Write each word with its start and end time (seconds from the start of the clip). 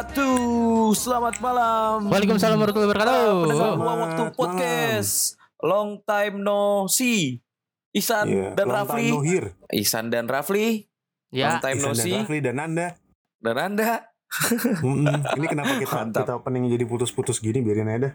wabarakatuh. 0.00 0.96
Selamat 0.96 1.34
malam. 1.38 1.96
Waalaikumsalam 2.08 2.56
warahmatullahi 2.56 2.88
wabarakatuh. 2.88 3.28
Pendengar 3.36 3.52
Selamat 3.52 3.76
Ruang 3.76 3.98
Waktu 4.00 4.22
malam. 4.22 4.36
Podcast. 4.38 5.12
Long 5.60 5.90
time 6.02 6.34
no 6.40 6.62
see. 6.88 7.44
Isan 7.90 8.24
Iya, 8.24 8.48
dan 8.54 8.64
long 8.64 8.76
Rafli. 8.80 9.02
time 9.02 9.12
no 9.12 9.20
here. 9.20 9.48
Isan 9.68 10.04
dan 10.08 10.24
Rafli. 10.24 10.88
Long 11.28 11.36
Ya, 11.36 11.60
time 11.60 11.76
no 11.76 11.90
Isan 11.90 11.92
dan 11.92 12.04
see. 12.06 12.16
Rafli 12.16 12.38
dan 12.40 12.56
Anda. 12.58 12.88
Dan 13.36 13.56
Anda. 13.58 13.88
Mm-mm. 14.86 15.20
Ini 15.36 15.46
kenapa 15.50 15.72
kita 15.76 15.96
Mantap. 16.00 16.22
kita 16.22 16.32
opening 16.38 16.70
jadi 16.70 16.84
putus-putus 16.86 17.36
gini 17.36 17.60
biarin 17.60 17.90
aja 17.90 17.98
dah. 18.00 18.12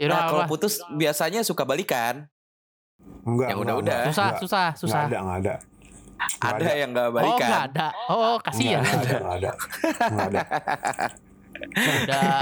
ya 0.00 0.08
Nah, 0.08 0.20
kalau 0.26 0.44
putus 0.48 0.80
biasanya 0.90 1.44
suka 1.44 1.62
balikan. 1.62 2.26
Enggak, 3.22 3.52
enggak, 3.52 3.56
udah-udah. 3.60 3.98
enggak, 4.02 4.10
Susah, 4.10 4.26
enggak. 4.26 4.40
susah, 4.42 4.66
susah. 4.74 5.00
Enggak 5.04 5.12
ada, 5.12 5.18
enggak 5.20 5.38
ada. 5.38 5.54
Nggak 6.20 6.52
Ada 6.54 6.70
yang 6.74 6.90
gak 6.90 7.04
Oh, 7.04 7.12
balikan. 7.12 7.40
enggak 7.40 7.62
ada. 7.66 7.86
Oh, 8.06 8.36
kasihan. 8.38 8.80
Enggak 8.80 9.00
ada, 9.00 9.12
enggak 9.12 9.36
ada. 9.36 9.50
Enggak 10.02 10.26
ada. 10.26 10.42
Udah 11.60 12.40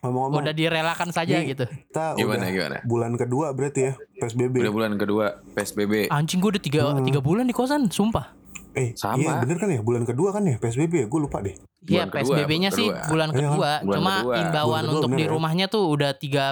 Ngomong-ngomong, 0.00 0.40
udah 0.40 0.54
direlakan 0.54 1.10
saja 1.10 1.34
Nih. 1.36 1.50
gitu. 1.50 1.64
kita 1.66 2.14
Gimana 2.14 2.38
udah 2.38 2.50
gimana? 2.52 2.76
bulan 2.84 3.12
kedua 3.16 3.46
berarti 3.50 3.80
ya 3.82 3.92
PSBB. 4.16 4.54
Udah 4.60 4.72
bulan 4.72 4.92
kedua 4.94 5.24
PSBB. 5.50 6.06
Anjing 6.08 6.38
gue 6.38 6.50
udah 6.52 6.62
tiga, 6.62 6.80
Hmm. 6.88 7.02
tiga 7.02 7.18
bulan 7.18 7.44
di 7.44 7.52
kosan, 7.52 7.86
sumpah. 7.88 8.30
Eh, 8.72 8.94
Sama. 8.94 9.18
iya 9.18 9.32
bener 9.36 9.56
kan 9.56 9.68
ya? 9.68 9.80
Bulan 9.80 10.02
kedua 10.02 10.30
kan 10.30 10.42
ya 10.44 10.56
PSBB 10.56 10.94
ya? 10.96 11.06
Gue 11.06 11.20
lupa 11.20 11.38
deh. 11.40 11.58
Iya, 11.82 12.06
kedua, 12.06 12.14
PSBB-nya 12.14 12.70
sih 12.70 12.86
kedua. 12.86 13.04
bulan 13.04 13.28
Iya, 13.28 13.36
kedua. 13.36 13.70
bulan 13.82 13.92
Cuma 13.92 14.12
kedua. 14.16 14.34
imbauan 14.38 14.54
Bulan 14.64 14.80
kedua 14.80 14.92
untuk 14.94 15.08
bener 15.08 15.18
di 15.18 15.24
ya? 15.24 15.30
rumahnya 15.30 15.66
tuh 15.66 15.82
udah 15.84 16.10
tiga 16.14 16.44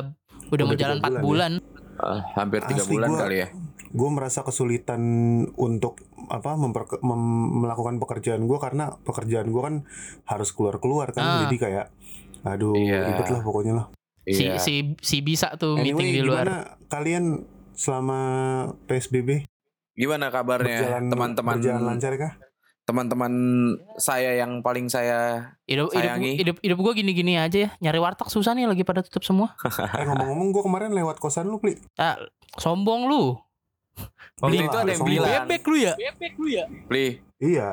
udah 0.42 0.50
Udah 0.50 0.64
mau 0.66 0.74
jalan 0.74 0.96
empat 0.98 1.12
bulan 1.14 1.22
bulan. 1.22 1.52
Ah, 1.96 2.20
hampir 2.34 2.60
tiga 2.66 2.82
Asli 2.82 2.90
bulan 2.90 3.08
gua- 3.08 3.20
kali 3.22 3.36
ya. 3.38 3.48
Gue 3.90 4.08
merasa 4.08 4.40
kesulitan 4.40 5.02
untuk 5.54 5.98
apa 6.26 6.54
memperke- 6.54 7.00
mem- 7.00 7.58
melakukan 7.60 7.98
pekerjaan 7.98 8.42
gue 8.42 8.56
karena 8.56 8.94
pekerjaan 9.00 9.50
gue 9.50 9.58
kan 9.58 9.74
harus 10.24 10.50
keluar-keluar 10.50 11.10
kan. 11.10 11.22
Ah. 11.22 11.38
Jadi 11.44 11.56
kayak 11.58 11.86
aduh 12.40 12.72
Iya. 12.72 13.10
ribet 13.10 13.28
lah 13.28 13.42
pokoknya 13.42 13.74
lah. 13.74 13.86
Si 14.22 14.46
Iya. 14.46 14.56
si 14.56 14.74
si 14.96 15.20
bisa 15.20 15.52
tuh 15.54 15.74
meeting 15.74 15.98
Anyway, 15.98 16.14
di 16.14 16.22
luar. 16.22 16.44
gimana 16.44 16.56
kalian 16.86 17.24
selama 17.72 18.18
PSBB 18.84 19.42
Gimana 19.92 20.28
kabarnya 20.28 20.80
berjalan 20.80 21.04
teman-teman 21.08 21.54
berjalan 21.56 21.82
lancar 21.84 22.14
kah? 22.16 22.32
teman-teman 22.82 23.32
saya 23.96 24.34
yang 24.34 24.60
paling 24.60 24.86
saya 24.86 25.52
Hidup 25.64 25.90
hidup 25.90 26.10
Sayangi. 26.10 26.32
hidup, 26.36 26.56
hidup 26.58 26.78
gue 26.80 26.92
gini-gini 26.96 27.36
aja 27.36 27.58
ya. 27.60 27.70
Nyari 27.78 27.98
warteg 27.98 28.26
susah 28.26 28.50
nih 28.50 28.66
lagi 28.66 28.82
pada 28.82 28.98
tutup 29.00 29.22
semua. 29.22 29.54
eh 29.94 30.04
ngomong-ngomong 30.04 30.50
gue 30.50 30.62
kemarin 30.62 30.90
lewat 30.90 31.16
kosan 31.16 31.46
lu, 31.46 31.58
Pli. 31.58 31.78
Ah, 31.94 32.18
sombong 32.56 33.06
lu. 33.06 33.38
Waktu 34.40 34.56
Beli- 34.56 34.66
itu 34.66 34.76
ada 34.76 34.90
yang 34.90 35.02
beli 35.02 35.14
bilang 35.14 35.32
Bebek 35.44 35.62
lu 35.62 35.76
ya? 35.76 35.94
Pli 36.86 37.06
Iya, 37.38 37.68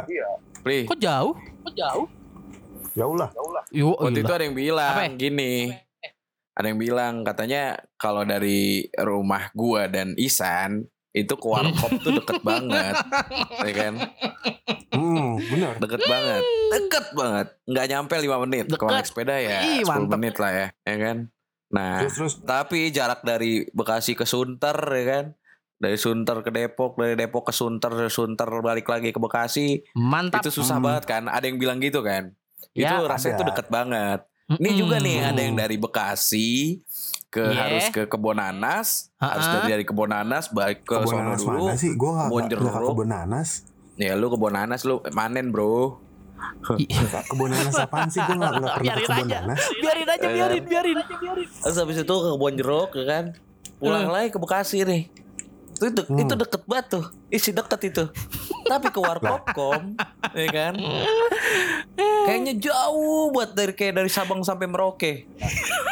Pli 0.62 0.80
Kok 0.86 0.98
jauh? 0.98 1.34
Kok 1.64 1.74
jauh? 1.74 2.08
jauh 2.94 3.14
lah. 3.14 3.30
Yo, 3.70 3.94
waktu 3.94 4.20
itu 4.20 4.32
ada 4.32 4.42
yang 4.42 4.58
bilang 4.58 4.90
Apa 4.92 5.06
ya? 5.06 5.14
gini. 5.14 5.70
Ada 6.52 6.66
yang 6.66 6.80
bilang 6.80 7.14
katanya 7.22 7.64
kalau 7.96 8.24
dari 8.24 8.60
rumah 8.96 9.54
gua 9.54 9.86
dan 9.86 10.18
Isan 10.18 10.84
itu 11.12 11.30
ke 11.32 11.46
warkop 11.46 11.94
tuh 12.04 12.14
deket 12.16 12.42
banget. 12.42 12.96
Ya 13.60 13.74
kan? 13.76 13.94
Hmm, 14.90 15.38
benar. 15.40 15.78
deket 15.78 16.02
banget. 16.04 16.42
Deket 16.74 17.06
banget. 17.12 17.48
Nggak 17.64 17.86
nyampe 17.88 18.16
5 18.18 18.44
menit. 18.44 18.66
Kalau 18.68 18.90
Deket. 18.90 18.98
naik 18.98 19.08
sepeda 19.08 19.36
ya 19.36 19.58
Ih, 19.64 19.82
10 19.82 19.88
mantep. 19.88 20.10
menit 20.12 20.36
lah 20.36 20.52
ya. 20.52 20.68
Ya 20.84 20.96
kan? 20.98 21.18
Nah 21.68 21.94
Terus 22.02 22.16
terus. 22.16 22.34
tapi 22.42 22.90
jarak 22.90 23.22
dari 23.22 23.68
Bekasi 23.70 24.16
ke 24.16 24.24
Sunter 24.24 24.74
ya 24.74 25.06
kan 25.06 25.26
dari 25.78 25.96
Sunter 25.96 26.42
ke 26.42 26.50
Depok 26.50 26.96
dari 26.96 27.14
Depok 27.14 27.44
ke 27.44 27.54
Sunter 27.54 27.90
dari 27.92 28.10
Sunter 28.10 28.50
balik 28.60 28.86
lagi 28.86 29.10
ke 29.10 29.18
Bekasi 29.18 29.86
Mantap. 29.94 30.42
itu 30.42 30.50
susah 30.52 30.78
Hmm. 30.78 30.86
banget 30.86 31.04
kan 31.06 31.24
ada 31.26 31.44
yang 31.44 31.56
bilang 31.56 31.78
gitu 31.78 32.02
kan 32.02 32.34
Ya, 32.72 32.94
itu 32.94 33.06
rasanya 33.06 33.38
tuh 33.38 33.48
deket 33.48 33.68
banget 33.68 34.20
ini 34.50 34.70
Mm-mm. 34.70 34.80
juga 34.80 34.96
nih 34.98 35.18
ada 35.24 35.38
yang 35.40 35.54
dari 35.54 35.76
Bekasi 35.76 36.82
ke 37.28 37.44
Iya. 37.44 37.60
harus 37.60 37.86
ke 37.90 38.02
Kebon 38.06 38.36
Nanas 38.36 39.10
harus 39.16 39.46
dari 39.46 39.68
dari 39.72 39.84
Kebon 39.84 40.08
Nanas 40.08 40.50
balik 40.50 40.82
ke 40.82 40.96
kebun 40.96 41.12
sono 41.12 41.22
nanas 41.28 41.42
dulu 41.42 41.64
mana 41.64 41.76
sih? 41.76 41.92
Gue 41.94 42.10
gak, 42.10 42.18
gak, 42.24 42.32
gak 42.32 42.46
ke 42.48 42.52
jeruk. 42.56 42.88
kebun 42.88 43.08
nanas. 43.08 43.50
ya 43.96 44.14
lu 44.14 44.28
Kebon 44.28 44.54
Nanas 44.54 44.82
lu 44.84 44.96
manen 45.12 45.50
bro 45.50 46.00
Gak 46.78 47.24
kebun 47.28 47.50
nanas 47.50 47.76
apaan 47.76 48.08
sih? 48.08 48.22
Gue 48.22 48.36
gak, 48.36 48.52
gak 48.56 48.72
pernah 48.72 48.72
ke 48.72 48.82
Biarin 48.84 49.04
kebun 49.04 49.26
aja. 49.26 49.38
nanas. 49.42 49.60
biarin 49.76 50.08
aja, 50.08 50.28
biarin, 50.28 50.64
biarin. 50.64 50.96
terus 51.60 51.78
habis 51.78 51.98
itu 51.98 52.16
ke 52.16 52.30
Kebon 52.32 52.54
Jeruk 52.56 52.90
ya 52.94 53.06
kan 53.06 53.24
pulang 53.76 54.04
Hmm. 54.04 54.14
lagi 54.16 54.30
ke 54.30 54.40
Bekasi 54.40 54.78
nih 54.84 55.04
itu 55.78 55.88
de- 55.94 56.08
Hmm. 56.08 56.20
itu 56.20 56.34
deket 56.36 56.62
banget 56.66 56.86
tuh 56.90 57.06
isi 57.28 57.52
deket 57.52 57.82
itu 57.86 58.04
tapi 58.64 58.88
ke 58.88 59.00
Warkopkom 59.00 59.96
ya 60.34 60.48
kan 60.48 60.74
kayaknya 62.28 62.54
jauh 62.58 63.32
buat 63.32 63.52
dari 63.52 63.72
kayak 63.72 63.96
dari 63.96 64.08
Sabang 64.08 64.42
sampai 64.42 64.66
Merauke 64.66 65.26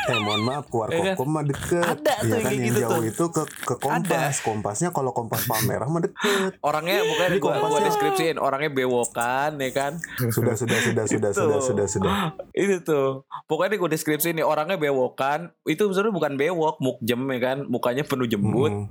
Eh 0.06 0.22
mohon 0.22 0.46
maaf, 0.46 0.70
keluar 0.70 0.86
Iya 0.88 1.02
kan? 1.02 1.16
kokom 1.18 1.30
mah 1.34 1.42
deket. 1.42 1.82
Ada 1.82 2.14
tuh 2.22 2.30
Iya 2.30 2.38
kan 2.38 2.52
yang 2.54 2.62
gitu 2.64 2.78
jauh 2.78 2.94
tuh. 2.94 3.10
itu 3.10 3.24
ke 3.28 3.44
ke 3.66 3.76
kompas. 3.76 4.38
Kompasnya 4.38 4.94
kalau 4.94 5.10
kompas 5.10 5.50
Palmerah 5.50 5.90
mah 5.90 5.98
deket. 6.00 6.62
orangnya 6.62 7.02
bukan 7.02 7.28
Ini 7.28 7.40
gua, 7.42 7.54
gua 7.58 7.82
deskripsiin 7.82 8.38
orangnya 8.38 8.70
bewokan 8.70 9.58
ya 9.58 9.72
kan 9.74 9.98
Sudah 10.30 10.54
sudah 10.54 10.78
sudah 10.78 11.10
sudah 11.10 11.32
Gitu. 11.32 11.42
sudah 11.42 11.58
sudah 11.60 11.86
sudah. 11.90 12.14
itu 12.54 12.78
tuh 12.82 13.26
pokoknya 13.46 13.82
gue 13.82 13.90
deskripsi 13.92 14.30
nih 14.32 14.46
orangnya 14.46 14.78
bewokan 14.78 15.50
itu 15.66 15.82
sebenarnya 15.88 16.14
bukan 16.14 16.34
bewok 16.36 16.76
mukjem 16.78 17.22
ya 17.26 17.40
kan 17.42 17.58
mukanya 17.66 18.04
penuh 18.04 18.28
jembut 18.28 18.70
Hmm. 18.70 18.86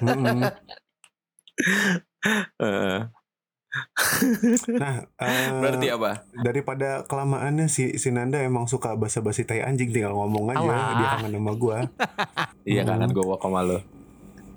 Hmm. 0.00 0.40
Nah, 4.78 5.02
eh, 5.26 5.50
berarti 5.58 5.90
apa 5.90 6.22
daripada 6.46 7.02
kelamaannya 7.10 7.66
si 7.66 7.98
si 7.98 8.14
Nanda 8.14 8.38
emang 8.38 8.70
suka 8.70 8.94
basa-basi 8.94 9.42
tai 9.42 9.66
anjing 9.66 9.90
tinggal 9.90 10.14
ngomong 10.14 10.54
aja 10.54 10.62
Alah. 10.62 10.94
dia 10.94 11.06
kangen 11.18 11.34
sama 11.34 11.52
gua. 11.58 11.78
iya 12.70 12.86
Hmm. 12.86 12.90
kangen 12.94 13.10
gue 13.10 13.24
wok 13.26 13.42
sama 13.42 13.66
lo 13.66 13.78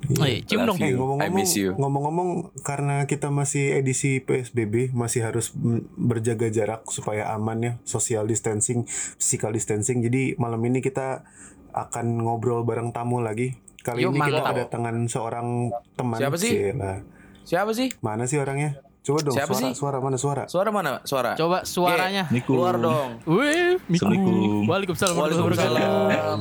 Eh, 0.08 0.46
cium 0.46 0.70
dong. 0.70 0.78
Eh, 0.78 0.94
ngomong-ngomong, 0.94 1.34
miss 1.34 1.58
you. 1.58 1.74
ngomong-ngomong 1.74 2.54
karena 2.62 3.10
kita 3.10 3.34
masih 3.34 3.82
edisi 3.82 4.22
PSBB 4.22 4.94
masih 4.94 5.26
harus 5.26 5.50
mm, 5.52 5.98
berjaga 5.98 6.48
jarak 6.54 6.86
supaya 6.94 7.34
aman 7.34 7.58
ya 7.60 7.74
social 7.84 8.30
distancing, 8.30 8.86
physical 9.18 9.52
distancing. 9.52 10.00
Jadi 10.06 10.38
malam 10.38 10.62
ini 10.64 10.80
kita 10.80 11.26
akan 11.74 12.22
ngobrol 12.24 12.62
bareng 12.64 12.94
tamu 12.94 13.20
lagi. 13.20 13.58
Kali 13.88 14.04
Yuk, 14.04 14.12
ini 14.12 14.20
kita 14.20 14.28
mantap. 14.36 14.52
kedatangan 14.52 14.96
seorang 15.08 15.48
teman. 15.96 16.18
Siapa 16.18 16.36
sih? 16.36 16.52
Cielah. 16.52 16.98
siapa 17.42 17.72
sih 17.72 17.88
Mana 17.98 18.24
sih 18.24 18.36
orangnya? 18.36 18.76
Coba 19.00 19.24
dong 19.24 19.32
Siapa 19.32 19.48
suara 19.50 19.64
sih? 19.64 19.72
suara 19.74 19.98
mana 19.98 20.18
suara? 20.18 20.44
suara 20.46 20.70
mana 20.70 20.92
suara 21.02 21.32
Coba 21.34 21.64
suaranya. 21.64 22.28
keluar 22.44 22.76
dong 22.76 23.24
Wih, 23.24 23.80
Miku. 23.88 24.04
Assalamualaikum. 24.04 24.68
Waalaikumsalam 24.68 25.16
warahmatullahi 25.16 25.48
wabarakatuh. 25.48 25.80
Waalaikumsalam 25.80 26.40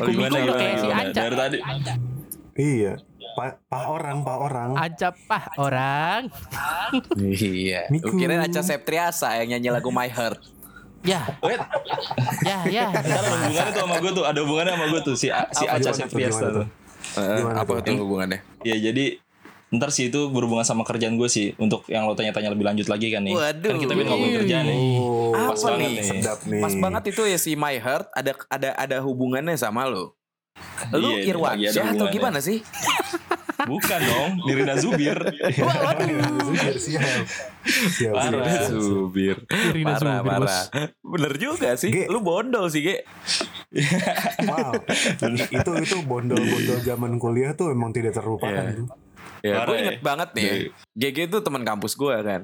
Miku 0.00 0.20
Miku 0.32 0.52
kayak 0.54 0.74
si 0.74 0.86
gimana? 0.86 1.00
Anca. 1.02 1.20
Dari 1.20 1.36
tadi 1.36 1.58
Iya. 2.56 2.92
Pak 3.30 3.62
pa 3.64 3.86
orang, 3.86 4.16
pak 4.20 4.36
orang. 4.38 4.70
Anca 4.74 5.08
pah 5.22 5.44
orang. 5.56 6.20
iya 7.20 7.84
Miku. 7.88 8.16
kirain 8.16 8.40
Aca 8.40 8.60
Septriasa 8.60 9.36
yang 9.38 9.54
nyanyi 9.54 9.68
lagu 9.70 9.88
My 9.88 10.08
Heart 10.08 10.40
Ya, 11.00 11.24
Wait, 11.40 11.56
ya, 12.44 12.58
ya. 12.68 12.92
ntar 12.92 13.24
ada 13.24 13.32
hubungannya 13.32 13.72
tuh 13.72 13.82
sama 13.82 13.96
gue 13.98 14.12
tuh 14.12 14.24
Ada 14.24 14.38
hubungannya 14.44 14.72
sama 14.76 14.86
gue 14.86 15.00
tuh 15.00 15.14
Si, 15.16 15.26
A- 15.32 15.48
si 15.48 15.64
Apa, 15.64 15.80
Aca 15.80 15.90
gimana 16.04 16.48
tuh, 16.52 16.66
Gimana 17.16 17.56
apa 17.58 17.72
tuh? 17.80 17.96
hubungannya 17.96 18.38
Ya 18.60 18.76
jadi 18.76 19.16
Ntar 19.70 19.88
sih 19.88 20.10
itu 20.10 20.28
berhubungan 20.28 20.60
sama 20.60 20.84
kerjaan 20.84 21.16
gue 21.16 21.24
sih 21.24 21.56
Untuk 21.56 21.86
yang 21.86 22.04
lo 22.04 22.12
tanya-tanya 22.12 22.52
lebih 22.52 22.66
lanjut 22.66 22.84
lagi 22.84 23.08
kan 23.08 23.24
nih 23.24 23.32
Waduh. 23.32 23.70
Kan 23.70 23.78
kita 23.80 23.92
pengen 23.94 24.08
ngomongin 24.08 24.34
kerjaan 24.36 24.64
nih 24.68 24.78
Oh, 25.00 25.32
Apa 25.32 25.48
Pas 25.48 25.60
banget 25.64 25.80
nih? 25.80 25.94
nih 25.94 26.04
sedap 26.04 26.38
nih. 26.44 26.60
Pas 26.60 26.74
banget 26.76 27.02
itu 27.08 27.22
ya 27.24 27.38
si 27.38 27.50
My 27.54 27.76
Heart 27.76 28.06
ada 28.12 28.32
ada 28.50 28.70
ada 28.76 28.96
hubungannya 29.00 29.54
sama 29.54 29.86
lo. 29.86 30.18
Lu 30.90 31.16
Iya, 31.16 31.32
lagi 31.32 31.64
ada 31.64 31.70
Irwansyah 31.72 31.84
atau 31.94 32.06
gimana 32.10 32.38
sih? 32.42 32.60
Bukan 33.62 34.00
dong 34.00 34.30
Nirina 34.42 34.74
Zubir 34.74 35.18
Siap, 36.50 36.76
siap. 36.76 37.22
Siap, 37.90 38.12
Parah. 38.12 38.40
siap, 38.42 38.62
siap. 38.66 38.80
Subir. 38.80 39.36
Irina 39.68 39.94
Parah, 39.94 40.18
Zubir, 40.18 40.30
parah. 40.30 40.64
Bener 41.02 41.32
juga 41.36 41.68
sih. 41.74 41.90
Ge. 41.90 42.04
Lu 42.06 42.20
bondol 42.20 42.66
sih, 42.66 42.80
Ge. 42.82 43.04
Wow, 44.42 44.72
itu 45.46 45.72
itu 45.78 45.96
bondol-bondol 46.02 46.78
zaman 46.80 47.16
kuliah 47.16 47.52
tuh 47.52 47.70
emang 47.70 47.90
tidak 47.90 48.12
terlupakan 48.12 48.50
Iya. 48.50 48.76
tuh. 48.76 48.86
Ya, 49.40 49.54
Parah 49.56 49.66
gue 49.66 49.74
ya. 49.74 49.82
inget 49.82 50.00
banget 50.00 50.28
nih. 50.32 50.44
ya. 50.44 50.54
GG 50.98 51.18
itu 51.26 51.38
teman 51.40 51.62
kampus 51.62 51.92
gue 51.94 52.16
kan. 52.20 52.42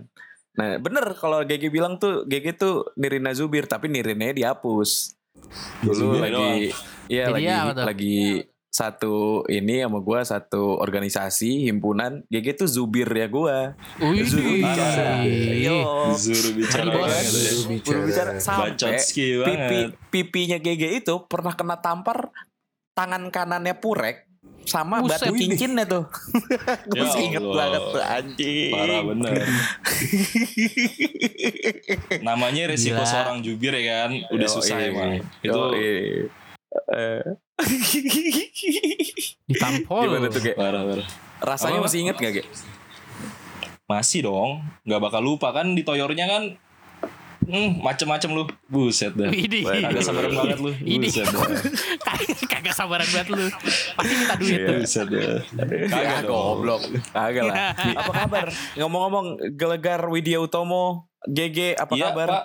Nah, 0.54 0.78
bener 0.78 1.04
kalau 1.12 1.42
GG 1.42 1.68
bilang 1.68 1.96
tuh 1.96 2.24
GG 2.24 2.56
tuh 2.56 2.88
Nirina 2.94 3.30
Zubir, 3.30 3.64
tapi 3.64 3.86
Nirinanya 3.86 4.32
dihapus. 4.34 5.12
Dulu 5.80 5.92
Zubir 5.92 6.20
lagi, 6.24 6.72
iya 7.06 7.28
lagi 7.28 7.44
lagi 7.76 8.18
satu 8.76 9.40
ini 9.48 9.80
sama 9.80 10.04
gue 10.04 10.20
satu 10.20 10.76
organisasi 10.76 11.64
himpunan 11.64 12.28
GG 12.28 12.60
tuh 12.60 12.68
Zubir 12.68 13.08
ya 13.08 13.24
gue. 13.24 13.58
Wih, 14.04 14.20
Zuru 14.28 14.52
bicara. 14.60 15.24
Yo. 15.24 16.12
Zuru 16.12 16.48
bicara. 16.60 16.92
Zuru 17.24 17.80
Zuru 17.80 18.00
bicara 18.04 18.30
sampai 18.36 18.76
pipi 19.16 19.80
pipinya 20.12 20.60
GG 20.60 21.00
itu 21.00 21.14
pernah 21.24 21.56
kena 21.56 21.80
tampar 21.80 22.28
tangan 22.92 23.32
kanannya 23.32 23.80
Purek 23.80 24.28
sama 24.68 25.00
Buset. 25.00 25.24
batu 25.24 25.40
cincinnya 25.40 25.88
tuh. 25.88 26.04
Gue 26.90 27.00
Ya 27.00 27.02
masih 27.06 27.22
inget 27.32 27.44
banget 27.46 27.82
tuh 27.86 28.02
anjing. 28.02 28.72
Parah 28.74 29.00
bener. 29.06 29.34
Namanya 32.20 32.62
resiko 32.68 32.98
Gila. 33.00 33.08
seorang 33.08 33.38
jubir 33.40 33.72
ya 33.78 34.04
kan. 34.04 34.10
Udah 34.34 34.48
Yoi. 34.50 34.56
susah 34.58 34.76
emang. 34.82 35.22
Itu 35.40 35.54
Yoi. 35.54 36.28
Eh. 36.92 37.45
Ditampol. 39.48 40.02
Gimana 40.06 40.26
tuh, 40.28 40.40
Ge? 40.42 40.52
parah 40.52 40.82
parah. 40.84 41.06
Rasanya 41.40 41.78
Apa? 41.80 41.86
masih 41.88 41.98
inget 42.04 42.16
gak, 42.18 42.32
Ge? 42.32 42.44
Masih 43.86 44.26
dong. 44.26 44.60
Gak 44.82 45.00
bakal 45.00 45.22
lupa 45.22 45.54
kan 45.54 45.72
di 45.72 45.82
toyornya 45.82 46.26
kan. 46.26 46.42
Hmm, 47.46 47.78
macem-macem 47.78 48.34
lu. 48.34 48.42
Buset 48.66 49.14
dah. 49.14 49.30
Widih. 49.30 49.62
Kagak 49.62 50.02
sabaran 50.02 50.34
banget 50.34 50.58
lu. 50.58 50.70
Ini 50.82 51.06
Buset 51.06 51.30
dah. 51.30 51.46
kagak 52.50 52.74
sabaran 52.74 53.06
banget 53.06 53.28
lu. 53.30 53.46
Pasti 53.94 54.12
minta 54.18 54.34
duit 54.34 54.58
tuh. 54.58 54.76
Buset 54.82 55.06
dah. 55.06 55.38
Kagak 55.86 56.20
dong. 56.26 56.34
goblok. 56.58 56.82
Kagak 57.14 57.44
lah. 57.46 57.70
apa 57.94 58.12
kabar? 58.26 58.46
Ngomong-ngomong, 58.74 59.26
Gelegar 59.54 60.02
Widya 60.10 60.42
Utomo, 60.42 61.06
GG, 61.22 61.78
apa 61.78 61.92
Iya, 61.94 62.10
kabar? 62.10 62.28
Pak. 62.28 62.44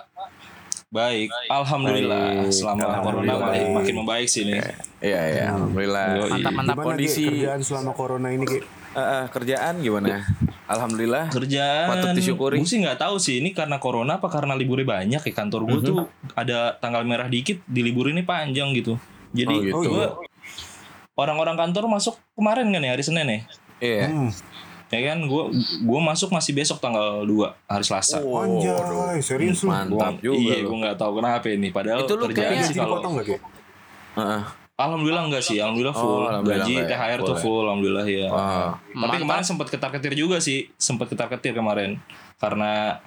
Baik, 0.92 1.32
alhamdulillah. 1.48 2.44
Baik, 2.44 2.52
Selama 2.52 2.84
alhamdulillah. 2.84 3.32
corona 3.32 3.48
makin, 3.48 3.66
makin 3.72 3.94
membaik 3.96 4.28
sih 4.28 4.44
ini. 4.44 4.60
Iya, 5.00 5.20
iya, 5.26 5.44
alhamdulillah. 5.50 6.04
Yoi. 6.14 6.30
Mantap 6.30 6.52
mantap. 6.52 6.74
Gimana 6.76 6.86
kondisi. 6.86 7.24
Kerjaan 7.26 7.60
selama 7.64 7.90
corona 7.92 8.28
ini 8.28 8.44
Ge? 8.44 8.60
Eh, 8.92 9.00
eh, 9.00 9.24
kerjaan 9.32 9.74
gimana? 9.80 10.20
Alhamdulillah. 10.68 11.32
Kerjaan 11.32 11.88
Patut 11.88 12.12
disyukuri. 12.12 12.60
Gue 12.60 12.68
sih 12.68 12.76
nggak 12.78 13.00
tahu 13.00 13.16
sih 13.16 13.40
ini 13.40 13.56
karena 13.56 13.80
corona 13.80 14.20
apa 14.20 14.28
karena 14.28 14.52
liburnya 14.52 14.84
banyak 14.84 15.22
ya 15.22 15.32
kantor 15.32 15.64
gue 15.66 15.80
tuh 15.82 15.96
ada 16.36 16.76
tanggal 16.76 17.00
merah 17.02 17.24
dikit 17.24 17.64
di 17.64 17.80
libur 17.80 18.12
ini 18.12 18.20
panjang 18.20 18.76
gitu. 18.76 19.00
Jadi 19.32 19.72
Oh, 19.72 19.80
gitu. 19.80 19.96
gua- 19.96 20.20
orang-orang 21.14 21.56
kantor 21.56 21.88
masuk 21.88 22.20
kemarin 22.32 22.68
kan 22.68 22.84
ya 22.84 22.92
hari 22.92 23.00
Senin 23.00 23.24
ya. 23.26 23.38
Iya. 23.80 24.04
Hmm. 24.06 24.28
Ya 24.92 25.00
kan 25.08 25.24
gue 25.24 25.42
gua 25.82 26.00
masuk 26.04 26.28
masih 26.28 26.52
besok 26.52 26.76
tanggal 26.76 27.24
2 27.24 27.48
hari 27.64 27.80
Selasa. 27.80 28.20
Oh, 28.20 28.36
Anjay, 28.38 29.18
serius 29.18 29.64
lu? 29.64 29.72
Mantap 29.72 30.20
Gua- 30.20 30.36
juga. 30.36 30.52
Iya, 30.52 30.56
gue 30.62 30.76
nggak 30.78 30.96
tahu 31.00 31.12
kenapa 31.16 31.46
ini. 31.48 31.68
Padahal 31.72 32.04
Itu 32.04 32.14
lu 32.14 32.28
kerjaan 32.28 32.52
kayaknya 32.52 32.68
sih 32.68 32.76
kalau 32.76 33.00
gak? 33.00 33.40
Heeh. 34.12 34.42
Alhamdulillah 34.72 35.24
enggak 35.24 35.44
sih, 35.44 35.56
alhamdulillah 35.56 35.94
Oh, 35.94 36.02
full. 36.02 36.22
alhamdulillah 36.26 36.66
Gaji 36.66 36.74
ya, 36.74 36.84
THR 36.84 37.20
tuh 37.22 37.36
full 37.38 37.64
alhamdulillah 37.64 38.04
ya. 38.04 38.28
Wah. 38.28 38.76
Tapi 38.76 38.96
Mantap. 38.98 39.20
kemarin 39.20 39.44
sempat 39.44 39.66
ketar-ketir 39.68 40.12
juga 40.12 40.36
sih, 40.38 40.68
sempat 40.76 41.08
ketar-ketir 41.08 41.52
kemarin 41.52 41.96
karena 42.36 43.00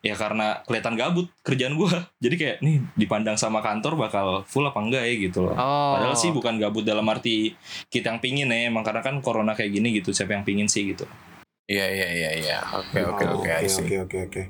ya 0.00 0.14
karena 0.14 0.60
kelihatan 0.62 0.94
gabut 0.94 1.26
kerjaan 1.40 1.74
gua. 1.74 1.90
Jadi 2.24 2.34
kayak 2.34 2.56
nih 2.60 2.76
dipandang 2.94 3.36
sama 3.36 3.60
kantor 3.60 3.96
bakal 3.96 4.26
full 4.44 4.64
apa 4.64 4.78
enggak 4.78 5.04
ya 5.04 5.14
gitu 5.18 5.44
loh. 5.44 5.54
Oh. 5.54 5.98
Padahal 5.98 6.16
sih 6.16 6.30
bukan 6.30 6.56
gabut 6.56 6.82
dalam 6.82 7.04
arti 7.06 7.52
kita 7.86 8.12
yang 8.12 8.20
pingin 8.20 8.48
ya, 8.48 8.68
emang 8.68 8.82
karena 8.82 9.00
kan 9.00 9.18
corona 9.20 9.52
kayak 9.52 9.72
gini 9.72 9.94
gitu, 9.96 10.10
siapa 10.10 10.32
yang 10.32 10.44
pingin 10.44 10.66
sih 10.66 10.92
gitu. 10.92 11.04
Iya, 11.68 11.84
iya, 11.84 12.08
iya, 12.10 12.30
iya. 12.38 12.58
Oke, 12.72 13.04
oke, 13.04 13.24
oke, 13.28 13.50
I 13.50 13.68
see. 13.68 13.84
Oke, 13.84 14.00
oke, 14.00 14.18
oke. 14.24 14.42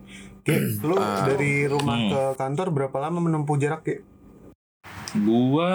Lu 0.81 0.95
Ah. 0.97 1.27
dari 1.27 1.67
rumah 1.67 1.99
Hmm. 1.99 2.09
ke 2.09 2.23
kantor 2.39 2.71
berapa 2.71 2.97
lama 2.97 3.19
menempuh 3.21 3.59
jarak 3.59 3.83
Ge? 3.83 3.97
Gua 5.19 5.71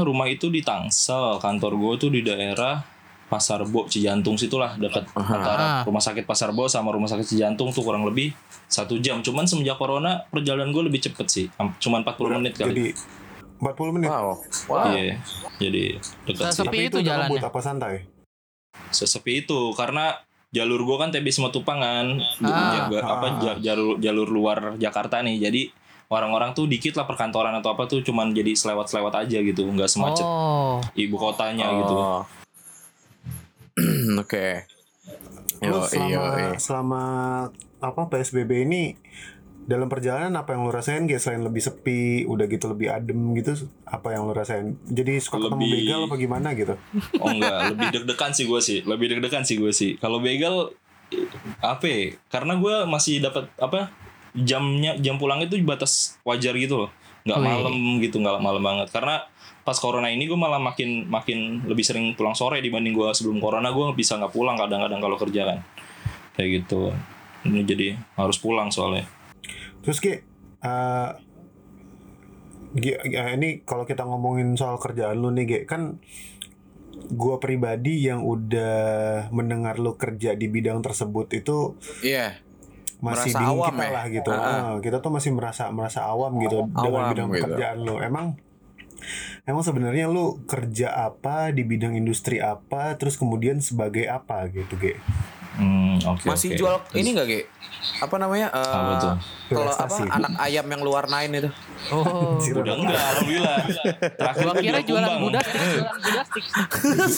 rumah 0.00 0.26
itu 0.26 0.48
di 0.48 0.64
Tangsel, 0.64 1.38
kantor 1.38 1.72
gua 1.76 1.92
tuh 1.94 2.08
di 2.08 2.24
daerah 2.24 2.80
Pasar 3.28 3.60
Bo 3.62 3.84
Cijantung 3.84 4.34
situlah 4.34 4.74
dekat 4.74 5.04
antara 5.14 5.60
Ah. 5.60 5.82
rumah 5.84 6.00
sakit 6.00 6.24
Pasar 6.24 6.50
Bo 6.50 6.64
sama 6.64 6.88
rumah 6.88 7.06
sakit 7.06 7.28
Cijantung 7.28 7.70
tuh 7.70 7.80
kurang 7.80 8.02
lebih 8.02 8.32
satu 8.64 8.96
jam. 8.96 9.20
Cuman 9.20 9.44
semenjak 9.44 9.76
corona 9.76 10.24
perjalanan 10.26 10.72
gue 10.72 10.82
lebih 10.82 11.00
cepet 11.02 11.26
sih, 11.26 11.46
cuman 11.78 12.00
40 12.02 12.40
menit 12.40 12.54
kali. 12.54 12.72
Jadi 12.72 12.86
40 13.58 13.92
menit. 13.92 14.08
Wow. 14.08 14.40
Wow. 14.66 14.86
Iya, 14.90 15.20
jadi 15.58 15.84
dekat 16.24 16.44
sih. 16.50 16.64
Itu 16.64 16.98
ngebut 16.98 17.04
jalannya. 17.04 17.40
apa 17.42 17.60
santai? 17.60 17.94
Sesepi 18.88 19.44
itu 19.44 19.74
karena 19.74 20.16
jalur 20.48 20.80
gua 20.82 20.96
kan 20.98 21.10
TB 21.10 21.28
Simatupang 21.28 21.76
kan, 21.76 22.06
Ah. 22.40 22.88
jaga- 22.88 23.04
apa 23.04 23.26
Ah. 23.28 23.40
ja- 23.42 23.60
jalur 23.62 23.98
jalur 23.98 24.24
luar 24.26 24.78
Jakarta 24.78 25.20
nih. 25.20 25.36
Jadi 25.38 25.62
orang-orang 26.08 26.56
tuh 26.56 26.64
dikit 26.64 26.96
lah 26.96 27.04
perkantoran 27.04 27.52
atau 27.52 27.68
apa 27.68 27.84
tuh 27.84 28.00
cuman 28.00 28.32
jadi 28.32 28.56
selewat-selewat 28.56 29.12
aja 29.18 29.38
gitu, 29.38 29.66
nggak 29.66 29.84
semacet 29.86 30.24
Oh. 30.24 30.80
ibu 30.94 31.16
kotanya 31.18 31.68
gitu. 31.74 31.94
Oke. 34.22 34.66
Lu 35.62 35.78
Yo, 35.78 35.82
selama 35.84 36.54
selama 36.58 37.02
apa 37.78 38.00
PSBB 38.10 38.66
ini 38.66 38.94
dalam 39.68 39.90
perjalanan 39.92 40.32
apa 40.32 40.56
yang 40.56 40.64
lu 40.64 40.72
rasain 40.72 41.04
Ge? 41.04 41.20
selain 41.20 41.44
lebih 41.44 41.60
sepi, 41.60 42.24
udah 42.24 42.48
gitu 42.48 42.72
lebih 42.72 42.88
adem 42.88 43.36
gitu, 43.36 43.68
apa 43.84 44.16
yang 44.16 44.24
lu 44.24 44.32
rasain? 44.32 44.80
Jadi 44.88 45.20
suka 45.20 45.36
ketemu 45.44 45.60
Lebih- 45.60 45.74
begal 45.84 46.00
apa 46.08 46.14
gimana 46.16 46.48
gitu? 46.56 46.74
Oh 47.22 47.28
enggak, 47.28 47.76
lebih 47.76 47.86
deg-degan 47.92 48.32
sih 48.32 48.44
gue 48.48 48.60
sih, 48.64 48.78
lebih 48.88 49.06
deg-degan 49.12 49.44
sih 49.44 49.60
gue 49.60 49.68
sih. 49.68 50.00
Kalau 50.00 50.24
begal 50.24 50.72
apa? 51.60 51.84
ya? 51.84 52.16
Karena 52.32 52.56
gue 52.56 52.74
masih 52.88 53.20
dapat 53.20 53.52
apa 53.60 53.92
jamnya 54.32 54.96
jam 55.02 55.20
pulang 55.20 55.42
itu 55.44 55.60
batas 55.60 56.16
wajar 56.24 56.56
gitu 56.56 56.86
loh, 56.86 56.90
nggak 57.28 57.40
malam 57.42 57.74
gitu, 58.00 58.24
nggak 58.24 58.40
malam 58.40 58.62
banget. 58.64 58.88
Karena 58.88 59.20
pas 59.68 59.76
corona 59.76 60.08
ini 60.08 60.24
gue 60.24 60.38
malah 60.40 60.56
makin 60.56 61.04
makin 61.04 61.60
lebih 61.68 61.84
sering 61.84 62.16
pulang 62.16 62.32
sore 62.32 62.64
dibanding 62.64 62.96
gue 62.96 63.08
sebelum 63.12 63.36
corona 63.36 63.68
gue 63.68 63.92
bisa 63.92 64.16
nggak 64.16 64.32
pulang 64.32 64.56
kadang-kadang 64.56 64.96
kalau 64.96 65.20
kerja 65.20 65.42
kan 65.44 65.58
kayak 66.32 66.64
gitu. 66.64 66.88
Ini 67.44 67.60
jadi 67.68 67.88
harus 68.16 68.40
pulang 68.40 68.72
soalnya. 68.72 69.04
Terus 69.84 69.98
eh, 70.00 71.08
Ge, 72.68 72.94
ya 73.04 73.32
ini 73.32 73.64
kalau 73.64 73.84
kita 73.84 74.04
ngomongin 74.04 74.52
soal 74.54 74.76
kerjaan 74.76 75.18
lu 75.18 75.28
nih 75.32 75.44
Ge, 75.44 75.58
kan 75.64 75.96
gua 77.08 77.40
pribadi 77.40 78.04
yang 78.04 78.20
udah 78.22 79.28
mendengar 79.32 79.80
lu 79.80 79.96
kerja 79.96 80.36
di 80.36 80.46
bidang 80.46 80.84
tersebut 80.84 81.32
itu 81.32 81.74
Iya. 82.04 82.36
masih 82.98 83.30
Merasa 83.32 83.38
bingung 83.40 83.60
awam 83.62 83.72
kita 83.72 83.84
ya? 83.84 83.90
lah 83.94 84.04
gitu. 84.10 84.30
Ah. 84.30 84.42
Ah, 84.44 84.74
kita 84.82 84.96
tuh 84.98 85.10
masih 85.14 85.30
merasa 85.32 85.70
merasa 85.70 86.00
awam 86.04 86.36
gitu 86.42 86.66
dengan 86.66 87.02
Awam 87.02 87.10
bidang 87.14 87.28
gitu. 87.30 87.34
pekerjaan 87.46 87.78
lu. 87.80 87.94
Emang 87.98 88.26
emang 89.48 89.64
sebenarnya 89.64 90.10
lu 90.10 90.42
kerja 90.44 90.92
apa 90.92 91.50
di 91.54 91.62
bidang 91.64 91.94
industri 91.96 92.42
apa, 92.42 92.94
terus 93.00 93.16
kemudian 93.16 93.62
sebagai 93.62 94.06
apa 94.06 94.46
gitu, 94.50 94.74
Ge? 94.78 94.98
Hmm, 95.58 95.98
oke. 96.06 96.22
Masih 96.22 96.54
oke. 96.54 96.56
jual 96.56 96.74
Terus 96.86 96.98
ini 96.98 97.08
enggak, 97.10 97.26
Ge? 97.26 97.40
Apa 97.98 98.16
namanya? 98.16 98.46
Eh, 98.50 98.62
Apa 98.70 98.92
tuh? 98.96 99.14
Kalau 99.48 99.72
apa 99.72 99.96
anak 100.12 100.30
ayam 100.38 100.66
yang 100.66 100.80
lu 100.82 100.92
warnain 100.92 101.30
itu? 101.32 101.48
Oh. 101.88 102.36
Udah 102.36 102.74
enggak, 102.74 103.00
alhamdulillah. 103.00 103.58
Terakhir 104.12 104.44
Gua 104.44 104.52
gua 104.52 104.60
kira 104.60 104.78
jual 104.78 105.00
jualan 105.00 105.18
budak, 105.18 105.44
jualan 105.48 105.98
budak 106.04 106.26
stick. 106.28 106.46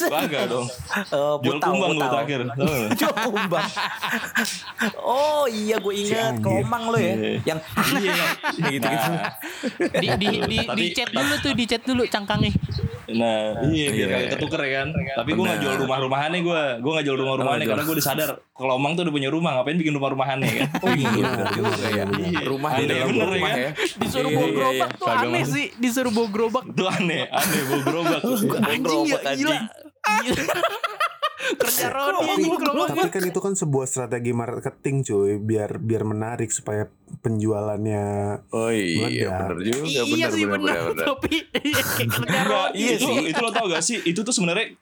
Kagak 0.06 0.44
dong. 0.46 0.66
Eh, 0.70 1.34
Jual 1.42 1.58
kumbang 1.58 1.90
gue 1.90 2.06
terakhir. 2.06 2.40
Nggak? 2.46 2.88
Jual 2.94 3.16
kumbang. 3.26 3.68
oh 4.96 5.44
iya 5.44 5.76
gue 5.76 5.94
ingat 5.98 6.34
komang 6.38 6.82
lo 6.88 6.98
ya. 6.98 7.14
Iya. 7.14 7.30
Yang 7.44 7.58
Iya. 8.00 8.26
gitu-gitu. 8.70 9.10
Nah, 9.10 9.32
Di 9.98 10.08
di 10.16 10.28
di 10.54 10.86
chat 10.94 11.10
dulu 11.10 11.34
tuh, 11.40 11.52
di 11.52 11.64
chat 11.66 11.82
dulu 11.82 12.02
cangkangnya. 12.06 12.52
Nah 13.14 13.58
iya 13.66 13.88
biar 13.90 14.08
Iya. 14.10 14.16
kagak 14.16 14.30
ketuker 14.38 14.60
ya 14.62 14.70
kan. 14.82 14.88
Tapi 14.92 15.30
gue 15.34 15.44
nggak 15.44 15.60
jual 15.60 15.74
rumah-rumahannya 15.86 16.40
gue. 16.40 16.62
Gue 16.78 16.90
nggak 16.94 17.06
jual 17.06 17.18
rumah-rumahannya 17.18 17.66
karena 17.66 17.82
gue 17.82 17.94
udah 17.98 18.06
sadar 18.06 18.30
kalau 18.50 18.72
Omang 18.76 18.92
tuh 18.94 19.02
udah 19.06 19.14
punya 19.14 19.28
rumah. 19.28 19.50
Ngapain 19.60 19.76
bikin 19.78 19.94
rumah-rumahannya 19.96 20.50
kan? 20.50 20.68
Oh 20.84 20.90
iya 20.92 21.06
juga 21.10 21.30
ya. 21.90 22.04
Iya. 22.06 22.40
Rumah 22.46 22.70
di 22.76 22.84
dalam 22.86 23.08
rumah 23.10 23.50
ya 23.52 23.56
ya. 23.60 23.70
Disuruh 23.76 24.30
Iya, 24.30 24.36
bawa 24.36 24.46
iya, 24.46 24.54
gerobak 24.54 24.90
iya. 24.90 25.00
tuh 25.00 25.08
aneh 25.10 25.44
sih, 25.44 25.66
disuruh 25.76 26.12
bawa 26.12 26.28
gerobak. 26.30 26.64
Itu 26.70 26.84
aneh, 26.86 27.24
aneh 27.28 27.60
bawa 27.66 27.80
gerobak. 27.82 28.20
Anjing 28.68 29.02
ya, 29.06 29.18
gila. 29.34 29.58
Kerja 31.40 31.88
Rodi 31.90 32.46
Tapi, 32.46 32.94
tapi 32.94 33.10
kan 33.10 33.24
itu 33.26 33.40
kan 33.40 33.52
sebuah 33.56 33.86
strategi 33.88 34.30
marketing 34.30 34.96
cuy, 35.02 35.32
biar 35.40 35.80
biar 35.80 36.04
menarik 36.04 36.52
supaya 36.52 36.86
penjualannya 37.18 38.06
Oh 38.48 38.70
iya 38.70 39.06
Meledak. 39.26 39.30
benar 39.40 39.54
juga 39.60 39.84
Iya 39.84 40.02
benar 40.04 40.30
sih 40.30 40.44
benar 40.44 40.56
bener, 40.56 40.74
benar. 40.76 40.88
benar. 40.88 41.06
tapi 41.08 41.34
Enggak, 42.00 42.44
Rodi. 42.44 42.76
Iya 42.76 42.92
itu, 42.96 43.06
sih. 43.06 43.16
itu 43.28 43.40
lo 43.40 43.50
tau 43.50 43.66
gak 43.66 43.82
sih? 43.82 43.98
Itu 44.02 44.20
tuh 44.20 44.30
sebenarnya 44.30 44.72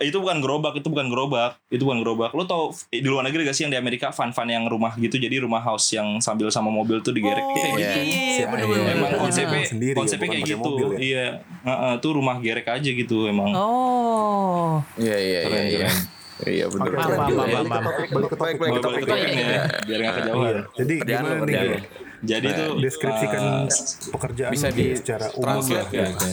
itu 0.00 0.16
bukan 0.16 0.38
gerobak, 0.38 0.74
itu 0.74 0.86
bukan 0.86 1.06
gerobak, 1.08 1.58
itu 1.68 1.82
bukan 1.82 1.98
gerobak. 2.00 2.30
Lo 2.30 2.44
tau 2.44 2.70
di 2.86 3.02
luar 3.02 3.24
negeri 3.24 3.42
gak 3.42 3.52
sih 3.52 3.64
yang 3.64 3.72
di 3.72 3.78
Amerika 3.78 4.08
fan-fan 4.08 4.46
yang 4.46 4.64
rumah 4.64 4.94
gitu, 4.94 5.16
jadi 5.16 5.40
rumah 5.40 5.60
house 5.60 5.90
yang 5.90 6.18
sambil 6.18 6.48
sama 6.48 6.68
mobil 6.68 7.00
tuh 7.00 7.10
digerek 7.10 7.40
Oh, 7.40 7.52
kayak 7.52 7.70
iya, 7.70 7.74
gitu. 7.74 7.98
iya, 8.04 8.30
Si 8.30 8.40
bener 8.44 8.58
Ayah. 8.58 8.68
bener. 8.68 8.94
Emang 8.94 9.10
Iya. 9.10 9.18
konsepnya 9.18 9.62
Sendiri 9.64 9.92
ya, 9.92 9.98
konsepnya 9.98 10.28
kayak 10.30 10.44
gitu. 10.46 10.60
mobil 10.60 10.88
ya? 10.88 10.98
Iya, 11.00 11.24
Heeh, 11.60 11.92
tuh 11.98 12.10
rumah 12.12 12.36
gerek 12.38 12.66
aja 12.66 12.90
gitu 12.90 13.16
emang. 13.26 13.50
Oh. 13.52 14.78
Iya 14.94 15.16
iya 15.16 15.40
iya 15.42 15.88
Keren, 15.88 16.17
iya. 16.44 16.48
Iya 16.48 16.66
benar. 16.68 16.86
Oke, 16.86 16.96
paham, 16.96 17.66
balik 17.66 18.28
ke 18.28 18.36
topik, 18.36 18.56
balik 18.56 18.72
ke 18.72 18.80
topik. 18.80 19.02
Balik 19.04 19.26
ke 19.26 19.40
ya, 19.40 19.62
biar 19.82 19.98
gak 20.00 20.14
kejauhan. 20.14 20.46
Iya. 20.46 20.60
Jadi 20.74 20.92
Kerjaan 20.98 21.24
gimana 21.24 21.44
nih? 21.44 21.82
Jadi 22.18 22.46
Nah, 22.46 22.56
tuh 22.56 22.70
Deskripsikan 22.78 23.40
eh, 23.40 23.66
pekerjaan 24.10 24.50
bisa 24.50 24.68
di 24.70 24.84
secara 24.92 25.26
umum 25.32 25.62
ya. 25.64 25.82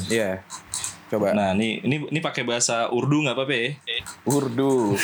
Iya. 0.08 0.32
Coba. 1.06 1.28
Nah, 1.32 1.54
ini 1.54 1.78
ini 1.80 1.96
ini 2.08 2.20
pakai 2.20 2.42
bahasa 2.42 2.90
Urdu 2.90 3.22
nggak 3.22 3.38
apa-apa 3.38 3.54
ya? 3.54 3.70
Urdu. 4.26 4.98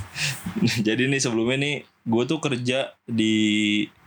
Jadi 0.82 1.06
nih 1.06 1.20
sebelumnya 1.20 1.56
nih 1.56 1.74
gue 2.02 2.22
tuh 2.24 2.38
kerja 2.38 2.78
di 3.04 3.36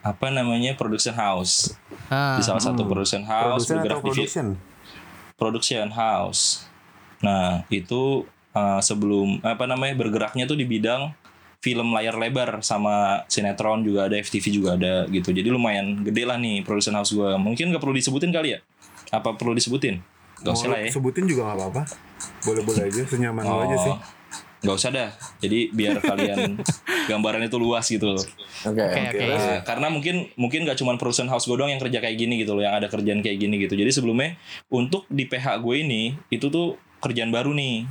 apa 0.01 0.27
namanya 0.27 0.73
production 0.73 1.13
house 1.13 1.71
Ah. 2.09 2.35
di 2.35 2.43
salah 2.43 2.59
satu 2.59 2.83
Hmm. 2.83 2.89
production 2.89 3.23
house 3.23 3.63
atau 3.63 3.77
bergerak 3.77 3.97
di 3.97 4.03
production? 4.03 4.47
production 5.33 5.87
house. 5.89 6.67
Nah 7.21 7.63
itu 7.69 8.27
eh, 8.55 8.81
sebelum 8.83 9.39
apa 9.43 9.65
namanya 9.67 9.95
bergeraknya 9.97 10.45
tuh 10.47 10.57
di 10.59 10.65
bidang 10.67 11.11
film 11.61 11.93
layar 11.93 12.17
lebar 12.17 12.65
sama 12.65 13.21
sinetron 13.29 13.85
juga 13.85 14.09
ada 14.09 14.17
FTV 14.17 14.45
juga 14.49 14.69
ada 14.73 15.05
gitu 15.13 15.29
jadi 15.29 15.53
lumayan 15.53 16.01
gede 16.01 16.25
lah 16.25 16.41
nih 16.41 16.65
production 16.65 16.97
house 16.97 17.13
gue 17.13 17.37
mungkin 17.37 17.69
nggak 17.69 17.81
perlu 17.81 17.93
disebutin 17.93 18.33
kali 18.33 18.57
ya 18.57 18.59
apa 19.13 19.37
perlu 19.37 19.53
disebutin 19.53 20.01
Gak 20.41 20.57
usah 20.57 20.73
lah 20.73 20.79
ya 20.81 20.89
sebutin 20.89 21.29
juga 21.29 21.45
nggak 21.45 21.57
apa-apa. 21.61 21.83
Boleh-boleh 22.41 22.89
aja, 22.89 23.05
senyaman 23.05 23.45
lu 23.45 23.61
aja 23.61 23.77
sih. 23.77 23.93
Oh, 23.93 23.99
nggak 24.61 24.77
usah 24.77 24.89
dah 24.93 25.09
jadi 25.41 25.73
biar 25.73 25.97
kalian 26.05 26.61
gambaran 27.09 27.41
itu 27.49 27.57
luas 27.57 27.85
gitu 27.89 28.13
loh 28.13 28.21
Oke. 28.61 28.77
Oke 28.77 29.01
oke. 29.09 29.25
Nah, 29.25 29.65
karena 29.65 29.89
mungkin 29.89 30.29
mungkin 30.37 30.69
gak 30.69 30.77
cuma 30.77 30.93
production 30.93 31.25
house 31.25 31.49
gue 31.49 31.57
doang 31.57 31.73
yang 31.73 31.81
kerja 31.81 31.97
kayak 31.97 32.13
gini 32.13 32.45
gitu 32.45 32.53
loh, 32.53 32.61
yang 32.61 32.77
ada 32.77 32.85
kerjaan 32.85 33.25
kayak 33.25 33.41
gini 33.41 33.57
gitu. 33.57 33.73
Jadi 33.73 33.89
sebelumnya 33.89 34.37
untuk 34.69 35.09
di 35.09 35.25
PH 35.25 35.57
gue 35.65 35.81
ini 35.81 36.13
itu 36.29 36.45
tuh 36.53 36.77
kerjaan 37.01 37.33
baru 37.33 37.57
nih. 37.57 37.89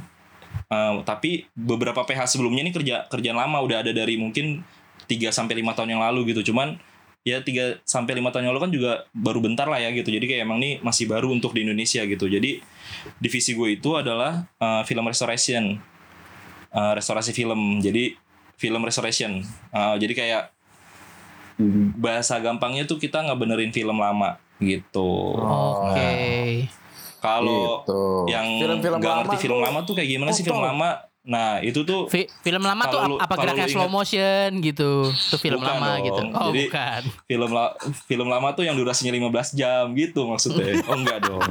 Eh, 0.70 0.94
tapi 1.02 1.50
beberapa 1.58 2.06
PH 2.06 2.38
sebelumnya 2.38 2.62
ini 2.62 2.70
kerja 2.70 3.10
kerjaan 3.10 3.34
lama 3.34 3.58
udah 3.58 3.82
ada 3.82 3.90
dari 3.90 4.14
mungkin 4.14 4.62
3 5.10 5.34
sampai 5.34 5.58
lima 5.58 5.74
tahun 5.74 5.98
yang 5.98 6.02
lalu 6.06 6.30
gitu. 6.30 6.54
Cuman 6.54 6.78
ya 7.26 7.42
3 7.42 7.82
sampai 7.82 8.14
lima 8.14 8.30
tahun 8.30 8.46
yang 8.46 8.54
lalu 8.54 8.62
kan 8.62 8.72
juga 8.72 8.92
baru 9.10 9.42
bentar 9.42 9.66
lah 9.66 9.82
ya 9.82 9.90
gitu. 9.90 10.14
Jadi 10.14 10.30
kayak 10.30 10.46
emang 10.46 10.62
nih 10.62 10.78
masih 10.78 11.10
baru 11.10 11.34
untuk 11.34 11.50
di 11.58 11.66
Indonesia 11.66 12.06
gitu. 12.06 12.30
Jadi 12.30 12.62
divisi 13.18 13.58
gue 13.58 13.74
itu 13.74 13.98
adalah 13.98 14.46
eh, 14.62 14.82
film 14.86 15.10
restoration. 15.10 15.74
Eh, 16.70 16.92
restorasi 16.94 17.34
film. 17.34 17.82
Jadi 17.82 18.14
film 18.54 18.86
restoration. 18.86 19.42
Eh, 19.74 19.94
jadi 19.98 20.14
kayak 20.14 20.44
bahasa 21.98 22.38
gampangnya 22.38 22.86
tuh 22.86 22.96
kita 22.96 23.26
nggak 23.26 23.36
benerin 23.42 23.74
film 23.74 23.98
lama 23.98 24.38
gitu. 24.62 25.34
Oke. 25.34 26.79
Kalau 27.20 27.84
Gitu. 27.84 28.00
yang 28.26 28.46
Film-film 28.58 28.96
nggak 28.96 29.12
lama 29.12 29.22
ngerti 29.22 29.36
film 29.38 29.58
lama 29.60 29.78
tuh 29.82 29.94
kayak 29.94 30.08
gimana 30.08 30.30
sih 30.30 30.42
film 30.42 30.58
lama? 30.58 30.90
Nah 31.20 31.60
itu 31.60 31.84
tuh 31.84 32.08
Fi- 32.08 32.32
film 32.40 32.60
lama 32.60 32.80
tuh 32.86 32.96
lu- 33.06 33.20
ap- 33.20 33.28
apa 33.28 33.34
geraknya 33.38 33.68
slow 33.68 33.86
motion 33.86 34.48
gitu? 34.58 35.04
Itu 35.06 35.36
film 35.36 35.60
Bukan 35.60 35.68
lama 35.70 35.88
dong. 35.92 36.00
gitu. 36.02 36.22
Oh, 36.32 36.48
Jadi- 36.48 36.64
bukan. 36.66 37.00
film 37.26 37.50
la- 37.50 37.74
film 38.06 38.26
lama 38.26 38.48
tuh 38.50 38.64
yang 38.64 38.72
durasinya 38.72 39.12
15 39.12 39.52
jam 39.52 39.92
gitu 39.92 40.24
maksudnya. 40.24 40.80
Oh 40.88 40.96
enggak 40.96 41.20
dong. 41.22 41.44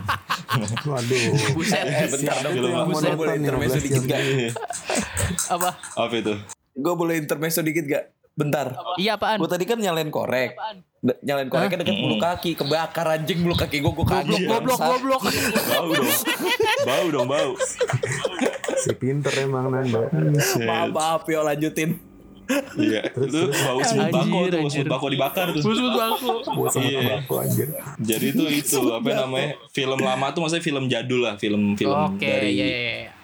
Waduh. 0.84 1.54
Buset. 1.54 1.86
Eh, 1.86 2.10
bentar 2.10 2.36
dong. 2.42 2.54
Gue 2.56 2.70
monoton 2.74 3.14
boleh 3.16 3.36
intermezzo 3.38 3.78
15 3.78 3.86
dikit 3.86 4.04
gak? 4.04 4.22
Apa? 5.50 5.70
Apa 5.96 6.14
itu? 6.16 6.34
Gue 6.74 6.94
boleh 6.96 7.16
intermezzo 7.18 7.62
dikit 7.62 7.86
gak? 7.86 8.06
Bentar. 8.40 8.68
Iya 8.96 9.20
apaan? 9.20 9.38
Gue 9.44 9.50
tadi 9.52 9.68
kan 9.68 9.76
nyalain 9.76 10.08
korek. 10.08 10.56
D- 11.04 11.20
nyalain 11.28 11.52
koreknya 11.52 11.84
deket 11.84 12.00
bulu 12.00 12.16
kaki. 12.16 12.56
Kebakar 12.56 13.20
anjing 13.20 13.44
bulu 13.44 13.56
kaki 13.60 13.84
gue. 13.84 13.92
Gue 13.92 14.08
kaget. 14.08 14.48
Goblok, 14.48 14.80
goblok, 14.80 15.22
goblok. 15.22 15.24
Bau 15.68 15.92
dong. 15.92 16.08
bau 16.88 17.08
dong 17.12 17.28
bau. 17.28 17.52
Si 18.80 18.96
pinter 18.96 19.34
emang 19.44 19.68
Nanda. 19.76 20.08
Maaf, 20.64 20.90
maaf 20.96 21.24
yo 21.28 21.44
lanjutin. 21.44 22.00
Iya. 22.80 23.12
Itu 23.14 23.52
bau 23.54 23.80
semut 23.86 24.10
bako 24.10 24.38
Anjir, 24.42 24.52
tuh, 24.58 24.70
semut 24.72 24.90
bako 24.90 25.06
dibakar 25.12 25.48
tuh. 25.54 25.62
Buat 26.56 26.72
sama 26.74 26.88
Iya. 26.88 27.16
Jadi 28.00 28.26
itu 28.34 28.44
itu 28.48 28.80
apa 28.90 29.28
namanya? 29.28 29.60
Film 29.70 30.00
lama 30.00 30.32
tuh 30.32 30.48
maksudnya 30.48 30.64
film 30.64 30.88
jadul 30.88 31.28
lah, 31.28 31.36
film-film 31.36 32.18
dari 32.18 32.56
iya 32.56 32.66
iya. 32.66 32.90
iya. 33.06 33.19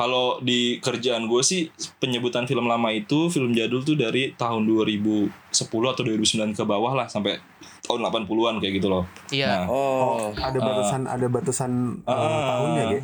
Kalau 0.00 0.40
di 0.40 0.80
kerjaan 0.80 1.28
gue 1.28 1.42
sih 1.42 1.68
penyebutan 1.98 2.48
film 2.48 2.64
lama 2.64 2.88
itu 2.88 3.28
film 3.28 3.52
jadul 3.52 3.84
tuh 3.84 3.92
dari 3.94 4.32
tahun 4.32 4.64
2010 4.64 5.28
atau 5.68 6.00
2009 6.00 6.24
ke 6.50 6.64
bawah 6.64 6.94
lah 6.94 7.04
sampai 7.04 7.36
tahun 7.82 8.00
80-an 8.02 8.56
kayak 8.58 8.80
gitu 8.80 8.88
loh. 8.88 9.04
Iya. 9.28 9.60
Nah, 9.60 9.64
Oh. 9.68 10.32
Ada 10.32 10.56
batasan 10.56 11.02
ada 11.04 11.26
batasan 11.26 11.72
uh, 12.02 12.10
Ah. 12.10 12.44
tahunnya 12.56 12.84
ya. 12.88 13.00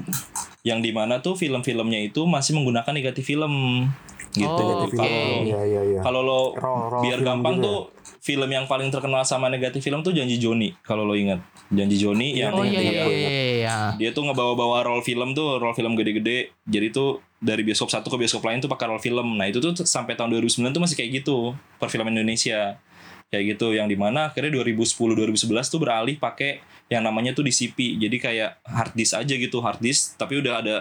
yang 0.65 0.81
di 0.81 0.91
mana 0.91 1.21
tuh 1.21 1.37
film-filmnya 1.37 2.00
itu 2.03 2.25
masih 2.25 2.57
menggunakan 2.57 2.91
negatif 2.91 3.23
film 3.25 3.85
gitu. 4.33 4.49
Oh, 4.49 4.85
Oke. 4.85 4.97
film. 4.97 5.43
Iya 5.45 5.61
iya 5.62 5.83
iya. 5.87 6.00
Kalau 6.00 6.21
lo 6.21 6.41
Roll- 6.55 6.88
roll 6.88 7.03
biar 7.03 7.21
gampang 7.21 7.57
gitu 7.57 7.67
tuh 7.67 7.81
film 8.26 8.50
yang 8.50 8.66
paling 8.66 8.90
terkenal 8.90 9.23
sama 9.23 9.47
negatif 9.47 9.87
film 9.87 10.02
tuh 10.02 10.11
Janji 10.11 10.42
Joni 10.42 10.75
kalau 10.83 11.06
lo 11.06 11.14
ingat. 11.14 11.38
Janji 11.71 11.95
Joni 11.95 12.35
yang 12.35 12.50
Oh 12.50 12.66
iya 12.66 12.83
iya 12.83 12.90
dia, 12.90 13.06
iya 13.06 13.28
iya. 13.30 13.45
iya. 13.62 13.76
dia 13.95 14.11
tuh 14.11 14.26
ngebawa-bawa 14.26 14.83
roll 14.83 15.06
film 15.06 15.30
tuh, 15.30 15.62
roll 15.62 15.78
film 15.78 15.95
gede-gede. 15.95 16.50
Jadi 16.66 16.90
tuh 16.90 17.23
dari 17.38 17.62
bioskop 17.62 17.87
satu 17.87 18.11
ke 18.11 18.18
bioskop 18.18 18.42
lain 18.42 18.59
tuh 18.59 18.66
pakai 18.66 18.90
roll 18.90 18.99
film. 18.99 19.38
Nah, 19.38 19.47
itu 19.47 19.62
tuh 19.62 19.78
sampai 19.78 20.18
tahun 20.18 20.35
2009 20.42 20.75
tuh 20.75 20.83
masih 20.83 20.97
kayak 20.99 21.23
gitu 21.23 21.54
perfilman 21.78 22.11
Indonesia. 22.18 22.83
Kayak 23.30 23.54
gitu 23.54 23.75
yang 23.78 23.87
di 23.87 23.95
mana 23.95 24.35
akhirnya 24.35 24.50
2010 24.59 24.90
2011 25.14 25.47
tuh 25.71 25.78
beralih 25.78 26.18
pakai 26.18 26.59
yang 26.90 27.06
namanya 27.06 27.30
tuh 27.30 27.47
DCP. 27.47 28.02
Jadi 28.02 28.16
kayak 28.18 28.59
hard 28.66 28.92
disk 28.99 29.14
aja 29.14 29.35
gitu, 29.38 29.62
hard 29.62 29.78
disk 29.78 30.18
tapi 30.18 30.42
udah 30.42 30.66
ada 30.66 30.76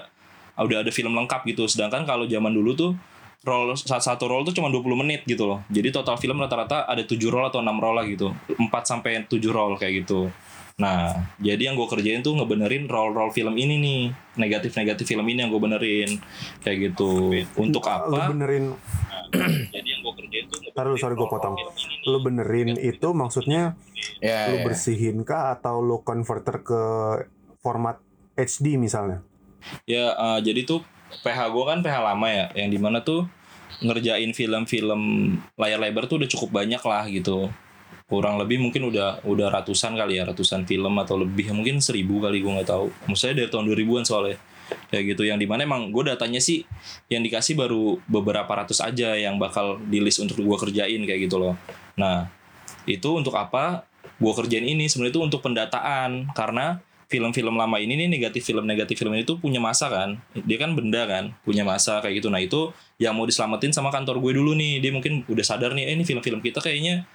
udah 0.57 0.81
ada 0.81 0.89
film 0.89 1.13
lengkap 1.13 1.45
gitu. 1.45 1.69
Sedangkan 1.69 2.09
kalau 2.09 2.25
zaman 2.25 2.49
dulu 2.49 2.73
tuh 2.73 2.91
roll 3.45 3.77
satu 3.77 4.01
satu 4.01 4.25
roll 4.25 4.41
tuh 4.43 4.51
cuma 4.51 4.67
20 4.67 5.01
menit 5.05 5.21
gitu 5.23 5.45
loh. 5.45 5.61
Jadi 5.69 5.93
total 5.93 6.17
film 6.17 6.41
rata-rata 6.41 6.83
ada 6.83 7.05
7 7.05 7.15
roll 7.29 7.45
atau 7.47 7.61
6 7.61 7.69
roll 7.77 7.95
lah 7.95 8.05
gitu. 8.05 8.33
4 8.51 8.59
sampai 8.83 9.23
7 9.25 9.37
roll 9.53 9.77
kayak 9.77 10.03
gitu. 10.03 10.27
Nah, 10.75 11.15
jadi 11.39 11.71
yang 11.71 11.79
gue 11.79 11.87
kerjain 11.87 12.19
tuh 12.19 12.35
ngebenerin 12.35 12.91
roll-roll 12.91 13.31
film 13.31 13.55
ini 13.55 13.79
nih. 13.79 14.01
Negatif-negatif 14.35 15.07
film 15.07 15.23
ini 15.23 15.39
yang 15.39 15.51
gue 15.53 15.61
benerin. 15.63 16.19
Kayak 16.59 16.91
gitu. 16.91 17.31
Untuk 17.55 17.87
Lu 17.87 18.11
apa? 18.11 18.35
benerin 18.35 18.75
Jadi 19.71 19.87
yang 19.87 20.01
gue 20.03 20.13
kerjain 20.19 20.45
tuh 20.51 20.59
Ntar 20.75 20.91
dulu, 20.91 20.97
sorry 20.99 21.15
gue 21.15 21.29
potong. 21.31 21.55
Lu 22.03 22.19
benerin 22.19 22.75
itu 22.75 23.07
maksudnya 23.15 23.79
Ya, 24.19 24.51
lu 24.51 24.59
ya. 24.59 24.63
bersihin 24.67 25.23
kah 25.23 25.55
atau 25.55 25.79
lu 25.79 26.03
converter 26.03 26.59
ke 26.59 26.81
format 27.63 27.99
HD 28.35 28.75
misalnya? 28.75 29.23
Ya, 29.87 30.11
eh, 30.13 30.39
jadi 30.43 30.67
tuh 30.67 30.83
PH 31.23 31.39
gue 31.51 31.63
kan 31.63 31.79
PH 31.85 31.95
lama 32.01 32.27
ya. 32.27 32.45
Yang 32.57 32.69
di 32.73 32.79
mana 32.79 32.99
tuh 33.05 33.29
ngerjain 33.83 34.31
film-film 34.31 35.01
layar 35.59 35.79
lebar 35.79 36.07
tuh 36.07 36.23
udah 36.23 36.29
cukup 36.31 36.63
banyak 36.63 36.81
lah 36.81 37.03
gitu. 37.11 37.51
Kurang 38.05 38.37
lebih 38.37 38.61
mungkin 38.61 38.87
udah 38.93 39.25
udah 39.25 39.49
ratusan 39.49 39.97
kali 39.97 40.21
ya, 40.21 40.29
ratusan 40.29 40.63
film 40.69 40.93
atau 41.01 41.17
lebih. 41.17 41.49
Mungkin 41.51 41.81
seribu 41.81 42.21
kali 42.21 42.41
gue 42.41 42.51
nggak 42.51 42.69
tahu. 42.69 42.87
Maksudnya 43.09 43.45
dari 43.45 43.49
tahun 43.49 43.65
2000-an 43.71 44.05
soalnya. 44.05 44.37
Kayak 44.89 45.03
gitu. 45.13 45.21
Yang 45.29 45.39
di 45.45 45.47
mana 45.49 45.61
emang 45.65 45.93
gue 45.93 46.03
datanya 46.09 46.41
sih 46.41 46.65
yang 47.09 47.21
dikasih 47.21 47.53
baru 47.53 48.01
beberapa 48.09 48.49
ratus 48.49 48.81
aja 48.81 49.13
yang 49.13 49.37
bakal 49.37 49.77
di 49.77 50.01
list 50.01 50.21
untuk 50.21 50.41
gue 50.41 50.57
kerjain 50.57 51.01
kayak 51.05 51.29
gitu 51.29 51.37
loh. 51.37 51.53
Nah, 51.97 52.29
itu 52.85 53.09
untuk 53.13 53.33
apa? 53.37 53.85
Gue 54.21 54.33
kerjain 54.33 54.63
ini 54.63 54.87
sebenarnya 54.87 55.13
itu 55.17 55.21
untuk 55.21 55.41
pendataan 55.41 56.31
karena 56.33 56.81
film-film 57.05 57.53
lama 57.53 57.77
ini 57.77 57.95
nih 57.95 58.07
negatif 58.09 58.45
film 58.49 58.65
negatif 58.65 58.97
film 58.97 59.13
itu 59.13 59.37
punya 59.37 59.61
masa 59.61 59.89
kan. 59.89 60.17
Dia 60.45 60.57
kan 60.57 60.73
benda 60.73 61.05
kan 61.05 61.33
punya 61.45 61.61
masa 61.61 62.01
kayak 62.01 62.21
gitu. 62.21 62.33
Nah 62.33 62.41
itu 62.41 62.73
yang 62.97 63.13
mau 63.13 63.25
diselamatin 63.29 63.71
sama 63.71 63.93
kantor 63.93 64.21
gue 64.21 64.37
dulu 64.37 64.57
nih. 64.57 64.81
Dia 64.81 64.91
mungkin 64.93 65.21
udah 65.29 65.45
sadar 65.45 65.77
nih 65.77 65.89
eh, 65.89 65.93
ini 65.93 66.03
film-film 66.03 66.41
kita 66.41 66.59
kayaknya 66.61 67.05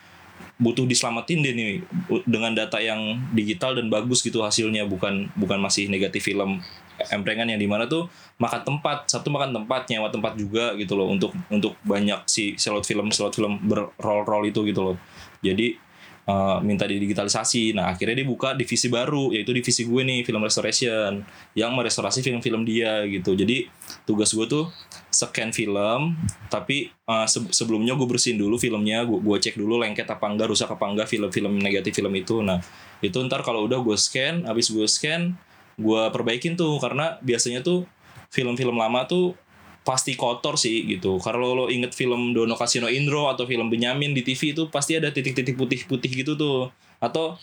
butuh 0.61 0.85
diselamatin 0.89 1.41
deh 1.45 1.53
nih 1.53 1.85
dengan 2.25 2.53
data 2.53 2.81
yang 2.81 3.21
digital 3.35 3.75
dan 3.77 3.91
bagus 3.91 4.23
gitu 4.23 4.41
hasilnya. 4.47 4.87
Bukan 4.87 5.35
bukan 5.35 5.59
masih 5.59 5.91
negatif 5.91 6.31
film 6.31 6.63
emprengan 7.09 7.49
yang 7.49 7.61
di 7.61 7.65
mana 7.65 7.89
tuh 7.89 8.13
makan 8.37 8.61
tempat 8.61 9.09
satu 9.09 9.33
makan 9.33 9.57
tempat 9.57 9.89
nyewa 9.89 10.13
tempat 10.13 10.37
juga 10.37 10.77
gitu 10.77 11.01
loh 11.01 11.09
untuk 11.09 11.33
untuk 11.49 11.73
banyak 11.81 12.29
si 12.29 12.61
slot 12.61 12.85
film 12.85 13.09
slot 13.09 13.33
film 13.33 13.57
berroll 13.65 14.23
roll 14.29 14.45
itu 14.47 14.63
gitu 14.69 14.93
loh. 14.93 14.97
Jadi 15.41 15.90
eh, 16.31 16.59
minta 16.63 16.87
didigitalisasi. 16.87 17.75
Nah 17.75 17.91
akhirnya 17.91 18.23
dia 18.23 18.29
buka 18.31 18.55
divisi 18.55 18.87
baru 18.87 19.35
yaitu 19.35 19.51
divisi 19.51 19.83
gue 19.83 20.03
nih 20.07 20.23
film 20.23 20.39
restoration 20.47 21.27
yang 21.59 21.75
merestorasi 21.75 22.23
film-film 22.23 22.63
dia 22.63 23.03
gitu. 23.11 23.35
Jadi 23.35 23.67
tugas 24.07 24.31
gue 24.31 24.47
tuh 24.47 24.71
scan 25.11 25.51
film 25.51 26.15
tapi 26.47 26.95
eh, 26.95 27.27
se- 27.27 27.51
sebelumnya 27.51 27.99
gue 27.99 28.07
bersihin 28.07 28.39
dulu 28.39 28.55
filmnya 28.55 29.03
gue 29.03 29.19
gue 29.19 29.37
cek 29.43 29.59
dulu 29.59 29.83
lengket 29.83 30.07
apa 30.07 30.31
enggak 30.31 30.55
rusak 30.55 30.71
apa 30.71 30.87
enggak 30.87 31.11
film-film 31.11 31.59
negatif 31.59 31.99
film 31.99 32.15
itu. 32.15 32.39
Nah 32.47 32.63
itu 33.03 33.19
ntar 33.27 33.43
kalau 33.43 33.67
udah 33.67 33.83
gue 33.83 33.97
scan 33.99 34.47
habis 34.47 34.71
gue 34.71 34.87
scan 34.87 35.35
gue 35.75 36.03
perbaikin 36.15 36.55
tuh. 36.55 36.79
Karena 36.79 37.19
biasanya 37.19 37.67
tuh 37.67 37.89
film-film 38.31 38.79
lama 38.79 39.03
tuh 39.11 39.35
pasti 39.81 40.13
kotor 40.15 40.61
sih 40.61 40.85
gitu. 40.87 41.17
Kalau 41.19 41.57
lo 41.57 41.65
inget 41.73 41.97
film 41.97 42.37
Dono 42.37 42.55
Kasino 42.55 42.87
Indro 42.87 43.33
atau 43.33 43.49
film 43.49 43.73
Benyamin 43.73 44.13
di 44.13 44.21
TV 44.21 44.53
itu 44.53 44.69
pasti 44.69 44.97
ada 44.97 45.09
titik-titik 45.09 45.57
putih-putih 45.57 46.11
gitu 46.25 46.33
tuh. 46.37 46.69
Atau 47.01 47.41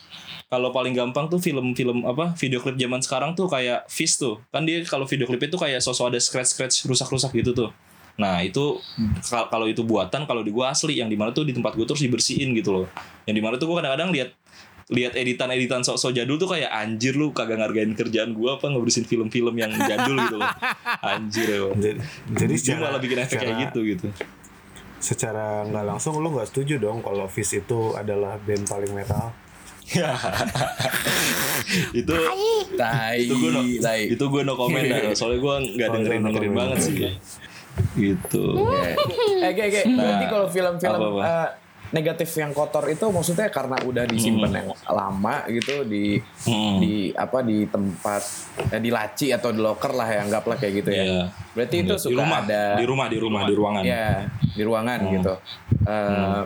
kalau 0.48 0.70
paling 0.70 0.94
gampang 0.94 1.27
tuh 1.27 1.41
film-film 1.41 2.06
apa 2.06 2.38
video 2.38 2.62
klip 2.62 2.77
zaman 2.77 3.01
sekarang 3.01 3.34
tuh 3.34 3.50
kayak 3.50 3.89
Fish 3.89 4.22
tuh. 4.22 4.38
Kan 4.53 4.63
dia 4.70 4.86
kalau 4.86 5.10
video 5.10 5.25
klip 5.25 5.41
itu 5.44 5.58
kayak 5.58 5.82
sosok 5.82 6.13
ada 6.13 6.20
scratch-scratch 6.22 6.86
rusak-rusak 6.86 7.34
gitu 7.41 7.51
tuh. 7.58 7.70
Nah 8.22 8.41
itu 8.46 8.77
kal- 9.25 9.50
kalau 9.50 9.65
itu 9.65 9.82
buatan 9.82 10.29
kalau 10.29 10.46
di 10.46 10.53
gua 10.53 10.74
asli 10.74 11.01
yang 11.01 11.10
di 11.10 11.17
mana 11.17 11.34
tuh 11.34 11.41
di 11.41 11.58
tempat 11.58 11.74
gua 11.74 11.89
terus 11.89 12.06
dibersihin 12.06 12.53
gitu 12.53 12.70
loh. 12.74 12.86
Yang 13.25 13.36
di 13.38 13.44
mana 13.44 13.56
tuh 13.58 13.65
gua 13.65 13.82
kadang-kadang 13.82 14.13
lihat 14.13 14.29
lihat 14.88 15.20
editan-editan 15.20 15.84
sok-sok 15.84 16.15
jadul 16.15 16.39
tuh 16.39 16.48
kayak 16.48 16.72
anjir 16.72 17.12
lu 17.20 17.36
kagak 17.36 17.60
ngargain 17.60 17.91
kerjaan 17.91 18.32
gua 18.32 18.56
apa 18.56 18.72
ngebersihin 18.72 19.03
film-film 19.03 19.51
yang 19.60 19.67
jadul 19.75 20.15
gitu 20.15 20.39
loh. 20.39 20.48
Anjir 21.12 21.48
ya. 21.48 21.60
Jadi, 21.75 22.00
jadi 22.32 22.53
secara, 22.56 22.79
malah 22.88 23.01
bikin 23.03 23.20
efek 23.20 23.36
kayak 23.44 23.56
gitu 23.67 23.79
gitu. 23.84 24.08
Secara 25.03 25.67
nggak 25.67 25.86
langsung 25.91 26.15
lu 26.24 26.32
nggak 26.32 26.48
setuju 26.48 26.79
dong 26.79 27.03
kalau 27.03 27.27
Fish 27.27 27.60
itu 27.60 27.91
adalah 28.00 28.39
band 28.39 28.63
paling 28.63 28.91
metal. 28.96 29.36
itu 31.96 32.15
Tai. 32.75 33.15
itu 33.24 33.34
gue 33.39 33.51
no, 33.56 33.62
tai. 33.79 34.03
itu 34.12 34.20
gue 34.20 34.41
no 34.44 34.60
comment 34.60 34.84
dah 34.84 35.00
soalnya 35.17 35.39
gue 35.39 35.56
nggak 35.79 35.88
Oh, 35.88 35.94
dengerin 35.96 36.22
dengerin 36.27 36.51
banget 36.51 36.77
sih 36.84 36.96
gitu 37.96 38.67
Eh, 39.39 39.51
kayak 39.56 39.72
kayak 39.72 39.86
berarti 39.96 40.25
Nah, 40.27 40.27
kalau 40.27 40.48
film-film 40.51 41.00
eh, 41.24 41.48
negatif 41.89 42.29
yang 42.34 42.51
kotor 42.51 42.84
itu 42.86 43.08
maksudnya 43.08 43.48
karena 43.48 43.79
udah 43.79 44.03
disimpan 44.03 44.51
yang 44.51 44.67
lama 44.84 45.48
gitu 45.48 45.84
di 45.84 46.20
Hmm. 46.44 46.79
di 46.79 47.12
apa 47.12 47.39
di 47.41 47.63
tempat 47.65 48.22
eh, 48.70 48.79
di 48.79 48.89
laci 48.89 49.29
atau 49.29 49.50
di 49.50 49.60
locker 49.60 49.91
lah 49.91 50.08
ya 50.08 50.20
anggaplah 50.22 50.56
kayak 50.56 50.74
gitu 50.77 50.89
ya. 50.89 51.03
Iya. 51.03 51.24
Berarti 51.53 51.75
itu 51.79 51.94
di 51.94 52.01
suka 52.01 52.17
rumah 52.17 52.39
ada 52.41 52.62
di 52.75 52.86
rumah 52.86 53.06
di 53.08 53.17
rumah 53.17 53.41
di 53.44 53.53
ruangan 53.53 53.84
ya 53.84 54.08
di 54.50 54.63
ruangan 54.63 55.00
Hmm. 55.00 55.12
gitu. 55.13 55.34
Eh, 55.84 56.41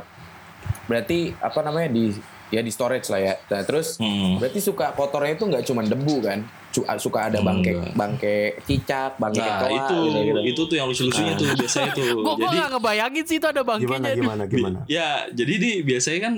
Berarti 0.81 1.31
apa 1.33 1.60
namanya 1.62 1.88
di 1.88 2.12
ya 2.51 2.60
di 2.60 2.67
storage 2.67 3.07
lah 3.07 3.21
ya. 3.21 3.33
Nah, 3.48 3.63
terus 3.63 3.95
Hmm. 3.95 4.38
berarti 4.38 4.60
suka 4.60 4.91
kotornya 4.91 5.33
itu 5.33 5.48
nggak 5.48 5.63
cuma 5.63 5.81
debu 5.81 6.15
kan? 6.19 6.43
Suka 6.97 7.27
ada 7.27 7.39
bangke 7.39 7.71
Enggak. 7.71 7.93
bangke 7.93 8.35
cicak, 8.63 9.11
bangke 9.15 9.37
nah 9.37 9.59
kecoa 9.59 9.69
itu 9.69 9.97
gitu-gitu. 10.07 10.39
itu 10.47 10.61
tuh 10.65 10.75
yang 10.75 10.87
lucu-lucunya 10.87 11.33
tuh 11.35 11.45
biasanya 11.51 11.91
tuh 11.91 12.07
Gue 12.17 12.33
gue 12.33 12.41
jadi 12.41 12.57
gak 12.57 12.69
ngebayangin 12.71 13.23
sih 13.25 13.37
itu 13.37 13.47
ada 13.47 13.61
Gimana 13.61 13.77
bangkainya. 13.77 14.15
gimana 14.15 14.43
gimana? 14.45 14.77
Ya, 14.91 15.07
jadi 15.29 15.53
di 15.55 15.71
biasanya 15.81 16.19
kan 16.21 16.33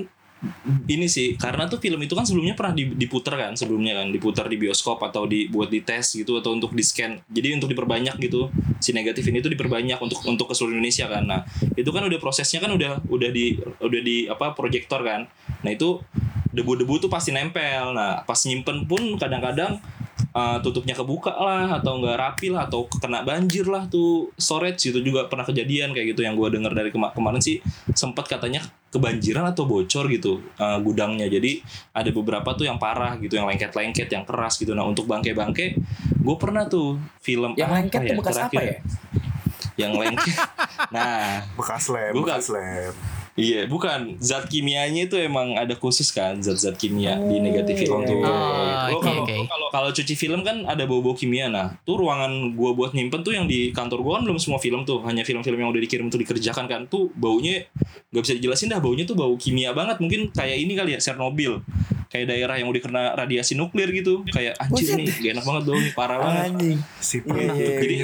ini 0.84 1.08
sih 1.08 1.34
karena 1.34 1.64
tuh 1.64 1.80
film 1.80 1.96
itu 1.98 2.12
kan 2.12 2.20
sebelumnya 2.22 2.52
pernah 2.52 2.76
di- 2.76 2.92
diputer 2.92 3.32
kan 3.32 3.56
sebelumnya 3.56 3.96
kan 3.96 4.12
diputar 4.12 4.44
di 4.44 4.60
bioskop 4.60 5.00
atau 5.00 5.24
dibuat 5.24 5.72
di 5.72 5.80
tes 5.80 6.04
gitu 6.12 6.36
atau 6.36 6.52
untuk 6.52 6.76
di 6.76 6.84
scan 6.84 7.16
jadi 7.26 7.56
untuk 7.56 7.72
diperbanyak 7.72 8.20
gitu 8.20 8.52
si 8.76 8.92
negatif 8.92 9.24
ini 9.24 9.40
tuh 9.40 9.48
diperbanyak 9.48 9.96
untuk 9.96 10.20
untuk 10.28 10.44
ke 10.44 10.54
seluruh 10.54 10.76
Indonesia 10.76 11.08
kan 11.08 11.24
nah 11.24 11.40
itu 11.72 11.88
kan 11.88 12.04
udah 12.04 12.20
prosesnya 12.20 12.60
kan 12.60 12.68
udah 12.70 13.00
udah 13.08 13.30
di 13.32 13.56
udah 13.56 14.00
di 14.04 14.28
apa 14.28 14.52
proyektor 14.52 15.00
kan 15.00 15.24
nah 15.64 15.72
itu 15.72 15.96
debu-debu 16.54 17.02
tuh 17.02 17.10
pasti 17.10 17.34
nempel 17.34 17.92
nah 17.92 18.22
pas 18.22 18.38
nyimpen 18.46 18.86
pun 18.86 19.18
kadang-kadang 19.18 19.82
uh, 20.30 20.58
tutupnya 20.62 20.94
kebuka 20.94 21.34
lah 21.34 21.78
atau 21.82 21.98
nggak 21.98 22.16
rapi 22.16 22.54
lah 22.54 22.70
atau 22.70 22.86
kena 22.86 23.26
banjir 23.26 23.66
lah 23.66 23.86
tuh 23.90 24.30
storage 24.38 24.90
itu 24.90 25.02
juga 25.02 25.26
pernah 25.26 25.42
kejadian 25.42 25.90
kayak 25.90 26.14
gitu 26.14 26.22
yang 26.22 26.38
gua 26.38 26.50
dengar 26.50 26.70
dari 26.74 26.94
kema- 26.94 27.10
kemarin 27.14 27.42
sih 27.42 27.58
sempat 27.94 28.30
katanya 28.30 28.62
kebanjiran 28.94 29.50
atau 29.50 29.66
bocor 29.66 30.06
gitu 30.06 30.38
uh, 30.62 30.78
gudangnya 30.78 31.26
jadi 31.26 31.58
ada 31.90 32.10
beberapa 32.14 32.54
tuh 32.54 32.70
yang 32.70 32.78
parah 32.78 33.18
gitu 33.18 33.34
yang 33.34 33.50
lengket-lengket 33.50 34.06
yang 34.06 34.22
keras 34.22 34.54
gitu 34.62 34.70
nah 34.78 34.86
untuk 34.86 35.10
bangke-bangke 35.10 35.74
gue 36.22 36.36
pernah 36.38 36.70
tuh 36.70 37.02
film 37.18 37.58
Yang 37.58 37.70
lengket 37.74 38.00
tuh 38.06 38.16
bekas 38.22 38.38
apa 38.38 38.60
ya? 38.62 38.78
yang 39.74 39.92
lengket 39.98 40.38
nah 40.94 41.42
Bekas 41.58 41.90
lab, 41.90 42.14
Bukan. 42.14 42.38
bekas 42.38 42.46
lab. 42.54 42.94
Iya, 43.34 43.66
bukan 43.66 44.14
zat 44.22 44.46
kimianya 44.46 45.10
itu 45.10 45.18
emang 45.18 45.58
ada 45.58 45.74
khusus 45.74 46.14
kan 46.14 46.38
zat-zat 46.38 46.78
kimia 46.78 47.18
di 47.18 47.42
negatif 47.42 47.82
itu. 47.82 47.90
Oh, 47.90 47.98
iya. 48.06 48.14
Oh, 48.14 48.94
Lo 48.94 48.98
oke, 49.02 49.10
kalau 49.10 49.22
oke. 49.26 49.36
kalau 49.50 49.66
kalau 49.74 49.90
cuci 49.90 50.14
film 50.14 50.46
kan 50.46 50.62
ada 50.62 50.86
bau-bau 50.86 51.18
kimia. 51.18 51.50
Nah, 51.50 51.74
tuh 51.82 51.98
ruangan 51.98 52.54
gua 52.54 52.78
buat 52.78 52.94
nyimpen 52.94 53.26
tuh 53.26 53.34
yang 53.34 53.50
di 53.50 53.74
kantor 53.74 54.06
gua 54.06 54.12
kan 54.22 54.30
belum 54.30 54.38
semua 54.38 54.62
film 54.62 54.86
tuh, 54.86 55.02
hanya 55.02 55.26
film-film 55.26 55.58
yang 55.58 55.74
udah 55.74 55.82
dikirim 55.82 56.06
tuh 56.14 56.22
dikerjakan 56.22 56.70
kan. 56.70 56.80
Tuh 56.86 57.10
baunya 57.18 57.66
nggak 58.14 58.22
bisa 58.22 58.34
dijelasin 58.38 58.70
dah, 58.70 58.78
baunya 58.78 59.02
tuh 59.02 59.18
bau 59.18 59.34
kimia 59.34 59.74
banget. 59.74 59.98
Mungkin 59.98 60.30
kayak 60.30 60.54
ini 60.54 60.78
kali 60.78 60.94
ya, 60.94 61.02
Chernobyl. 61.02 61.58
Kayak 62.14 62.30
daerah 62.30 62.54
yang 62.54 62.70
udah 62.70 62.78
kena 62.78 63.02
radiasi 63.12 63.52
nuklir 63.52 63.90
gitu. 63.90 64.22
Kayak 64.24 64.54
anjir 64.56 64.94
nih, 64.94 65.10
gak 65.10 65.30
enak 65.34 65.44
banget 65.44 65.62
baunya, 65.66 65.90
parah 65.92 66.16
banget. 66.16 66.42
Anjing. 66.46 66.78
Si 66.94 67.16
Iya, 67.16 67.26
pernah 67.26 67.54
iya, 67.58 67.66
jadi 67.74 67.94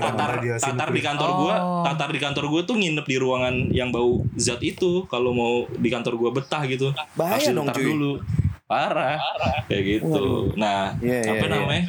tatar 0.00 0.30
tatar 0.56 0.88
di 0.88 1.02
kantor 1.02 1.30
gua 1.36 1.54
Oh. 1.60 1.84
tatar 1.84 2.08
di 2.08 2.16
kantor 2.18 2.44
gua 2.48 2.60
tuh 2.64 2.74
nginep 2.74 3.04
di 3.04 3.16
ruangan 3.16 3.54
yang 3.68 3.92
bau 3.92 4.24
zat 4.34 4.58
itu 4.60 5.04
kalau 5.04 5.30
mau 5.30 5.52
di 5.68 5.86
kantor 5.86 6.16
gua 6.16 6.30
betah 6.32 6.64
gitu 6.64 6.88
Bahaya 7.12 7.36
Harus 7.36 7.52
dong, 7.52 7.68
cuy. 7.68 7.84
dulu 7.84 8.12
parah 8.64 9.20
kayak 9.66 9.82
gitu 9.98 10.08
Waduh. 10.08 10.56
nah 10.56 10.96
Iya, 10.96 11.18
iya, 11.20 11.30
apa 11.30 11.44
iya. 11.44 11.52
namanya 11.52 11.84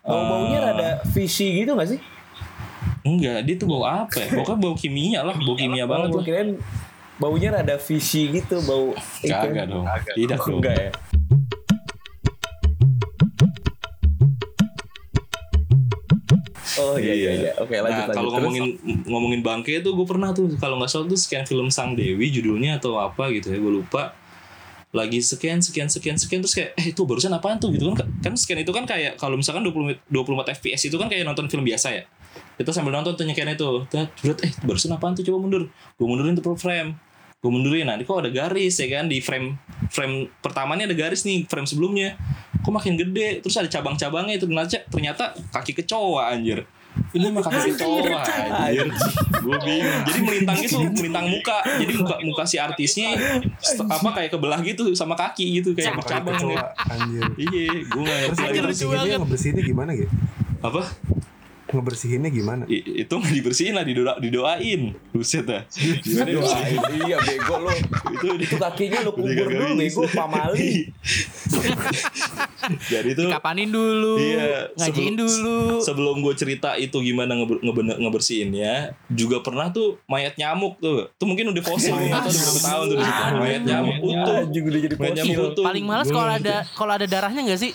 Bau-baunya 0.00 0.58
Eh, 0.58 0.62
rada 0.62 0.88
fishy 1.08 1.58
gitu 1.58 1.74
gak 1.74 1.88
sih? 1.88 2.00
enggak 3.02 3.42
dia 3.42 3.56
tuh 3.56 3.66
bau 3.66 3.82
apa 3.82 4.14
ya 4.14 4.30
pokoknya 4.32 4.58
bau 4.58 4.74
kimia 4.74 5.20
lah 5.20 5.34
bau 5.34 5.52
kimia 5.54 5.84
banget 5.84 6.08
Gue 6.08 6.16
lah 6.16 6.24
kirain 6.24 6.48
baunya 7.18 7.54
rada 7.54 7.78
fishy 7.78 8.30
gitu, 8.34 8.58
bau 8.66 8.90
kagak 9.22 9.70
dong 9.70 9.86
tidak 10.18 10.38
Oh, 10.42 10.46
dong 10.50 10.58
enggak 10.60 10.76
ya. 10.76 10.90
Oh 16.74 16.98
iya 16.98 17.14
iya 17.14 17.30
iya. 17.38 17.52
Oke 17.62 17.78
lanjut 17.78 17.94
nah, 17.94 18.10
lanjut. 18.10 18.16
kalau 18.18 18.30
Terus? 18.30 18.42
ngomongin 18.42 18.64
ngomongin 19.06 19.40
bangke 19.46 19.78
tuh 19.78 19.94
gue 19.94 20.06
pernah 20.06 20.34
tuh 20.34 20.50
kalau 20.58 20.80
nggak 20.82 20.90
salah 20.90 21.06
tuh 21.06 21.18
scan 21.18 21.46
film 21.46 21.70
Sang 21.70 21.94
Dewi 21.94 22.34
judulnya 22.34 22.82
atau 22.82 22.98
apa 22.98 23.30
gitu 23.30 23.54
ya 23.54 23.58
gue 23.62 23.72
lupa 23.82 24.16
lagi 24.94 25.18
sekian 25.18 25.58
sekian 25.58 25.90
sekian 25.90 26.14
sekian 26.14 26.40
terus 26.42 26.54
kayak 26.54 26.70
eh 26.78 26.94
itu 26.94 27.02
barusan 27.02 27.34
apaan 27.34 27.58
tuh 27.58 27.74
gitu 27.74 27.90
kan 27.94 28.06
kan 28.22 28.34
scan 28.38 28.62
itu 28.62 28.70
kan 28.70 28.86
kayak 28.86 29.18
kalau 29.18 29.34
misalkan 29.34 29.66
20 29.66 30.06
24 30.06 30.54
fps 30.62 30.86
itu 30.86 30.96
kan 30.98 31.10
kayak 31.10 31.26
nonton 31.26 31.50
film 31.50 31.66
biasa 31.66 31.94
ya 31.94 32.02
kita 32.54 32.70
sambil 32.70 32.94
nonton 32.94 33.18
tuh 33.18 33.26
nyekian 33.26 33.50
itu 33.50 33.82
berat, 33.90 34.38
eh 34.46 34.52
barusan 34.62 34.94
apaan 34.94 35.18
tuh? 35.18 35.26
Coba 35.26 35.38
mundur. 35.42 35.66
Gue 35.98 36.06
mundurin 36.06 36.38
tuh 36.38 36.44
per 36.46 36.54
frame. 36.54 36.94
Gue 37.42 37.50
mundurin. 37.50 37.90
Nah 37.90 37.98
ini 37.98 38.06
kok 38.06 38.22
ada 38.22 38.30
garis 38.30 38.78
ya 38.78 38.86
kan 38.88 39.10
di 39.10 39.18
frame 39.18 39.58
frame 39.90 40.30
pertamanya 40.38 40.86
ada 40.86 40.96
garis 40.96 41.26
nih 41.26 41.44
frame 41.50 41.66
sebelumnya. 41.66 42.14
Kok 42.62 42.72
makin 42.72 42.94
gede? 42.94 43.42
Terus 43.42 43.58
ada 43.58 43.68
cabang-cabangnya 43.68 44.38
itu. 44.38 44.46
Ternyata 44.46 44.86
ternyata 44.86 45.24
kaki 45.50 45.72
kecoa 45.82 46.30
anjir. 46.30 46.62
Ini 47.10 47.26
mah 47.34 47.42
kaki 47.42 47.74
kecoa 47.74 48.22
anjir. 48.70 48.86
Gue 49.42 49.56
bingung. 49.66 50.00
Jadi 50.06 50.20
melintang 50.22 50.58
itu 50.62 50.78
melintang 50.78 51.26
muka. 51.26 51.58
Jadi 51.82 51.92
muka 51.98 52.14
muka 52.22 52.42
si 52.46 52.56
artisnya 52.62 53.18
apa 53.82 54.08
kayak 54.14 54.30
kebelah 54.30 54.62
gitu 54.62 54.94
sama 54.94 55.18
kaki 55.18 55.58
gitu 55.58 55.74
kayak 55.74 55.98
bercabang 55.98 56.38
kecoa, 56.38 56.54
nih 56.54 56.58
anjir. 56.86 57.24
iya 57.50 57.66
gue 57.82 58.02
nggak 58.02 58.18
ngerti 58.30 58.84
lagi. 58.86 59.10
ngebersihinnya 59.18 59.62
gimana 59.66 59.90
gitu? 59.98 60.14
apa 60.64 60.80
Ngebersihinnya 61.74 62.30
gimana? 62.30 62.62
I- 62.66 63.02
itu 63.02 63.10
nggak 63.10 63.34
dibersihin 63.34 63.74
lah 63.74 63.82
didoa, 63.82 64.14
didoain 64.16 64.94
buset 65.10 65.42
dah 65.42 65.66
gimana 66.00 66.22
Aduh, 66.24 66.38
dibersihin? 66.38 66.80
iya 67.02 67.16
bego 67.18 67.54
lu. 67.58 67.74
itu 68.14 68.26
Itu 68.40 68.56
kakinya 68.56 68.98
lu 69.00 69.10
kubur 69.10 69.34
dulu 69.44 69.74
bego 69.74 70.02
pamali. 70.08 70.86
jadi 72.86 73.08
itu 73.10 73.22
Kapanin 73.26 73.68
dulu, 73.68 74.16
Iya, 74.16 74.70
ngajiin 74.72 75.14
sebelum- 75.14 75.18
dulu. 75.18 75.58
sebelum 75.80 76.16
gue 76.20 76.34
cerita 76.34 76.70
itu 76.76 76.96
gimana 76.98 77.34
ngeber, 77.34 77.60
ngebener- 77.60 77.98
ngebersihinnya 77.98 78.74
juga 79.08 79.40
pernah 79.40 79.68
tuh 79.68 80.00
mayat 80.06 80.34
nyamuk 80.34 80.78
tuh 80.78 81.10
tuh 81.12 81.26
mungkin 81.26 81.50
udah 81.50 81.62
fosil 81.62 81.92
tahu 81.92 82.08
udah 82.08 82.30
berapa 82.30 82.60
tahun 82.62 82.84
tuh 82.86 82.96
mayat 83.36 83.62
nyamuk 83.62 83.96
utuh 84.00 84.36
Anjing 84.36 84.64
udah 84.64 84.80
jadi 84.80 84.96
fosil. 84.96 85.38
Paling 85.58 85.84
males 85.84 86.08
kalau 86.08 86.30
ada 86.30 86.56
kalau 86.72 86.92
ada 86.92 87.04
darahnya 87.04 87.42
nggak 87.42 87.60
sih? 87.60 87.72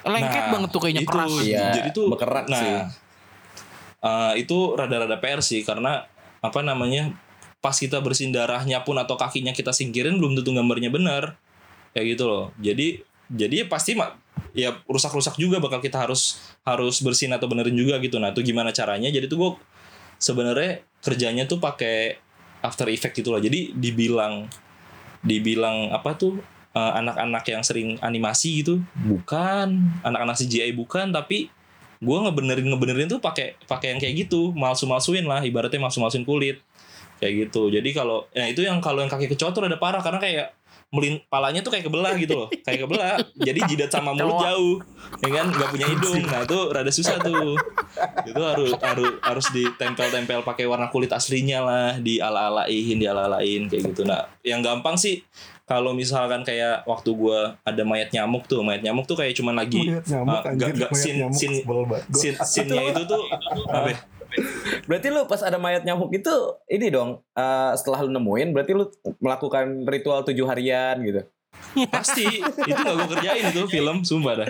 Lengket 0.00 0.32
Nah, 0.40 0.50
banget 0.50 0.68
tuh 0.70 0.80
kayaknya 0.80 1.02
itu, 1.04 1.12
keras. 1.12 1.28
Iya, 1.40 1.64
jadi 1.76 1.88
tuh 1.92 2.04
berkerak 2.08 2.46
nah, 2.48 2.56
sih. 2.56 2.72
Eh, 4.00 4.32
itu 4.40 4.74
rada-rada 4.76 5.16
PR 5.20 5.40
sih 5.44 5.64
karena 5.64 6.08
apa 6.40 6.60
namanya 6.64 7.12
pas 7.60 7.76
kita 7.76 8.00
bersihin 8.00 8.32
darahnya 8.32 8.80
pun 8.82 8.96
atau 8.96 9.20
kakinya 9.20 9.52
kita 9.52 9.70
singkirin 9.70 10.16
belum 10.16 10.40
tentu 10.40 10.56
gambarnya 10.56 10.88
benar. 10.88 11.36
Kayak 11.92 12.16
gitu 12.16 12.24
loh. 12.26 12.44
Jadi 12.58 13.04
jadi 13.30 13.68
pasti 13.68 13.94
ya 14.56 14.74
rusak-rusak 14.88 15.38
juga 15.38 15.62
bakal 15.62 15.78
kita 15.78 16.02
harus 16.02 16.40
harus 16.64 16.98
bersihin 17.04 17.36
atau 17.36 17.46
benerin 17.46 17.76
juga 17.76 18.00
gitu. 18.00 18.16
Nah 18.16 18.32
itu 18.32 18.40
gimana 18.42 18.72
caranya? 18.72 19.12
Jadi 19.12 19.28
tuh 19.28 19.38
gue 19.38 19.50
sebenarnya 20.16 20.82
kerjanya 21.04 21.44
tuh 21.44 21.60
pakai 21.60 22.16
After 22.64 22.88
Effect 22.88 23.20
gitu 23.20 23.30
loh. 23.30 23.40
Jadi 23.40 23.76
dibilang 23.76 24.48
dibilang 25.20 25.92
apa 25.92 26.16
tuh 26.16 26.40
eh, 26.72 26.92
anak-anak 27.04 27.44
yang 27.44 27.62
sering 27.62 28.00
animasi 28.00 28.64
gitu 28.64 28.80
bukan. 29.04 30.00
Anak-anak 30.00 30.40
CGI 30.40 30.72
bukan 30.72 31.12
tapi 31.12 31.52
gue 32.00 32.16
ngebenerin 32.16 32.66
ngebenerin 32.72 33.06
tuh 33.12 33.20
pakai 33.20 33.60
pakai 33.68 33.94
yang 33.94 34.00
kayak 34.00 34.26
gitu. 34.26 34.56
Malsu 34.56 34.88
malsuin 34.88 35.28
lah 35.28 35.44
ibaratnya 35.44 35.76
malsu 35.76 36.00
malsuin 36.00 36.24
kulit. 36.24 36.64
Kayak 37.20 37.48
gitu. 37.48 37.68
Jadi 37.68 37.92
kalau 37.92 38.24
ya 38.32 38.48
itu 38.48 38.64
yang 38.64 38.80
kalau 38.80 39.04
yang 39.04 39.12
kaki 39.12 39.28
kecoa 39.28 39.52
tuh 39.52 39.68
ada 39.68 39.76
parah 39.76 40.00
karena 40.00 40.16
kayak 40.16 40.48
melin 40.90 41.22
palanya 41.30 41.62
tuh 41.62 41.70
kayak 41.70 41.86
kebelah 41.86 42.16
gitu 42.16 42.34
loh. 42.34 42.48
Kayak 42.64 42.88
kebelah 42.88 43.20
jadi 43.36 43.60
jidat 43.68 43.90
sama 43.92 44.16
mulut 44.16 44.40
jauh. 44.40 44.76
Ya 45.20 45.30
kan? 45.38 45.46
Nggak 45.52 45.70
punya 45.70 45.86
hidung. 45.92 46.24
Nah 46.24 46.40
itu 46.48 46.58
rada 46.72 46.88
susah 46.88 47.20
tuh. 47.20 47.54
Itu 48.24 48.40
harus 48.40 48.72
harus 48.80 49.12
harus 49.20 49.46
ditempel-tempel 49.52 50.40
pakai 50.42 50.64
warna 50.64 50.88
kulit 50.88 51.12
aslinya 51.12 51.60
lah 51.60 51.88
di 52.00 52.18
ala 52.18 52.48
alain 52.48 52.96
di 52.96 53.06
ala 53.06 53.28
alain 53.28 53.68
kayak 53.68 53.92
gitu. 53.92 54.08
Nah 54.08 54.26
yang 54.40 54.64
gampang 54.64 54.96
sih 54.96 55.20
kalau 55.70 55.94
misalkan 55.94 56.42
kayak 56.42 56.82
waktu 56.82 57.14
gua 57.14 57.54
ada 57.62 57.86
mayat 57.86 58.10
nyamuk 58.10 58.50
tuh 58.50 58.58
mayat 58.66 58.82
nyamuk 58.82 59.06
tuh 59.06 59.14
kayak 59.14 59.38
cuman 59.38 59.54
lagi 59.54 59.86
Mayat 59.86 60.06
nyamuk, 60.10 60.34
ah, 60.34 60.50
anjir. 60.50 60.66
gak, 60.66 60.70
gak, 60.74 60.90
Mayat 60.90 61.02
sin, 61.06 61.16
sin, 61.30 61.52
sin, 62.10 62.34
sinnya 62.42 62.90
itu 62.90 63.06
tuh 63.06 63.22
apa 63.70 63.94
ya? 63.94 63.98
Berarti 64.86 65.06
lu 65.14 65.26
pas 65.30 65.42
ada 65.46 65.58
mayat 65.62 65.86
nyamuk 65.86 66.10
itu 66.10 66.34
ini 66.66 66.90
dong 66.90 67.22
eh, 67.38 67.72
setelah 67.78 68.02
lu 68.02 68.10
nemuin 68.10 68.50
berarti 68.50 68.72
lu 68.74 68.90
melakukan 69.22 69.86
ritual 69.86 70.26
tujuh 70.26 70.46
harian 70.50 70.98
gitu. 71.06 71.22
Pasti 71.70 72.26
itu 72.42 72.80
gak 72.82 72.94
gue 72.98 73.08
kerjain 73.14 73.44
itu 73.54 73.62
film 73.70 74.02
sumpah 74.02 74.42
dah. 74.42 74.48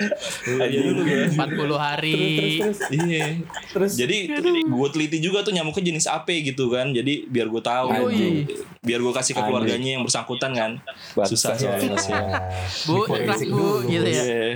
Iya 0.49 0.81
dulu 0.89 1.01
gue. 1.05 1.29
40 1.37 1.77
hari. 1.77 2.17
Terus 2.17 2.79
terus 2.81 2.81
Iya. 2.97 3.27
terus. 3.77 3.93
Jadi 4.01 4.17
gue 4.65 4.89
teliti 4.89 5.19
juga 5.21 5.45
tuh 5.45 5.53
nyamuknya 5.53 5.93
jenis 5.93 6.09
apa 6.09 6.33
gitu 6.33 6.73
kan. 6.73 6.97
Jadi 6.97 7.29
biar 7.29 7.53
gue 7.53 7.61
tahu. 7.61 7.89
Yoi. 8.09 8.49
Biar 8.81 9.01
gue 9.05 9.13
kasih 9.13 9.37
ke 9.37 9.43
keluarganya 9.45 10.01
yang 10.01 10.03
bersangkutan 10.05 10.53
kan. 10.57 10.71
Susah 11.29 11.53
soalnya 11.61 11.97
sih. 12.01 12.13
Bu, 12.89 13.05
forensik 13.05 13.53
bu 13.53 13.85
gitu 13.85 14.07
ya. 14.09 14.23
Iya. 14.25 14.49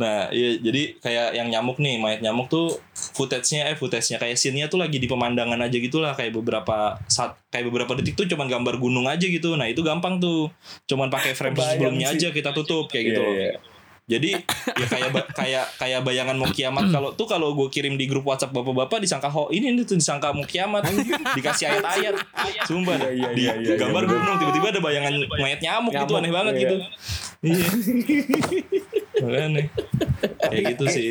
Nah, 0.00 0.32
iya 0.32 0.56
jadi 0.56 0.96
kayak 1.04 1.28
yang 1.36 1.48
nyamuk 1.52 1.76
nih, 1.76 2.00
mayat 2.00 2.24
nyamuk 2.24 2.48
tuh 2.48 2.80
footage-nya 3.20 3.68
eh 3.68 3.76
footage-nya 3.76 4.16
kayak 4.16 4.40
scene-nya 4.40 4.72
tuh 4.72 4.80
lagi 4.80 4.96
di 4.96 5.04
pemandangan 5.04 5.60
aja 5.60 5.76
gitulah 5.76 6.16
kayak 6.16 6.32
beberapa 6.32 6.96
saat 7.04 7.36
kayak 7.52 7.68
beberapa 7.68 7.92
detik 8.00 8.16
tuh 8.16 8.24
cuman 8.24 8.48
gambar 8.48 8.80
gunung 8.80 9.04
aja 9.04 9.28
gitu. 9.28 9.60
Nah, 9.60 9.68
itu 9.68 9.84
gampang 9.84 10.16
tuh. 10.16 10.48
Cuman 10.88 11.12
pakai 11.12 11.36
frame 11.36 11.52
Kebayang 11.52 11.76
sebelumnya 11.76 12.08
sih. 12.16 12.16
aja 12.24 12.28
kita 12.32 12.56
tutup 12.56 12.88
kayak 12.88 13.04
gitu 13.12 13.20
Iya, 13.20 13.28
loh. 13.28 13.36
iya. 13.36 13.52
Jadi 14.10 14.30
ya 14.74 14.86
kayak 14.90 15.10
kayak 15.38 15.64
kayak 15.78 16.00
bayangan 16.02 16.34
mau 16.34 16.50
kiamat 16.50 16.88
kalau 16.96 17.14
tuh 17.14 17.30
kalau 17.30 17.54
gue 17.54 17.68
kirim 17.70 17.94
di 17.94 18.10
grup 18.10 18.26
WhatsApp 18.26 18.50
bapak-bapak 18.50 18.98
disangka 19.04 19.30
ho 19.30 19.46
ini 19.54 19.70
nih 19.70 19.86
tuh 19.86 19.94
disangka 19.94 20.34
mau 20.34 20.42
kiamat 20.42 20.82
dikasih 21.38 21.70
ayat-ayat 21.76 22.18
sumpah. 22.66 22.98
Iya, 22.98 23.10
iya, 23.14 23.28
di 23.36 23.42
iya, 23.46 23.52
iya, 23.60 23.74
gambar 23.78 24.02
iya. 24.02 24.10
gunung 24.10 24.36
tiba-tiba 24.40 24.66
ada 24.74 24.80
bayangan 24.82 25.14
mayat 25.38 25.60
nyamuk, 25.62 25.92
gitu 25.94 26.12
aneh 26.18 26.32
banget 26.34 26.54
iya. 26.56 26.62
gitu 26.66 26.76
iya 27.40 27.66
makanya 29.24 29.62
kayak 30.48 30.62
gitu 30.76 30.84
sih 30.92 31.10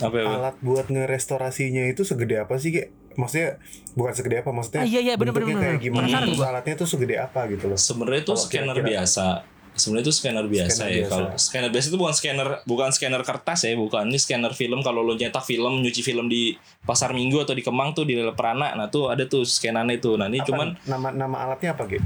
apa 0.00 0.16
ya 0.16 0.26
Alat 0.30 0.56
buat 0.58 0.86
ngerestorasinya 0.86 1.84
itu 1.86 2.02
segede 2.02 2.38
apa 2.38 2.54
sih, 2.54 2.70
Ge? 2.70 2.84
Maksudnya 3.12 3.58
bukan 3.92 4.12
segede 4.12 4.36
apa, 4.38 4.50
maksudnya 4.50 4.80
Ah, 4.80 4.86
iya, 4.86 5.00
iya, 5.00 5.14
bener, 5.14 5.32
bentuknya 5.32 5.56
bener, 5.56 5.64
kayak 5.64 5.78
bener. 5.82 6.06
gimana? 6.06 6.16
Gua. 6.30 6.46
alatnya 6.48 6.74
tuh 6.76 6.88
segede 6.88 7.14
apa 7.16 7.40
gitu 7.48 7.64
loh. 7.66 7.74
sebenarnya 7.76 8.20
itu 8.22 8.34
scanner 8.36 8.78
biasa 8.78 9.26
sebenarnya 9.74 10.04
itu 10.04 10.12
scanner 10.12 10.42
biasa 10.44 10.70
Scanner 10.72 10.86
ya 10.88 10.98
biasa. 11.00 11.12
kalau 11.12 11.28
scanner 11.36 11.70
biasa 11.70 11.86
itu 11.86 11.96
bukan 11.96 12.10
scanner 12.12 12.48
bukan 12.64 12.90
scanner 12.90 13.22
kertas 13.22 13.60
ya 13.62 13.74
bukan 13.74 14.04
ini 14.04 14.18
scanner 14.18 14.50
film 14.50 14.78
kalau 14.80 15.00
lo 15.00 15.14
nyetak 15.14 15.38
film 15.40 15.78
nyuci 15.78 16.02
film 16.02 16.26
di 16.26 16.54
pasar 16.82 17.10
minggu 17.12 17.38
atau 17.38 17.52
di 17.52 17.62
kemang 17.62 17.90
tuh 17.92 18.02
di 18.02 18.18
Perana 18.32 18.74
nah 18.74 18.86
tuh 18.86 19.06
ada 19.06 19.22
tuh 19.24 19.42
scanannya 19.42 19.96
itu 19.96 20.14
nah 20.14 20.26
ini 20.26 20.38
Apa- 20.38 20.46
cuman 20.48 20.66
nama 20.82 21.08
nama 21.12 21.36
alatnya 21.40 21.74
apa, 21.74 21.86
Ge? 21.86 21.98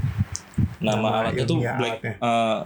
nama, 0.79 0.97
Nama 0.99 1.07
alatnya 1.23 1.43
tuh 1.43 1.57
black 1.57 1.93
eh, 2.03 2.13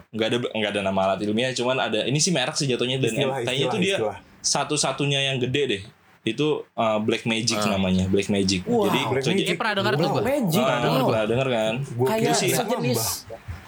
nggak 0.09 0.27
ada 0.27 0.37
nggak 0.49 0.71
ada 0.71 0.81
nama 0.81 0.99
alat 1.05 1.19
ilmiah 1.21 1.51
cuman 1.53 1.77
ada 1.79 1.99
ini 2.03 2.17
sih 2.17 2.31
merek 2.31 2.55
sih 2.55 2.65
jatuhnya 2.65 2.97
dan 2.97 3.07
Istilah, 3.09 3.35
kayaknya 3.39 3.67
tuh 3.69 3.79
dia 3.79 3.95
istilah. 3.95 4.17
Satu-satunya 4.39 5.19
yang 5.25 5.37
gede 5.37 5.63
deh 5.67 5.81
itu 6.23 6.47
eh, 6.67 6.99
black 6.99 7.23
magic 7.23 7.55
Ah. 7.57 7.73
namanya 7.73 8.05
black 8.05 8.27
magic 8.27 8.63
Wow. 8.63 8.87
jadi 8.87 8.99
Black 9.07 9.25
Magic. 9.25 9.45
Eh 9.45 9.55
pernah 9.55 9.73
dengar 9.73 9.93
tuh 9.95 10.09
gua. 10.09 10.21
Magic. 10.21 10.59
Wow. 10.59 11.05
pernah 11.05 11.25
denger 11.25 11.47
kan 11.49 11.73
Gua 11.93 12.07
Kayak 12.09 12.33
sih, 12.33 12.49
sejenis 12.51 13.01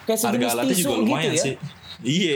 kayak 0.01 0.17
harga 0.17 0.27
sejenis 0.27 0.51
alatnya 0.51 0.73
tisu 0.73 0.81
juga 0.81 0.91
gitu 0.91 1.03
lumayan 1.05 1.31
ya. 1.31 1.41
sih 1.41 1.55
iya 2.01 2.35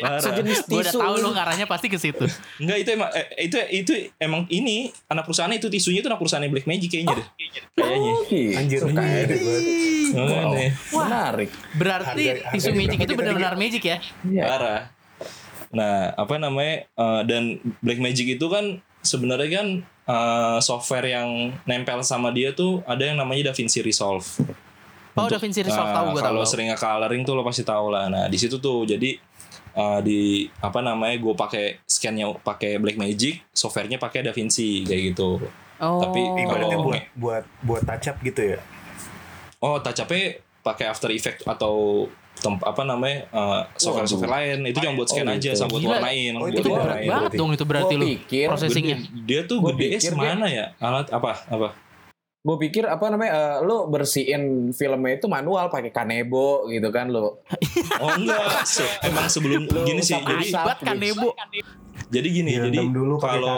parah. 0.00 0.22
Sejenis 0.22 0.58
Gue 0.62 0.70
udah 0.76 0.86
tisu. 0.86 0.98
tahu 0.98 1.14
lu 1.18 1.30
ngarahnya 1.30 1.66
pasti 1.66 1.86
ke 1.86 1.98
situ. 1.98 2.24
Enggak 2.56 2.78
itu 2.78 2.90
emang 2.92 3.10
eh, 3.10 3.26
itu 3.40 3.56
itu 3.74 3.92
emang 4.16 4.46
ini 4.48 4.76
anak 5.04 5.26
perusahaan 5.26 5.50
itu 5.50 5.66
tisunya 5.66 5.98
itu 5.98 6.06
anak 6.06 6.16
perusahaan 6.16 6.46
Black 6.46 6.64
Magic 6.64 6.88
kayaknya 6.88 7.14
deh. 7.16 7.26
Kayaknya. 7.74 8.12
Ih, 8.30 8.50
Anjir, 8.54 8.78
suka 8.80 9.02
ya. 9.02 9.18
gede 9.24 9.36
banget. 9.36 9.62
Wow. 10.10 10.54
Menarik. 10.96 11.50
Berarti 11.72 12.22
Harga- 12.24 12.50
tisu 12.50 12.66
harga 12.66 12.78
magic 12.78 12.98
itu 13.00 13.14
benar-benar 13.14 13.54
magic 13.56 13.82
ya. 13.84 13.96
Iya. 14.22 14.42
Parah. 14.44 14.80
Nah, 15.70 16.10
apa 16.14 16.34
namanya? 16.36 16.84
eh, 16.86 17.22
dan 17.24 17.42
Black 17.78 17.98
Magic 17.98 18.26
itu 18.26 18.46
kan 18.46 18.78
sebenarnya 19.00 19.50
kan 19.52 19.66
eh, 19.86 20.58
software 20.60 21.06
yang 21.06 21.54
nempel 21.62 22.02
sama 22.02 22.30
dia 22.30 22.50
tuh 22.50 22.82
ada 22.84 23.06
yang 23.06 23.14
namanya 23.16 23.54
DaVinci 23.54 23.80
Resolve. 23.80 24.26
Oh, 25.14 25.26
Untuk- 25.26 25.38
DaVinci 25.38 25.62
Resolve 25.62 25.86
Nah, 25.86 25.96
tahu 25.96 26.06
gue 26.10 26.20
tahu. 26.20 26.26
Kalau 26.26 26.42
sering 26.44 26.68
coloring 26.74 27.22
tuh 27.22 27.34
lo 27.34 27.42
pasti 27.42 27.62
tahu 27.62 27.86
lah. 27.88 28.06
Nah, 28.06 28.26
di 28.26 28.34
situ 28.34 28.58
tuh 28.58 28.82
jadi 28.84 29.14
eh, 29.70 29.98
di 30.02 30.20
apa 30.58 30.82
namanya 30.82 31.14
gue 31.16 31.34
pakai 31.34 31.64
scannya 31.86 32.34
pakai 32.36 32.82
Black 32.82 32.98
Magic, 32.98 33.46
softwarenya 33.50 33.96
pakai 33.96 34.26
DaVinci 34.26 34.82
kayak 34.82 35.14
gitu. 35.14 35.38
Oh. 35.78 36.02
Tapi 36.02 36.20
Ibaratnya 36.42 36.76
Kalau- 36.76 36.86
buat 36.86 37.02
buat 37.14 37.44
buat 37.62 37.82
touch 37.86 38.10
up 38.10 38.18
gitu 38.20 38.54
ya. 38.54 38.60
Oh, 39.60 39.78
touch 39.78 40.00
up-nya 40.00 40.34
pakai 40.60 40.88
After 40.88 41.08
Effect 41.08 41.44
atau 41.44 42.04
tem- 42.40 42.58
apa 42.58 42.82
namanya 42.82 43.18
eh, 43.26 43.60
software-software 43.76 44.32
lain 44.32 44.58
itu 44.66 44.78
cuma 44.78 44.94
buat 44.94 45.06
scan 45.06 45.22
Oh, 45.22 45.32
aja 45.32 45.40
gitu. 45.46 45.54
sama 45.54 45.70
buat 45.70 45.82
Gila. 45.82 45.92
warnain, 45.94 46.32
Oh, 46.32 46.40
buat 46.40 46.50
itu 46.50 46.58
itu 46.58 46.70
berat 46.70 46.86
banget 46.98 47.06
berarti. 47.06 47.36
dong 47.36 47.50
itu 47.52 47.64
berarti 47.64 47.94
lu. 47.94 48.04
Gede. 48.04 48.94
Dia 49.22 49.40
tuh 49.44 49.58
gede 49.62 49.88
semana 49.98 50.44
ya 50.46 50.64
alat 50.76 51.06
apa 51.08 51.30
apa? 51.46 51.68
Gue 52.40 52.56
pikir 52.58 52.84
apa 52.84 53.04
namanya 53.06 53.30
eh, 53.30 53.56
lu 53.60 53.84
bersihin 53.86 54.42
filmnya 54.70 55.12
itu 55.14 55.28
manual 55.28 55.68
pakai 55.68 55.92
kanebo 55.92 56.64
gitu 56.66 56.88
kan 56.88 57.06
lu. 57.06 57.36
Oh 58.00 58.10
enggak, 58.10 58.64
Se- 58.64 58.96
emang 59.02 59.28
sebelum 59.28 59.64
Lu 59.64 59.84
gini 59.84 60.00
sih. 60.00 60.16
Jadi 60.16 60.48
asap. 60.48 60.56
Hebat 60.56 60.78
kan 60.80 60.96
gitu. 60.96 61.20
Nebo. 61.20 61.28
jadi 62.08 62.26
gini, 62.26 62.50
jadi 62.58 62.78
dulu 62.82 63.14
pakai 63.16 63.38
kalau 63.38 63.56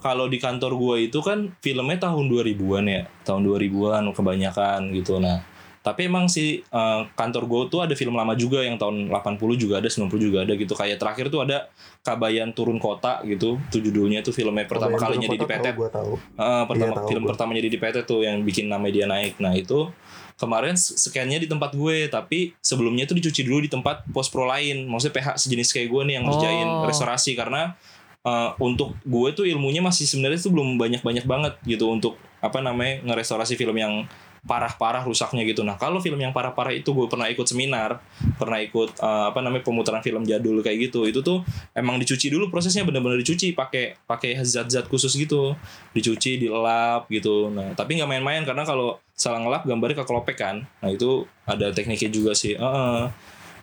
kalau 0.00 0.26
di 0.26 0.34
kantor 0.34 0.72
gua 0.74 0.96
itu 0.96 1.20
kan 1.20 1.52
filmnya 1.58 1.94
tahun 2.00 2.26
2000-an 2.26 2.84
ya, 2.84 3.02
tahun 3.22 3.42
2000-an 3.44 4.10
kebanyakan 4.10 4.90
gitu. 4.90 5.20
Nah, 5.20 5.44
tapi 5.82 6.06
emang 6.06 6.30
sih 6.30 6.62
eh, 6.62 7.00
kantor 7.18 7.44
gua 7.50 7.62
tuh 7.66 7.82
ada 7.82 7.98
film 7.98 8.14
lama 8.14 8.38
juga 8.38 8.62
yang 8.62 8.78
tahun 8.78 9.10
80 9.10 9.58
juga 9.58 9.82
ada, 9.82 9.90
90 9.90 10.14
juga 10.22 10.38
ada 10.46 10.54
gitu. 10.54 10.72
Kayak 10.78 11.02
terakhir 11.02 11.26
tuh 11.26 11.42
ada 11.42 11.66
Kabayan 12.06 12.54
Turun 12.54 12.78
Kota 12.78 13.18
gitu. 13.26 13.58
Itu 13.66 13.78
judulnya 13.82 14.22
tuh 14.22 14.30
filmnya 14.30 14.62
pertama 14.70 14.94
kalinya 14.94 15.26
turun 15.26 15.42
di 15.42 15.48
PT. 15.50 15.66
tahu, 15.74 15.90
tahu. 15.90 16.12
Ah, 16.38 16.62
pertama 16.70 16.94
tahu 17.02 17.10
film 17.10 17.22
gua. 17.26 17.30
pertamanya 17.34 17.66
di 17.66 17.74
PT 17.74 17.96
tuh 18.06 18.22
yang 18.22 18.46
bikin 18.46 18.70
nama 18.70 18.86
dia 18.86 19.10
naik. 19.10 19.42
Nah, 19.42 19.58
itu 19.58 19.90
kemarin 20.38 20.78
scan-nya 20.78 21.38
di 21.38 21.46
tempat 21.46 21.74
gue, 21.74 22.06
tapi 22.10 22.54
sebelumnya 22.58 23.06
itu 23.06 23.14
dicuci 23.14 23.42
dulu 23.46 23.62
di 23.62 23.70
tempat 23.70 24.06
post 24.10 24.30
pro 24.30 24.46
lain. 24.46 24.86
Maksudnya 24.86 25.14
PH 25.18 25.28
sejenis 25.38 25.74
kayak 25.74 25.88
gue 25.90 26.02
nih 26.06 26.14
yang 26.18 26.24
ngerjain 26.30 26.68
Oh. 26.70 26.86
restorasi 26.86 27.34
karena 27.34 27.74
eh, 28.22 28.50
untuk 28.62 28.94
gue 29.02 29.28
tuh 29.34 29.42
ilmunya 29.50 29.82
masih 29.82 30.06
sebenarnya 30.06 30.38
tuh 30.38 30.54
belum 30.54 30.78
banyak-banyak 30.78 31.26
banget 31.26 31.58
gitu 31.66 31.90
untuk 31.90 32.14
apa 32.38 32.62
namanya 32.62 33.02
ngerestorasi 33.02 33.58
film 33.58 33.74
yang 33.74 34.06
parah-parah 34.42 35.06
rusaknya 35.06 35.46
gitu. 35.46 35.62
Nah, 35.62 35.78
kalau 35.78 36.02
film 36.02 36.18
yang 36.18 36.34
parah-parah 36.34 36.74
itu 36.74 36.90
gue 36.90 37.06
pernah 37.06 37.30
ikut 37.30 37.46
seminar, 37.46 38.02
pernah 38.34 38.58
ikut 38.58 38.98
eh, 38.98 39.24
apa 39.30 39.38
namanya 39.38 39.62
pemutaran 39.62 40.02
film 40.02 40.26
jadul 40.26 40.58
kayak 40.66 40.90
gitu. 40.90 41.06
Itu 41.06 41.22
tuh 41.22 41.46
emang 41.78 42.02
dicuci 42.02 42.26
dulu 42.26 42.50
prosesnya 42.50 42.82
benar-benar 42.82 43.22
dicuci 43.22 43.54
pakai 43.54 44.02
pakai 44.02 44.42
zat-zat 44.42 44.90
khusus 44.90 45.14
gitu. 45.14 45.54
Dicuci, 45.94 46.42
dilap 46.42 47.06
gitu. 47.06 47.54
Nah, 47.54 47.78
tapi 47.78 48.02
nggak 48.02 48.10
main-main 48.10 48.42
karena 48.42 48.66
kalau 48.66 48.98
salah 49.14 49.38
ngelap 49.38 49.62
gambarnya 49.62 50.02
kekelopek 50.02 50.36
kan. 50.36 50.66
Nah, 50.82 50.90
itu 50.90 51.22
ada 51.46 51.70
tekniknya 51.70 52.10
juga 52.10 52.34
sih. 52.34 52.58
Heeh. 52.58 53.02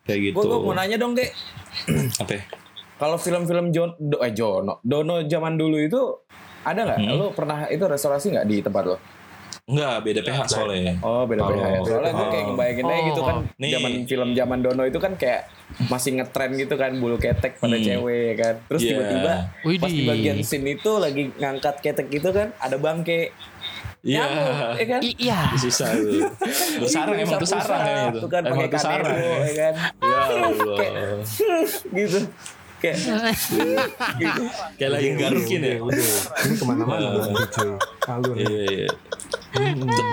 kayak 0.08 0.34
gitu. 0.34 0.42
Gue 0.42 0.64
mau 0.64 0.74
nanya 0.74 0.98
dong, 0.98 1.14
Dek. 1.14 1.30
Apa? 2.24 2.34
ya? 2.34 2.42
Kalau 3.00 3.16
film-film 3.16 3.72
Jon 3.72 3.96
Do, 3.96 4.20
eh 4.20 4.36
Jono, 4.36 4.84
Dono 4.84 5.24
zaman 5.24 5.56
dulu 5.56 5.80
itu 5.80 6.02
ada 6.68 6.84
nggak? 6.84 7.00
Hmm. 7.00 7.16
Lu 7.16 7.28
pernah 7.32 7.72
itu 7.72 7.84
restorasi 7.88 8.36
nggak 8.36 8.48
di 8.48 8.58
tempat 8.60 8.84
lo? 8.84 9.19
Enggak, 9.70 9.96
beda 10.02 10.20
PH 10.20 10.40
soalnya. 10.50 10.94
Oh 11.00 11.24
beda 11.24 11.42
Kalau- 11.42 11.54
beda. 11.56 11.80
Soalnya 11.86 12.12
gue 12.12 12.28
kayak 12.28 12.42
Oh. 12.42 12.50
ngebayangin 12.50 12.86
aja 12.86 13.02
gitu 13.06 13.22
kan. 13.22 13.36
Nih. 13.56 13.70
Zaman 13.70 13.92
film 14.04 14.30
zaman 14.34 14.60
Dono 14.60 14.84
itu 14.84 14.98
kan 14.98 15.14
kayak 15.14 15.42
masih 15.86 16.12
ngetren 16.16 16.52
gitu 16.56 16.74
kan 16.74 16.92
bulu 16.94 17.16
ketek 17.16 17.56
pada 17.56 17.78
Hmm. 17.78 17.86
cewek 17.86 18.22
ya 18.26 18.36
kan. 18.36 18.56
Terus 18.66 18.82
Iya. 18.82 18.90
tiba-tiba 18.90 19.34
pas 19.78 19.92
di 19.92 20.04
bagian 20.04 20.38
scene 20.42 20.68
itu 20.72 20.92
lagi 20.96 21.24
ngangkat 21.32 21.76
ketek 21.80 22.08
gitu 22.10 22.30
kan 22.30 22.50
ada 22.58 22.76
bangke. 22.76 23.30
Iya. 24.00 24.24
Nyamuk, 24.24 24.80
ya 24.80 24.86
kan? 24.88 25.02
I- 25.04 25.18
Iya. 25.20 25.40
Susah 25.54 25.92
tuh. 25.92 26.24
Bersarang 26.82 27.20
emang 27.20 27.36
tuh 27.38 27.46
sarang 27.46 27.68
kayaknya 27.80 28.06
itu. 28.08 28.18
Tuh 28.18 28.30
kan 28.30 28.42
Emang 28.42 28.58
pakai 28.58 28.72
tuh 28.72 28.80
sarang. 28.80 29.06
kanebo 29.06 29.30
ya 29.38 29.54
kan. 29.54 29.74
Ya 30.00 30.18
Allah. 30.50 30.78
gitu. 31.92 32.20
Kayak 32.80 32.96
gitu. 34.16 34.44
Kayak 34.76 34.92
lagi 34.94 35.08
Udah, 35.10 35.20
garukin 35.22 35.60
udah, 35.60 35.70
ya. 35.70 35.78
udah, 35.78 36.00
udah. 36.00 36.22
Ini 36.40 36.54
ke 36.56 36.66
mana-mana 36.66 37.00
Iya. 37.00 37.10
berarti 37.12 37.46
cuy. 37.52 37.72
Alur. 38.10 38.36
Iya, 38.36 38.62
iya. 38.66 38.90
Tuh, 39.50 39.66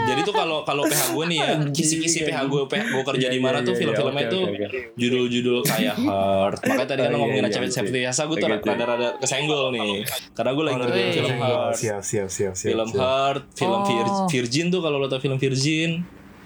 Jadi 0.06 0.20
tuh 0.22 0.34
kalau 0.34 0.58
kalau 0.62 0.82
PH 0.82 1.02
gue 1.12 1.24
nih 1.28 1.38
ya, 1.38 1.48
kisi-kisi 1.68 2.18
PH 2.24 2.38
gue 2.46 2.60
PH 2.64 2.84
gue 2.88 3.04
kerja 3.06 3.26
di 3.28 3.38
mana 3.38 3.60
Iya, 3.60 3.62
tuh 3.62 3.72
iya, 3.72 3.78
film-filmnya 3.78 4.26
oke. 4.26 4.80
judul-judul 4.96 5.58
kayak 5.62 5.94
Heart. 5.98 6.58
Makanya 6.64 6.86
tadi 6.86 7.00
kan 7.02 7.10
lo 7.10 7.16
ngomongin 7.18 7.42
iya, 7.42 7.50
Acapit 7.50 7.68
iya, 7.68 7.74
Seperti 7.76 7.98
Biasa, 7.98 8.20
gue 8.24 8.36
tuh 8.36 8.48
rada-rada 8.48 9.08
kesenggol 9.16 9.64
nih. 9.70 9.90
Karena 10.32 10.50
gue 10.50 10.64
lagi 10.64 10.76
ngerjain 10.78 11.00
iya, 11.02 11.12
film 11.12 11.28
iya. 11.28 11.36
Heart. 11.38 11.74
Siap, 11.76 12.02
siap, 12.02 12.28
siap, 12.28 12.54
siap. 12.54 12.70
Film. 12.72 12.88
Heart, 12.92 13.42
film 13.52 13.72
Oh. 13.72 13.84
Vir- 13.84 14.24
Virgin 14.26 14.66
tuh 14.68 14.80
kalau 14.80 14.96
lo 14.96 15.06
tau 15.06 15.18
film 15.18 15.36
Virgin, 15.36 16.00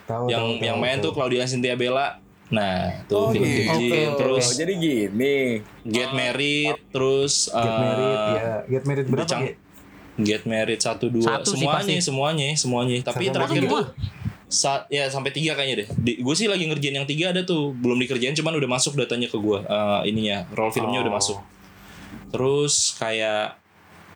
Tahu, 0.05 0.27
yang 0.27 0.43
tahu, 0.53 0.67
yang 0.67 0.77
main 0.77 0.99
tuh 0.99 1.11
Claudia 1.11 1.47
Cynthia 1.47 1.75
Bella. 1.75 2.19
Nah, 2.51 3.07
tuh 3.07 3.17
Oh, 3.17 3.29
film 3.31 3.47
gitu. 3.47 3.63
Virgin, 3.73 4.09
terus 4.15 4.45
Oh, 4.45 4.55
jadi 4.57 4.73
gini. 4.75 5.39
Get 5.85 6.11
Married, 6.11 6.77
terus 6.91 7.47
Get 7.49 7.75
married, 7.77 8.19
eh, 8.19 8.35
ya. 8.35 8.55
Get 8.69 8.85
married 8.85 9.07
berapa? 9.07 9.29
Cang- 9.29 9.47
Ge? 9.47 9.55
Get 10.19 10.43
Married 10.45 10.77
satu 10.79 11.09
dua 11.09 11.41
Satu 11.41 11.49
sih 11.49 11.57
semuanya 11.57 11.81
pasti. 11.81 12.05
semuanya 12.05 12.49
semuanya 12.53 12.95
tapi 13.01 13.25
terakhir 13.27 13.63
tuh 13.65 13.87
saat 14.47 14.85
ya 14.89 15.07
sampai 15.07 15.31
tiga 15.31 15.55
kayaknya 15.55 15.77
deh 15.81 15.89
gue 16.19 16.35
sih 16.35 16.45
lagi 16.45 16.67
ngerjain 16.67 16.93
yang 16.93 17.07
tiga 17.07 17.31
ada 17.31 17.41
tuh 17.41 17.73
belum 17.73 17.97
dikerjain 17.97 18.35
cuman 18.35 18.53
udah 18.53 18.69
masuk 18.69 18.99
datanya 18.99 19.25
ke 19.25 19.39
gue 19.39 19.65
ininya 20.05 20.45
roll 20.51 20.69
filmnya 20.69 21.01
udah 21.01 21.09
Oh. 21.09 21.17
masuk 21.17 21.39
terus 22.29 22.75
kayak 22.95 23.57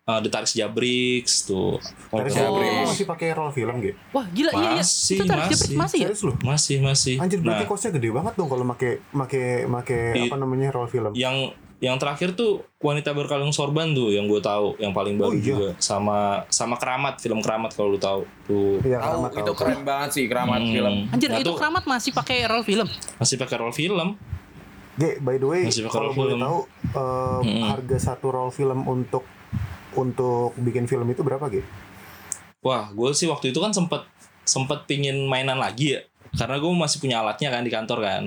uh, 0.04 0.20
The 0.20 0.28
Taris 0.28 0.52
Jabrix 0.52 1.24
tuh. 1.42 1.80
Tarik 2.08 2.30
Oh. 2.30 2.36
Jabrik 2.54 2.70
masih 2.86 3.06
pakai 3.06 3.28
roll 3.32 3.50
film 3.50 3.76
gitu. 3.80 3.96
Wah 4.10 4.26
gila 4.26 4.50
iya 4.52 4.68
iya. 4.70 4.70
Masih, 4.78 5.18
tarik 5.20 5.44
masih. 5.50 5.74
masih 5.74 5.98
ya? 5.98 6.06
Serius 6.06 6.22
lu? 6.22 6.32
Masih 6.40 6.76
masih. 6.78 7.14
Anjir 7.18 7.38
berarti 7.38 7.64
Nah, 7.64 7.68
kosnya 7.68 7.90
gede 7.90 8.08
banget 8.10 8.32
dong 8.34 8.48
kalau 8.48 8.62
make 8.62 8.90
make 9.10 9.40
make 9.64 9.96
It- 10.14 10.28
apa 10.28 10.36
namanya 10.36 10.68
roll 10.70 10.86
film. 10.86 11.12
yang 11.14 11.52
yang 11.78 12.00
terakhir 12.00 12.32
tuh 12.32 12.64
wanita 12.78 13.12
berkalung 13.12 13.52
sorban 13.52 13.92
tuh 13.92 14.08
yang 14.08 14.24
gue 14.24 14.40
tahu 14.40 14.72
yang 14.78 14.92
paling 14.92 15.20
baru 15.20 15.28
Oh, 15.28 15.34
iya. 15.34 15.44
juga 15.44 15.68
sama 15.76 16.18
sama 16.48 16.76
keramat 16.76 17.18
film 17.18 17.38
keramat 17.38 17.72
kalau 17.72 17.92
lu 17.92 18.00
tahu 18.00 18.24
tuh 18.42 18.80
Iya, 18.80 18.96
Tahu 18.98 19.20
keramat 19.20 19.30
itu 19.34 19.42
tahu. 19.44 19.54
keren 19.54 19.80
banget 19.82 20.10
sih 20.10 20.24
keramat 20.24 20.60
Hmm. 20.60 20.72
film. 20.72 20.94
Anjir 21.10 21.28
Nah, 21.28 21.38
itu 21.38 21.44
tuh 21.46 21.56
keramat 21.56 21.84
masih 21.84 22.10
pakai 22.10 22.36
roll 22.46 22.62
film. 22.62 22.88
masih 23.14 23.36
pakai 23.36 23.56
roll 23.58 23.72
film 23.72 24.16
Ge, 24.94 25.18
by 25.18 25.36
the 25.36 25.44
way, 25.44 25.66
Masih 25.66 25.82
pakai 25.82 25.92
kalau 25.92 26.08
roll 26.08 26.16
boleh 26.16 26.30
film. 26.30 26.40
tahu 26.40 26.58
eh, 26.94 27.38
Mm-mm. 27.42 27.62
harga 27.66 27.96
satu 28.00 28.26
roll 28.30 28.48
film 28.48 28.86
untuk 28.86 29.26
untuk 29.94 30.52
bikin 30.56 30.84
film 30.84 31.06
itu 31.06 31.20
berapa, 31.20 31.46
Ge? 31.48 31.62
wah 32.58 32.88
gue 32.88 33.10
sih 33.12 33.26
waktu 33.26 33.48
itu 33.48 33.58
kan 33.58 33.70
sempet 33.70 34.08
sempet 34.42 34.84
pingin 34.84 35.20
mainan 35.22 35.56
lagi 35.56 35.92
ya 35.92 36.00
karena 36.34 36.56
gue 36.56 36.70
masih 36.70 36.96
punya 36.98 37.20
alatnya 37.20 37.48
kan 37.48 37.60
di 37.60 37.68
kantor 37.68 37.98
kan 38.00 38.22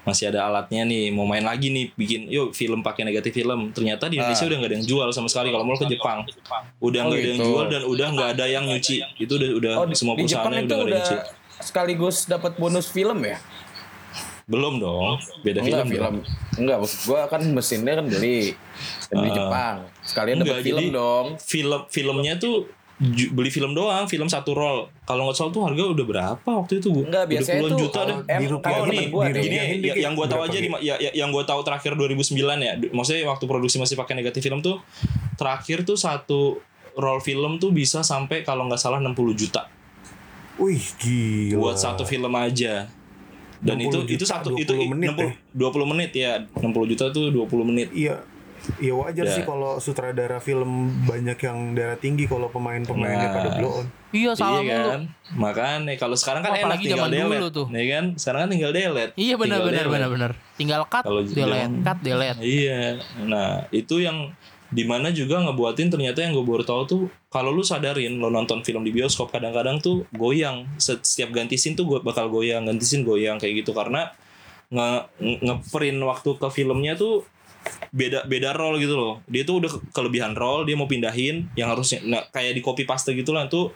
masih 0.00 0.26
ada 0.26 0.42
alatnya 0.44 0.82
nih 0.82 1.08
mau 1.08 1.22
main 1.22 1.40
lagi 1.40 1.68
nih 1.68 1.94
bikin 1.94 2.26
yuk 2.26 2.50
film 2.50 2.80
pakai 2.80 3.04
negatif 3.04 3.30
film 3.32 3.70
ternyata 3.70 4.06
di 4.06 4.16
Indonesia 4.16 4.42
Ah. 4.42 4.48
udah 4.48 4.56
nggak 4.58 4.70
ada 4.70 4.76
yang 4.76 4.86
jual 4.88 5.08
sama 5.10 5.28
sekali 5.28 5.48
kalau 5.48 5.62
mau 5.62 5.76
ke 5.76 5.86
Jepang 5.86 6.26
udah 6.78 7.00
Oh, 7.00 7.06
nggak 7.06 7.14
ada 7.16 7.28
yang 7.28 7.38
gitu. 7.38 7.46
jual 7.46 7.64
dan 7.68 7.82
udah 7.84 8.06
nggak 8.10 8.28
ada 8.32 8.44
yang 8.44 8.64
nyuci 8.64 8.96
itu 9.16 9.32
udah 9.32 9.48
udah 9.54 9.72
Oh, 9.76 9.86
di, 9.86 9.94
semua 9.94 10.14
di 10.14 10.24
Jepang 10.24 10.50
perusahaannya 10.50 10.58
itu 10.58 10.66
udah 10.66 10.74
nggak 10.74 10.82
ada 10.82 10.98
udah 10.98 11.14
yang 11.14 11.22
nyuci 11.22 11.62
sekaligus 11.62 12.16
dapat 12.24 12.52
bonus 12.56 12.86
film 12.86 13.18
ya? 13.22 13.38
belum 14.46 14.74
dong 14.76 15.14
beda 15.40 15.62
Enggak 15.62 15.86
film, 15.86 15.88
film. 15.88 16.14
dong. 16.16 16.16
Enggak, 16.58 16.76
maksud 16.82 16.98
gua 17.06 17.20
kan 17.24 17.38
mesinnya 17.46 17.94
kan 17.94 18.06
beli 18.08 18.58
dari 19.06 19.22
Ah. 19.22 19.34
Jepang. 19.36 19.76
Sekalian 20.10 20.36
dapat 20.40 20.60
film 20.60 20.82
jadi- 20.82 20.92
dong. 20.92 21.26
film 21.38 21.80
filmnya 21.86 22.34
tuh 22.36 22.66
beli 23.32 23.48
film 23.48 23.72
doang 23.72 24.04
film 24.04 24.28
satu 24.28 24.52
roll 24.52 24.84
kalau 25.02 25.24
nggak 25.24 25.32
salah 25.32 25.48
tuh 25.48 25.64
harga 25.64 25.88
udah 25.88 26.04
berapa 26.04 26.50
waktu 26.54 26.84
itu 26.84 26.92
gua 26.92 27.08
Enggak, 27.08 27.22
udah 27.22 27.30
biasanya 27.32 27.56
puluhan 27.56 27.72
tuh 27.72 27.80
juta 27.80 28.00
deh 28.02 28.16
Dirupiahin, 28.20 28.60
kayak 28.60 28.76
Oh 28.76 28.84
nih, 28.84 29.04
gua 29.08 29.22
di- 29.24 29.24
nih. 29.24 29.32
ini 29.32 29.40
Dirupiahin 29.40 29.56
ya- 29.56 29.80
dikit, 29.80 29.96
yang 29.96 30.12
gue 30.12 30.26
tahu 30.28 30.40
aja 30.42 30.58
di, 30.58 30.68
ya, 30.80 30.94
ya- 31.00 31.14
yang 31.16 31.30
gue 31.30 31.40
tahu 31.42 31.60
terakhir 31.62 31.92
2009 31.94 32.36
ya. 32.60 32.72
Maksudnya 32.90 33.22
waktu 33.24 33.44
produksi 33.46 33.76
masih 33.78 33.96
pakai 33.96 34.12
negatif 34.14 34.42
film 34.42 34.60
tuh 34.60 34.84
terakhir 35.34 35.78
tuh 35.82 35.96
satu 35.96 36.60
roll 36.92 37.20
film 37.20 37.56
tuh 37.56 37.72
bisa 37.72 38.02
sampai 38.02 38.42
kalau 38.42 38.68
nggak 38.68 38.76
salah 38.76 39.00
60 39.00 39.16
juta 39.32 39.64
Wih, 40.58 40.84
gila. 40.98 41.56
buat 41.62 41.76
satu 41.78 42.04
film 42.04 42.28
aja. 42.34 42.84
Dan 43.58 43.76
60 43.76 43.80
itu 43.80 43.98
itu 44.10 44.16
juta, 44.20 44.32
satu 44.34 44.48
20 44.50 44.60
itu 44.60 44.72
menit 44.86 45.08
60 45.10 45.32
20 45.54 45.84
menit 45.86 46.10
ya. 46.12 46.32
60 46.54 46.84
juta 46.86 47.04
tuh 47.08 47.28
20 47.28 47.64
menit. 47.64 47.88
Iya. 47.92 48.20
Iya 48.76 48.92
wajar 48.92 49.24
Ya. 49.24 49.32
sih 49.32 49.42
kalau 49.42 49.76
sutradara 49.76 50.36
film 50.38 50.68
banyak 51.02 51.38
yang 51.38 51.72
darah 51.72 51.96
tinggi 51.96 52.24
kalau 52.24 52.48
pemain-pemainnya 52.48 53.26
Nah. 53.26 53.34
pada 53.34 53.50
blow 53.54 53.72
on. 53.74 53.86
Iya 54.10 54.30
salah 54.32 54.60
iya 54.60 54.78
kan? 54.86 55.02
Makanya 55.32 55.94
kalau 55.96 56.12
sekarang 56.12 56.40
kan 56.40 56.52
Oh, 56.52 56.62
enak 56.62 56.76
tinggal 56.78 56.98
zaman 57.00 57.10
dulu 57.10 57.24
delete. 57.30 57.50
tuh. 57.52 57.66
Ya 57.70 57.84
kan? 57.90 58.04
Sekarang 58.14 58.40
kan 58.40 58.50
tinggal 58.50 58.70
delete. 58.70 59.12
Iya 59.14 59.34
benar 59.34 59.58
benar 59.60 59.72
delete. 59.80 59.90
benar 59.90 60.08
benar. 60.08 60.30
Tinggal 60.54 60.82
cut, 60.84 61.02
Kalau 61.02 61.22
delete, 61.22 61.74
cut, 61.80 61.98
delete. 62.00 62.38
Iya. 62.38 62.80
Nah, 63.22 63.48
itu 63.70 63.94
yang 63.98 64.32
di 64.68 64.84
mana 64.84 65.10
juga 65.10 65.40
ngebuatin 65.40 65.88
ternyata 65.88 66.20
yang 66.20 66.30
gue 66.32 66.44
baru 66.44 66.62
tahu 66.62 66.82
tuh 66.84 67.02
kalau 67.26 67.50
lu 67.50 67.60
sadarin 67.60 68.16
lo 68.16 68.28
nonton 68.28 68.60
film 68.60 68.80
di 68.80 68.92
bioskop 68.92 69.28
kadang-kadang 69.28 69.78
tuh 69.78 70.06
goyang 70.12 70.62
Se- 70.76 71.00
setiap 71.00 71.32
ganti 71.32 71.58
scene 71.58 71.74
tuh 71.74 71.82
gue 71.84 71.98
bakal 72.00 72.28
goyang 72.28 72.62
ganti 72.64 72.84
scene 72.84 73.02
goyang 73.02 73.34
kayak 73.34 73.60
gitu 73.60 73.72
karena 73.72 74.14
nge- 74.68 75.10
ngeprint 75.40 75.98
waktu 76.00 76.30
ke 76.36 76.48
filmnya 76.48 76.94
tuh 76.94 77.26
beda 77.90 78.22
beda 78.26 78.54
role 78.54 78.78
gitu 78.78 78.94
loh. 78.94 79.22
Dia 79.26 79.42
tuh 79.42 79.62
udah 79.62 79.70
ke- 79.70 79.82
kelebihan 79.90 80.32
role 80.38 80.62
dia 80.62 80.78
mau 80.78 80.86
pindahin 80.86 81.50
yang 81.58 81.70
harusnya 81.70 81.98
nah, 82.06 82.22
kayak 82.30 82.56
di 82.58 82.62
copy 82.62 82.86
paste 82.86 83.10
gitu 83.12 83.34
lah 83.34 83.50
tuh 83.50 83.74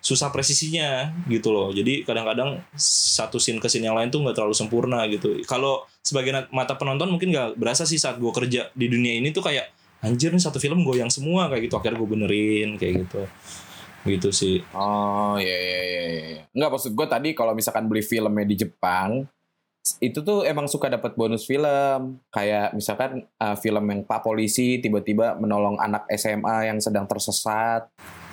susah 0.00 0.32
presisinya 0.32 1.12
gitu 1.28 1.52
loh. 1.52 1.68
Jadi 1.70 2.02
kadang-kadang 2.02 2.64
satu 2.80 3.36
scene 3.36 3.60
ke 3.60 3.68
scene 3.68 3.86
yang 3.86 3.96
lain 3.96 4.08
tuh 4.08 4.24
nggak 4.24 4.36
terlalu 4.36 4.56
sempurna 4.56 5.04
gitu. 5.12 5.44
Kalau 5.44 5.84
sebagai 6.00 6.48
mata 6.50 6.74
penonton 6.80 7.12
mungkin 7.12 7.30
nggak 7.30 7.60
berasa 7.60 7.84
sih 7.84 8.00
saat 8.00 8.16
gue 8.16 8.32
kerja 8.32 8.72
di 8.72 8.86
dunia 8.88 9.20
ini 9.20 9.30
tuh 9.30 9.44
kayak 9.44 9.68
anjir 10.00 10.32
nih 10.32 10.40
satu 10.40 10.56
film 10.56 10.80
goyang 10.82 11.12
semua 11.12 11.52
kayak 11.52 11.68
gitu. 11.68 11.74
Akhirnya 11.76 12.00
gue 12.00 12.08
benerin 12.08 12.70
kayak 12.80 13.06
gitu. 13.06 13.22
Gitu 14.08 14.28
sih. 14.32 14.56
Oh 14.72 15.36
iya 15.36 15.56
iya. 15.60 15.80
iya. 15.84 16.40
Enggak 16.56 16.70
maksud 16.72 16.96
gue 16.96 17.06
tadi 17.06 17.28
kalau 17.36 17.52
misalkan 17.52 17.84
beli 17.84 18.00
filmnya 18.00 18.48
di 18.48 18.56
Jepang 18.56 19.28
itu 20.00 20.20
tuh 20.20 20.44
emang 20.44 20.68
suka 20.68 20.92
dapat 20.92 21.16
bonus 21.16 21.48
film. 21.48 22.20
Kayak 22.28 22.76
misalkan 22.76 23.24
uh, 23.40 23.56
film 23.56 23.84
yang 23.88 24.00
pak 24.04 24.20
polisi 24.20 24.78
tiba-tiba 24.78 25.36
menolong 25.40 25.80
anak 25.80 26.04
SMA 26.14 26.68
yang 26.68 26.78
sedang 26.78 27.08
tersesat 27.08 27.88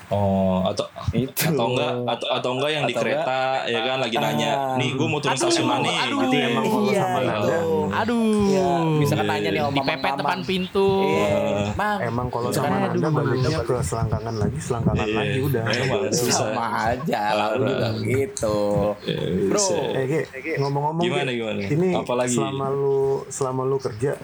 oh 0.08 0.63
atau 0.63 0.86
itu 1.12 1.32
atau 1.46 1.65
enggak 1.67 1.91
atau 2.08 2.28
atau 2.32 2.50
enggak 2.56 2.72
yang 2.72 2.84
di 2.84 2.93
Atau 2.93 3.04
enggak, 3.04 3.24
kereta 3.28 3.39
ya 3.67 3.80
kan 3.82 3.98
lagi 4.00 4.15
nanya 4.17 4.50
ah. 4.50 4.76
nih 4.76 4.89
gue 4.91 5.08
mau 5.08 5.20
turun 5.20 5.34
Aduh, 5.34 5.43
stasiun 5.43 5.65
mana 5.65 5.84
nih 5.84 5.96
aduh. 5.98 6.20
gitu 6.22 6.36
ya 6.36 6.48
Emang 6.48 6.63
kalau 6.65 6.88
Iya, 6.88 7.02
sama 7.02 7.20
itu. 7.20 7.28
nada, 7.28 7.58
Aduh. 7.98 8.24
Iya, 8.48 8.70
misalkan 8.98 9.26
Iya, 9.26 9.32
nanya 9.34 9.50
nih 9.50 9.54
iya. 9.54 9.65
sama 9.65 9.76
Dipepet 9.78 10.13
depan 10.17 10.39
pintu. 10.41 10.89
Iya, 11.04 11.30
Mang, 11.74 12.00
Emang 12.00 12.28
kalau 12.28 12.50
sama 12.50 12.67
aduh, 12.67 12.91
nada 12.93 13.08
baliknya 13.10 13.60
ke 13.62 13.76
selangkangan 13.82 14.36
lagi, 14.38 14.58
selangkangan 14.58 15.06
Iya, 15.06 15.17
lagi 15.17 15.39
udah. 15.41 15.63
emang 15.67 16.02
susah. 16.10 16.36
sama 16.48 16.65
aja 16.88 17.22
lah 17.34 17.50
juga 17.56 17.88
gitu 18.02 18.58
Eh, 19.04 19.20
Bro. 19.46 19.60
bisa. 19.60 19.76
Eh, 19.93 20.24
ngomong-ngomong 20.58 21.04
Gimana, 21.04 21.30
gimana? 21.30 21.60
Ini 21.63 21.89
Apalagi? 21.93 22.32
selama 22.34 22.65
lu 22.70 23.00
selama 23.28 23.62
lu 23.63 23.78
kerja 23.78 24.15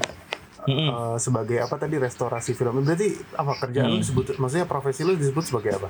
Mm-mm. 0.63 0.88
eh, 0.89 1.17
sebagai 1.19 1.58
apa 1.60 1.76
tadi 1.76 1.95
restorasi 1.99 2.52
film. 2.54 2.80
Berarti 2.82 3.12
apa 3.36 3.52
kerjaan 3.60 3.88
lu 3.89 3.97
Hmm. 3.97 4.04
disebut 4.04 4.39
maksudnya 4.39 4.65
profesi 4.65 5.02
lu 5.04 5.13
disebut 5.13 5.43
sebagai 5.43 5.76
apa? 5.78 5.89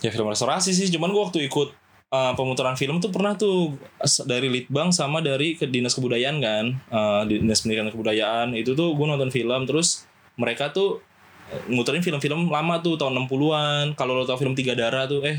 ya 0.00 0.08
film 0.08 0.32
restorasi 0.32 0.72
sih 0.72 0.88
cuman 0.88 1.12
gua 1.12 1.28
waktu 1.28 1.44
ikut 1.44 1.68
uh, 2.08 2.32
pemutaran 2.32 2.72
film 2.72 3.04
tuh 3.04 3.12
pernah 3.12 3.36
tuh 3.36 3.76
dari 4.24 4.48
litbang 4.48 4.88
sama 4.90 5.20
dari 5.20 5.60
ke 5.60 5.68
dinas 5.68 5.92
kebudayaan 5.92 6.40
kan 6.40 6.64
Uh, 6.88 7.22
dinas 7.28 7.60
pendidikan 7.60 7.84
dan 7.88 7.92
kebudayaan 7.92 8.48
itu 8.56 8.72
tuh 8.72 8.96
gue 8.96 9.06
nonton 9.06 9.28
film 9.28 9.60
terus 9.68 10.08
mereka 10.40 10.72
tuh 10.72 11.04
uh, 11.52 11.62
muterin 11.68 12.00
film-film 12.00 12.48
lama 12.48 12.80
tuh 12.80 12.96
tahun 12.96 13.28
60-an 13.28 13.92
kalau 13.92 14.16
lo 14.16 14.24
tau 14.24 14.40
film 14.40 14.56
tiga 14.56 14.72
darah 14.72 15.04
tuh 15.04 15.20
eh 15.20 15.36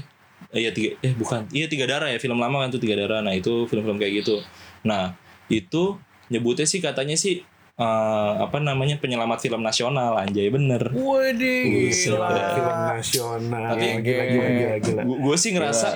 eh, 0.53 0.61
iya 0.61 0.69
tiga 0.69 0.93
eh 1.01 1.13
bukan 1.17 1.49
iya 1.49 1.65
tiga 1.65 1.89
darah 1.89 2.13
ya 2.13 2.21
film 2.21 2.37
lama 2.37 2.61
kan 2.61 2.69
tuh 2.69 2.77
tiga 2.77 2.93
darah 3.01 3.25
nah 3.25 3.33
itu 3.33 3.65
film-film 3.65 3.97
kayak 3.97 4.21
gitu 4.21 4.45
nah 4.85 5.17
itu 5.49 5.97
nyebutnya 6.29 6.69
sih 6.69 6.77
katanya 6.79 7.17
sih 7.17 7.41
uh, 7.81 8.31
apa 8.45 8.61
namanya 8.61 9.01
penyelamat 9.01 9.41
film 9.41 9.61
nasional 9.65 10.13
anjay 10.21 10.53
bener. 10.53 10.93
Waduh. 10.93 11.89
Film 11.89 12.77
nasional. 12.93 13.73
Tapi- 13.73 13.97
gila, 14.05 14.23
gila, 14.29 14.49
gila, 14.53 14.75
gila. 14.77 15.01
gue 15.09 15.35
sih 15.37 15.51
ngerasa 15.57 15.87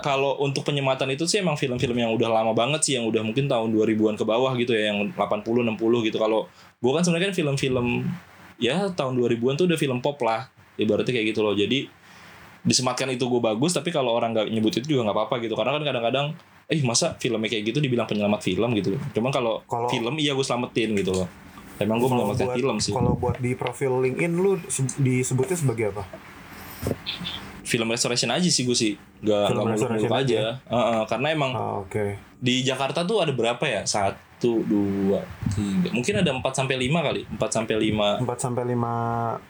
kalau 0.00 0.40
untuk 0.40 0.64
penyematan 0.64 1.12
itu 1.12 1.28
sih 1.28 1.44
emang 1.44 1.60
film-film 1.60 1.96
yang 2.00 2.16
udah 2.16 2.28
lama 2.32 2.56
banget 2.56 2.80
sih 2.80 2.92
yang 2.96 3.04
udah 3.04 3.20
mungkin 3.20 3.44
tahun 3.46 3.68
2000-an 3.76 4.16
ke 4.16 4.24
bawah 4.24 4.52
gitu 4.56 4.72
ya 4.72 4.90
yang 4.92 5.12
80 5.12 5.44
60 5.76 6.08
gitu. 6.08 6.16
Kalau 6.16 6.48
gue 6.80 6.92
kan 6.92 7.02
sebenarnya 7.04 7.28
kan 7.30 7.36
film-film 7.36 7.86
ya 8.56 8.88
tahun 8.88 9.12
2000-an 9.20 9.54
tuh 9.60 9.66
udah 9.68 9.78
film 9.78 9.98
pop 10.00 10.16
lah 10.24 10.48
ibaratnya 10.80 11.12
kayak 11.12 11.36
gitu 11.36 11.44
loh. 11.44 11.52
Jadi 11.52 11.86
disematkan 12.64 13.12
itu 13.12 13.28
gue 13.28 13.40
bagus 13.44 13.76
tapi 13.76 13.92
kalau 13.92 14.16
orang 14.16 14.32
nggak 14.32 14.48
nyebut 14.48 14.72
itu 14.80 14.96
juga 14.96 15.12
nggak 15.12 15.16
apa-apa 15.20 15.34
gitu. 15.44 15.52
Karena 15.52 15.76
kan 15.76 15.82
kadang-kadang 15.84 16.26
eh 16.66 16.80
masa 16.80 17.12
filmnya 17.14 17.46
kayak 17.46 17.64
gitu 17.66 17.78
dibilang 17.78 18.04
penyelamat 18.04 18.40
film 18.40 18.72
gitu 18.72 18.96
cuman 19.12 19.30
kalau 19.30 19.60
Kalau- 19.64 19.88
film 19.88 20.14
iya 20.16 20.32
gue 20.32 20.40
selamatin 20.40 20.92
gitu 20.94 21.12
loh 21.14 21.28
emang 21.76 21.96
gue 21.96 22.08
menyelamatkan 22.08 22.46
buat- 22.46 22.56
film 22.56 22.76
sih 22.78 22.90
Kalau 22.90 23.12
buat 23.14 23.36
di 23.36 23.52
profil 23.52 24.00
LinkedIn 24.00 24.32
lu 24.32 24.56
se- 24.64 24.86
disebutnya 24.96 25.54
sebagai 25.54 25.90
apa? 25.90 26.04
film 27.64 27.88
restoration 27.88 28.30
aja 28.30 28.44
sih 28.46 28.62
gue 28.62 28.74
sih 28.74 28.92
nggak 29.20 29.44
Film 29.46 29.56
nggak 29.56 29.66
muluk-muluk 29.66 29.90
restoration 29.98 30.12
aja 30.14 30.42
Heeh, 30.62 31.00
karena 31.06 31.28
emang 31.30 31.50
Ah, 31.50 31.74
Oke. 31.78 32.20
di 32.38 32.60
Jakarta 32.60 33.02
tuh 33.02 33.18
ada 33.18 33.32
berapa 33.32 33.64
ya? 33.64 33.82
Satu, 33.84 34.60
dua, 34.62 35.24
tiga. 35.50 35.88
Mungkin 35.90 36.14
ada 36.14 36.28
4 36.30 36.44
sampai 36.52 36.76
5 36.78 37.00
kali. 37.00 37.24
4 37.26 37.40
sampai 37.50 37.74
5 37.82 38.20
4 38.20 38.36
sampai 38.38 38.62
5 38.68 38.92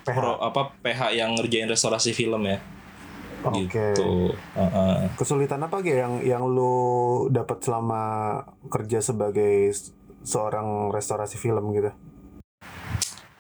PH. 0.01 0.15
pro 0.15 0.39
apa 0.39 0.61
PH 0.79 1.01
yang 1.13 1.35
ngerjain 1.35 1.67
restorasi 1.67 2.11
film 2.13 2.39
ya. 2.45 2.63
Oke. 3.53 3.93
Gitu. 3.93 4.33
Heeh. 4.57 5.13
Kesulitan 5.21 5.61
apa 5.61 5.85
Ge 5.85 6.01
yang 6.01 6.25
yang 6.25 6.43
lu 6.49 7.29
dapat 7.29 7.61
selama 7.61 8.03
kerja 8.73 9.05
sebagai 9.05 9.73
seorang 10.25 10.89
restorasi 10.89 11.37
film 11.37 11.75
gitu? 11.77 11.93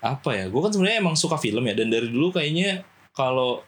Apa 0.05 0.37
ya? 0.37 0.45
Gue 0.53 0.61
kan 0.61 0.73
sebenarnya 0.75 1.01
emang 1.01 1.17
suka 1.17 1.40
film 1.40 1.64
ya 1.64 1.73
dan 1.73 1.88
dari 1.88 2.12
dulu 2.12 2.29
kayaknya 2.35 2.85
kalau 3.17 3.64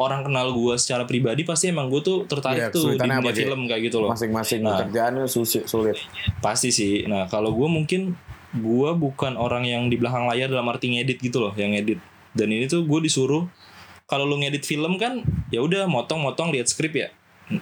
orang 0.00 0.24
kenal 0.24 0.56
gue 0.56 0.74
secara 0.80 1.04
pribadi 1.04 1.44
pasti 1.44 1.68
emang 1.68 1.92
gue 1.92 2.00
tuh 2.00 2.24
tertarik 2.24 2.70
Iya, 2.70 2.72
tuh 2.72 2.96
di 2.96 2.96
dunia 2.96 3.20
film 3.36 3.68
kayak 3.68 3.82
gitu 3.92 4.00
loh. 4.00 4.08
masing-masing 4.08 4.64
Nah. 4.64 4.88
kerjaannya 4.88 5.28
sulit 5.28 5.68
sulit 5.68 5.96
Pasti 6.40 6.72
sih. 6.72 7.04
Nah, 7.04 7.28
kalau 7.28 7.52
gue 7.52 7.68
mungkin 7.68 8.16
gue 8.50 8.90
bukan 8.96 9.36
orang 9.36 9.68
yang 9.68 9.92
di 9.92 10.00
belakang 10.00 10.24
layar 10.26 10.48
dalam 10.48 10.66
arti 10.72 10.96
ngedit 10.96 11.20
gitu 11.20 11.38
loh, 11.44 11.52
yang 11.54 11.76
ngedit. 11.76 12.00
Dan 12.32 12.48
ini 12.48 12.64
tuh 12.66 12.88
gue 12.88 13.00
disuruh 13.04 13.44
kalau 14.10 14.26
lu 14.26 14.42
ngedit 14.42 14.66
film 14.66 14.98
kan 14.98 15.22
ya 15.54 15.62
udah 15.62 15.86
motong-motong 15.86 16.50
lihat 16.50 16.66
skrip 16.66 16.98
ya. 16.98 17.08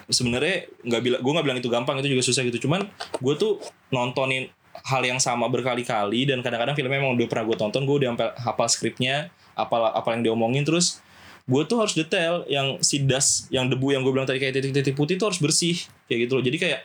Sebenarnya 0.09 0.69
nggak 0.85 1.03
bilang 1.05 1.21
gue 1.21 1.33
nggak 1.33 1.47
bilang 1.47 1.59
itu 1.61 1.69
gampang 1.69 1.97
itu 2.01 2.09
juga 2.17 2.25
susah 2.25 2.43
gitu. 2.49 2.65
Cuman 2.65 2.89
gue 3.21 3.35
tuh 3.37 3.61
nontonin 3.93 4.49
hal 4.89 5.03
yang 5.05 5.21
sama 5.21 5.51
berkali-kali 5.51 6.29
dan 6.29 6.41
kadang-kadang 6.41 6.73
filmnya 6.73 6.99
emang 7.03 7.19
udah 7.19 7.29
pernah 7.29 7.45
gue 7.51 7.57
tonton 7.59 7.83
gue 7.85 7.97
udah 8.05 8.09
sampai 8.15 8.29
hafal 8.41 8.69
skripnya 8.71 9.17
apa 9.59 9.91
apa 9.91 10.15
yang 10.15 10.23
diomongin 10.23 10.63
terus 10.63 11.03
gue 11.49 11.63
tuh 11.65 11.81
harus 11.81 11.97
detail 11.97 12.45
yang 12.47 12.79
si 12.85 13.03
das 13.03 13.49
yang 13.49 13.67
debu 13.67 13.91
yang 13.91 14.05
gue 14.05 14.13
bilang 14.13 14.29
tadi 14.29 14.39
kayak 14.39 14.61
titik-titik 14.61 14.95
putih 14.95 15.17
tuh 15.17 15.33
harus 15.33 15.41
bersih 15.41 15.75
kayak 16.07 16.29
gitu 16.29 16.33
loh 16.39 16.45
jadi 16.45 16.59
kayak 16.61 16.81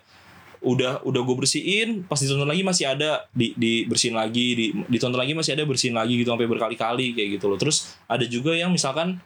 udah 0.64 1.04
udah 1.04 1.22
gue 1.28 1.36
bersihin 1.36 2.08
pas 2.08 2.16
ditonton 2.16 2.48
lagi 2.48 2.64
masih 2.64 2.88
ada 2.88 3.28
di 3.36 3.52
dibersihin 3.60 4.16
lagi 4.16 4.48
di 4.56 4.66
ditonton 4.88 5.20
lagi 5.20 5.36
masih 5.36 5.60
ada 5.60 5.68
bersihin 5.68 5.92
lagi 5.92 6.16
gitu 6.16 6.32
sampai 6.32 6.48
berkali-kali 6.48 7.12
kayak 7.12 7.30
gitu 7.38 7.52
loh 7.52 7.60
terus 7.60 8.00
ada 8.08 8.24
juga 8.24 8.56
yang 8.56 8.72
misalkan 8.72 9.20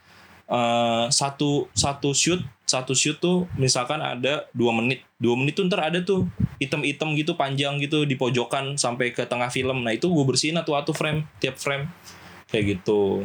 eh, 0.48 1.06
satu 1.12 1.68
satu 1.76 2.10
shoot 2.16 2.40
satu 2.68 2.92
shoot 2.92 3.16
tuh 3.16 3.48
misalkan 3.56 3.96
ada 4.04 4.44
dua 4.52 4.76
menit. 4.76 5.00
Dua 5.16 5.32
menit 5.40 5.56
tuh 5.56 5.64
ntar 5.72 5.88
ada 5.88 6.04
tuh 6.04 6.28
item-item 6.60 7.16
gitu 7.16 7.32
panjang 7.32 7.80
gitu 7.80 8.04
di 8.04 8.12
pojokan 8.12 8.76
sampai 8.76 9.16
ke 9.16 9.24
tengah 9.24 9.48
film. 9.48 9.80
Nah 9.80 9.96
itu 9.96 10.12
gue 10.12 10.24
bersihin 10.28 10.60
atau 10.60 10.76
atau 10.76 10.92
frame 10.92 11.24
tiap 11.40 11.56
frame. 11.56 11.88
Kayak 12.52 12.76
gitu. 12.76 13.24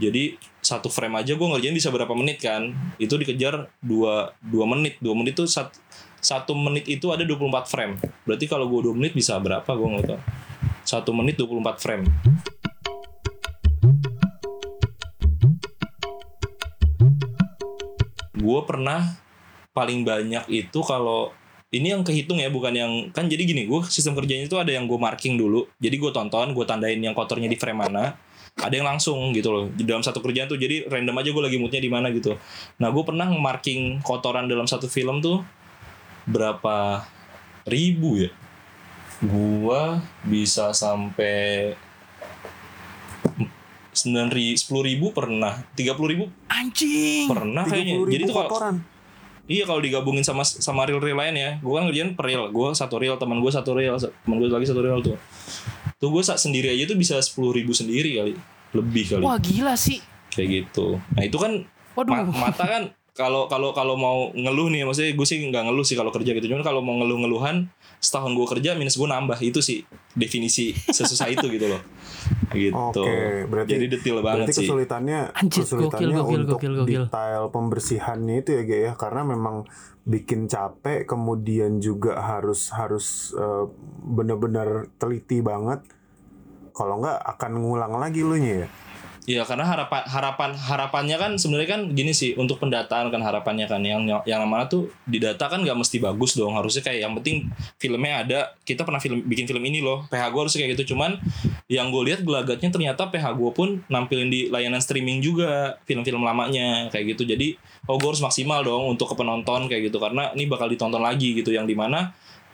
Jadi 0.00 0.40
satu 0.64 0.88
frame 0.88 1.20
aja 1.20 1.36
gue 1.36 1.48
ngerjain 1.52 1.76
bisa 1.76 1.92
berapa 1.92 2.16
menit 2.16 2.40
kan? 2.40 2.72
Itu 2.96 3.20
dikejar 3.20 3.68
dua 3.84 4.32
dua 4.40 4.64
menit. 4.64 4.96
Dua 5.04 5.12
menit 5.12 5.36
tuh 5.36 5.44
sat, 5.44 5.68
satu 6.24 6.56
menit 6.56 6.88
itu 6.88 7.12
ada 7.12 7.28
24 7.28 7.68
frame. 7.68 8.00
Berarti 8.24 8.48
kalau 8.48 8.72
gue 8.72 8.88
dua 8.88 8.94
menit 8.96 9.12
bisa 9.12 9.36
berapa? 9.36 9.68
Gue 9.68 9.88
nggak 10.00 10.06
tahu. 10.08 10.20
Satu 10.82 11.12
menit 11.12 11.36
24 11.36 11.76
frame 11.76 12.08
gue 18.42 18.60
pernah 18.66 19.14
paling 19.70 20.02
banyak 20.02 20.50
itu 20.50 20.82
kalau 20.82 21.30
ini 21.72 21.94
yang 21.96 22.04
kehitung 22.04 22.36
ya 22.36 22.52
bukan 22.52 22.74
yang 22.76 22.92
kan 23.16 23.30
jadi 23.30 23.48
gini 23.48 23.64
gue 23.64 23.80
sistem 23.88 24.12
kerjanya 24.12 24.44
itu 24.44 24.60
ada 24.60 24.68
yang 24.68 24.84
gue 24.84 24.98
marking 25.00 25.40
dulu. 25.40 25.64
Jadi 25.80 25.96
gue 25.96 26.10
tonton 26.12 26.52
gue 26.52 26.64
tandain 26.68 27.00
yang 27.00 27.16
kotornya 27.16 27.48
di 27.48 27.56
frame 27.56 27.88
mana 27.88 28.12
ada 28.60 28.74
yang 28.76 28.84
langsung 28.84 29.32
gitu 29.32 29.48
loh 29.48 29.64
di 29.72 29.88
dalam 29.88 30.04
satu 30.04 30.20
kerjaan 30.20 30.52
tuh. 30.52 30.60
Jadi 30.60 30.84
random 30.84 31.16
aja 31.16 31.32
gue 31.32 31.42
lagi 31.48 31.56
moodnya 31.56 31.80
di 31.80 31.88
mana 31.88 32.12
gitu. 32.12 32.36
Nah 32.76 32.92
gue 32.92 33.04
pernah 33.06 33.30
marking 33.32 34.04
kotoran 34.04 34.44
dalam 34.44 34.68
satu 34.68 34.84
film 34.84 35.24
tuh 35.24 35.40
berapa 36.28 37.08
ribu 37.64 38.28
ya? 38.28 38.30
Gue 39.24 40.02
bisa 40.28 40.76
sampai 40.76 41.72
sembilan 44.02 44.28
ribu 44.28 44.58
sepuluh 44.58 44.82
ribu 44.84 45.06
pernah 45.10 45.54
tiga 45.72 45.94
puluh 45.94 46.08
ribu 46.10 46.24
Anjing. 46.50 47.30
pernah 47.30 47.62
kayaknya 47.62 48.02
30.000 48.02 48.12
jadi 48.12 48.22
tuh 48.26 48.34
kalau 48.34 48.50
kotoran. 48.50 48.76
Iya 49.42 49.64
kalau 49.66 49.82
digabungin 49.82 50.22
sama 50.22 50.46
sama 50.46 50.86
reel 50.86 51.02
reel 51.02 51.18
lain 51.18 51.34
ya, 51.34 51.50
gue 51.58 51.72
kan 51.74 51.82
ngerjain 51.84 52.14
per 52.14 52.30
reel, 52.30 52.46
gue 52.48 52.66
satu 52.72 52.94
reel, 53.02 53.18
teman 53.18 53.42
gue 53.42 53.50
satu 53.50 53.74
reel, 53.74 53.98
teman 53.98 54.36
gue 54.38 54.46
lagi 54.46 54.70
satu 54.70 54.80
reel 54.80 55.02
tuh. 55.02 55.18
Tuh 55.98 56.08
gue 56.14 56.22
sendiri 56.22 56.70
aja 56.70 56.86
tuh 56.86 56.94
bisa 56.94 57.18
sepuluh 57.18 57.50
ribu 57.50 57.74
sendiri 57.74 58.22
kali, 58.22 58.32
lebih 58.72 59.04
kali, 59.10 59.22
Wah 59.26 59.36
gila 59.42 59.74
sih. 59.74 59.98
kayak 60.30 60.48
gitu. 60.48 60.96
Nah 61.18 61.22
itu 61.26 61.36
kan 61.42 61.58
Waduh. 61.98 62.30
ma- 62.30 62.48
mata 62.48 62.64
kan 62.64 62.82
kalau 63.12 63.50
kalau 63.50 63.74
kalau 63.74 63.98
mau 63.98 64.30
ngeluh 64.32 64.70
nih, 64.70 64.86
maksudnya 64.86 65.12
gue 65.12 65.26
sih 65.26 65.42
nggak 65.42 65.68
ngeluh 65.68 65.84
sih 65.84 65.98
kalau 65.98 66.14
kerja 66.14 66.32
gitu, 66.32 66.46
cuman 66.46 66.62
kalau 66.62 66.80
mau 66.80 66.94
ngeluh 67.02 67.18
ngeluhan 67.26 67.66
setahun 68.02 68.34
gue 68.34 68.46
kerja 68.50 68.74
minus 68.74 68.98
gue 68.98 69.06
nambah 69.06 69.38
itu 69.38 69.62
sih 69.62 69.86
definisi 70.12 70.74
sesusah 70.74 71.30
itu 71.30 71.46
gitu 71.46 71.70
loh, 71.70 71.78
gitu. 72.52 72.74
Oke, 72.74 73.46
berarti- 73.46 73.72
Jadi 73.72 73.86
detail 73.88 74.18
banget 74.18 74.50
Berarti 74.50 74.52
sih. 74.52 74.66
kesulitannya 74.66 75.20
Anjir, 75.32 75.62
kesulitannya 75.62 76.10
gokil, 76.10 76.18
gokil, 76.18 76.40
untuk 76.42 76.58
gokil, 76.58 76.72
gokil. 76.76 77.02
detail 77.06 77.42
pembersihannya 77.48 78.34
itu 78.36 78.50
ya 78.52 78.62
Ge, 78.64 78.78
ya 78.82 78.92
karena 78.92 79.22
memang 79.24 79.70
bikin 80.02 80.44
capek 80.44 81.06
kemudian 81.06 81.78
juga 81.78 82.18
harus 82.18 82.74
harus 82.74 83.06
eh, 83.32 83.64
benar-benar 84.02 84.90
teliti 84.98 85.38
banget 85.38 85.86
kalau 86.72 86.98
nggak 86.98 87.22
akan 87.30 87.52
ngulang 87.56 87.94
lagi 87.94 88.20
lu 88.20 88.34
nya 88.34 88.66
ya 88.66 88.68
Iya 89.22 89.46
karena 89.46 89.62
harapan 89.62 90.02
harapan 90.02 90.50
harapannya 90.58 91.14
kan 91.14 91.32
sebenarnya 91.38 91.78
kan 91.78 91.80
gini 91.94 92.10
sih 92.10 92.34
untuk 92.34 92.58
pendataan 92.58 93.06
kan 93.06 93.22
harapannya 93.22 93.70
kan. 93.70 93.78
Yang 93.78 94.26
yang 94.26 94.42
mana 94.50 94.66
tuh 94.66 94.90
di 95.06 95.22
data 95.22 95.46
kan 95.46 95.62
nggak 95.62 95.78
mesti 95.78 96.02
bagus 96.02 96.34
dong. 96.34 96.58
Harusnya 96.58 96.82
kayak 96.82 97.06
yang 97.06 97.14
penting 97.14 97.46
filmnya 97.78 98.26
ada. 98.26 98.40
Kita 98.66 98.82
pernah 98.82 98.98
film 98.98 99.22
bikin 99.22 99.46
film 99.46 99.62
ini 99.62 99.78
loh. 99.78 100.10
PH 100.10 100.34
gue 100.34 100.40
harusnya 100.42 100.60
kayak 100.66 100.72
gitu. 100.74 100.98
Cuman 100.98 101.22
yang 101.70 101.94
gue 101.94 102.02
lihat 102.10 102.26
gelagatnya 102.26 102.74
ternyata 102.74 103.14
PH 103.14 103.38
gue 103.38 103.50
pun 103.54 103.68
nampilin 103.86 104.26
di 104.26 104.50
layanan 104.50 104.82
streaming 104.82 105.22
juga 105.22 105.78
film-film 105.86 106.26
lamanya 106.26 106.90
kayak 106.90 107.14
gitu. 107.14 107.22
Jadi 107.22 107.54
oh 107.86 108.02
gue 108.02 108.08
harus 108.10 108.22
maksimal 108.26 108.66
dong 108.66 108.90
untuk 108.90 109.06
ke 109.06 109.14
penonton 109.14 109.70
kayak 109.70 109.86
gitu. 109.86 110.02
Karena 110.02 110.34
ini 110.34 110.50
bakal 110.50 110.66
ditonton 110.66 110.98
lagi 110.98 111.38
gitu. 111.38 111.54
Yang 111.54 111.70
di 111.70 111.76
mana 111.78 112.10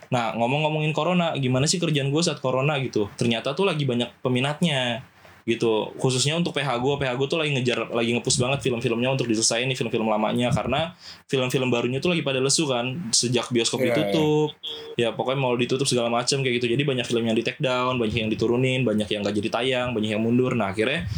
Nah 0.09 0.33
ngomong-ngomongin 0.37 0.92
corona, 0.96 1.37
gimana 1.37 1.68
sih 1.68 1.76
kerjaan 1.76 2.09
gue 2.09 2.22
saat 2.24 2.40
corona 2.40 2.81
gitu? 2.81 3.12
Ternyata 3.20 3.52
tuh 3.52 3.68
lagi 3.68 3.85
banyak 3.85 4.24
peminatnya 4.24 5.04
gitu. 5.48 5.96
Khususnya 5.96 6.37
untuk 6.37 6.52
PH 6.52 6.76
gue, 6.76 6.94
PH 7.00 7.12
gue 7.16 7.26
tuh 7.26 7.38
lagi 7.40 7.50
ngejar, 7.56 7.88
lagi 7.88 8.12
ngepus 8.12 8.37
banget 8.37 8.58
film-filmnya 8.61 9.08
untuk 9.16 9.24
diselesain 9.24 9.64
nih 9.64 9.74
film-film 9.74 10.04
lamanya 10.04 10.52
karena 10.52 10.92
film-film 11.24 11.72
barunya 11.72 11.98
tuh 12.04 12.12
lagi 12.12 12.20
pada 12.20 12.38
lesu 12.38 12.68
kan 12.68 12.92
sejak 13.11 13.48
bioskop 13.48 13.80
Iya, 13.80 13.96
ditutup. 13.96 14.52
Ya 15.00 15.08
pokoknya 15.16 15.40
mau 15.40 15.56
ditutup 15.56 15.88
segala 15.88 16.12
macam 16.12 16.44
kayak 16.44 16.61
gitu. 16.61 16.68
Jadi 16.68 16.82
banyak 16.84 17.06
film 17.08 17.24
yang 17.24 17.37
di 17.37 17.42
take 17.42 17.58
down, 17.58 17.96
banyak 17.96 18.28
yang 18.28 18.30
diturunin, 18.30 18.84
banyak 18.84 19.08
yang 19.08 19.24
gak 19.24 19.37
jadi 19.40 19.48
tayang, 19.48 19.88
banyak 19.96 20.11
yang 20.12 20.22
mundur. 20.22 20.52
Nah 20.52 20.76
akhirnya 20.76 21.08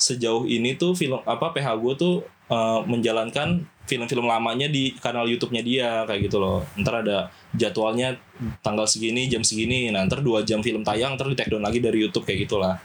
sejauh 0.00 0.48
ini 0.48 0.80
tuh 0.80 0.96
film 0.96 1.20
apa 1.26 1.52
PH 1.52 1.76
gue 1.76 1.92
tuh 1.98 2.14
eh, 2.48 2.80
menjalankan 2.86 3.66
film-film 3.90 4.30
lamanya 4.30 4.70
di 4.70 4.94
kanal 5.02 5.26
YouTube-nya 5.26 5.62
dia 5.66 5.88
kayak 6.06 6.30
gitu 6.30 6.38
loh. 6.38 6.62
Ntar 6.78 7.02
ada 7.02 7.34
jadwalnya 7.50 8.14
tanggal 8.62 8.86
segini 8.86 9.26
jam 9.26 9.42
segini. 9.42 9.90
Nah 9.90 10.06
ntar 10.06 10.22
dua 10.22 10.46
jam 10.46 10.62
film 10.62 10.86
tayang 10.86 11.18
ntar 11.18 11.26
di 11.26 11.34
take 11.34 11.50
down 11.50 11.66
lagi 11.66 11.82
dari 11.82 11.98
YouTube 11.98 12.22
kayak 12.22 12.46
gitulah. 12.46 12.78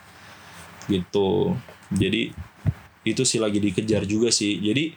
Gitu. 0.85 1.55
Jadi 1.93 2.33
itu 3.05 3.21
sih 3.21 3.37
lagi 3.37 3.61
dikejar 3.61 4.03
juga 4.09 4.33
sih. 4.33 4.57
Jadi 4.59 4.93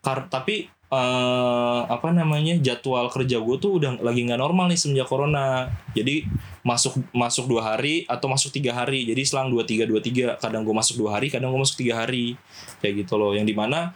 kar 0.00 0.30
tapi 0.30 0.70
eh, 0.70 1.80
apa 1.86 2.08
namanya 2.14 2.58
jadwal 2.58 3.10
kerja 3.10 3.42
gue 3.42 3.56
tuh 3.58 3.82
udah 3.82 3.98
lagi 4.02 4.26
nggak 4.26 4.40
normal 4.40 4.70
nih 4.70 4.78
semenjak 4.78 5.08
corona. 5.10 5.70
Jadi 5.94 6.26
masuk 6.62 7.02
masuk 7.10 7.50
dua 7.50 7.74
hari 7.74 8.06
atau 8.06 8.30
masuk 8.30 8.54
tiga 8.54 8.74
hari. 8.74 9.06
Jadi 9.06 9.22
selang 9.26 9.50
dua 9.50 9.66
tiga 9.66 9.86
dua 9.86 9.98
tiga. 9.98 10.38
Kadang 10.38 10.62
gue 10.62 10.74
masuk 10.74 11.02
dua 11.02 11.18
hari, 11.18 11.30
kadang 11.30 11.50
gue 11.50 11.60
masuk 11.60 11.82
tiga 11.82 12.06
hari. 12.06 12.38
Kayak 12.78 13.06
gitu 13.06 13.18
loh. 13.18 13.34
Yang 13.34 13.54
di 13.54 13.56
mana 13.58 13.94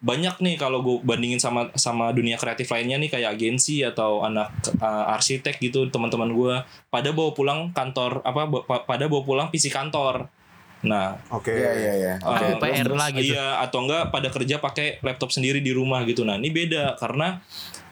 banyak 0.00 0.40
nih 0.40 0.56
kalau 0.56 0.80
gue 0.80 0.96
bandingin 1.04 1.36
sama 1.36 1.68
sama 1.76 2.08
dunia 2.16 2.40
kreatif 2.40 2.72
lainnya 2.72 2.96
nih 2.96 3.12
kayak 3.12 3.36
agensi 3.36 3.84
atau 3.84 4.24
anak 4.24 4.48
uh, 4.80 5.12
arsitek 5.12 5.60
gitu 5.60 5.92
teman-teman 5.92 6.32
gue 6.32 6.54
pada 6.88 7.12
bawa 7.12 7.36
pulang 7.36 7.68
kantor 7.76 8.24
apa 8.24 8.48
pada 8.88 9.04
bawa 9.12 9.22
pulang 9.28 9.48
PC 9.52 9.68
kantor 9.68 10.32
nah 10.80 11.20
oke. 11.28 11.52
Iya 11.52 11.72
iya 11.76 11.92
iya. 11.92 12.14
uh, 12.24 12.32
Aduh, 12.40 12.56
PR 12.56 12.88
terus- 12.88 12.96
lah 12.96 13.08
gitu. 13.12 13.36
iya 13.36 13.60
atau 13.60 13.84
enggak 13.84 14.08
pada 14.08 14.28
kerja 14.32 14.56
pakai 14.56 14.96
laptop 15.04 15.28
sendiri 15.28 15.60
di 15.60 15.76
rumah 15.76 16.00
gitu. 16.08 16.24
Nah 16.24 16.40
ini 16.40 16.48
beda 16.48 16.96
karena 16.96 17.44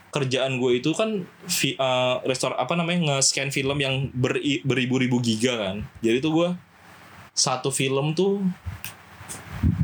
kerjaan 0.09 0.57
gue 0.57 0.81
itu 0.81 0.97
kan 0.97 1.21
vi, 1.45 1.77
uh, 1.77 2.25
restor 2.25 2.57
apa 2.57 2.73
namanya 2.73 3.21
nge-scan 3.21 3.53
film 3.53 3.77
yang 3.77 4.09
beri- 4.17 4.65
beribu-ribu 4.65 5.21
giga 5.21 5.61
kan. 5.61 5.77
Jadi 6.01 6.25
tuh 6.25 6.33
gue 6.33 6.49
satu 7.37 7.69
film 7.69 8.17
tuh 8.17 8.41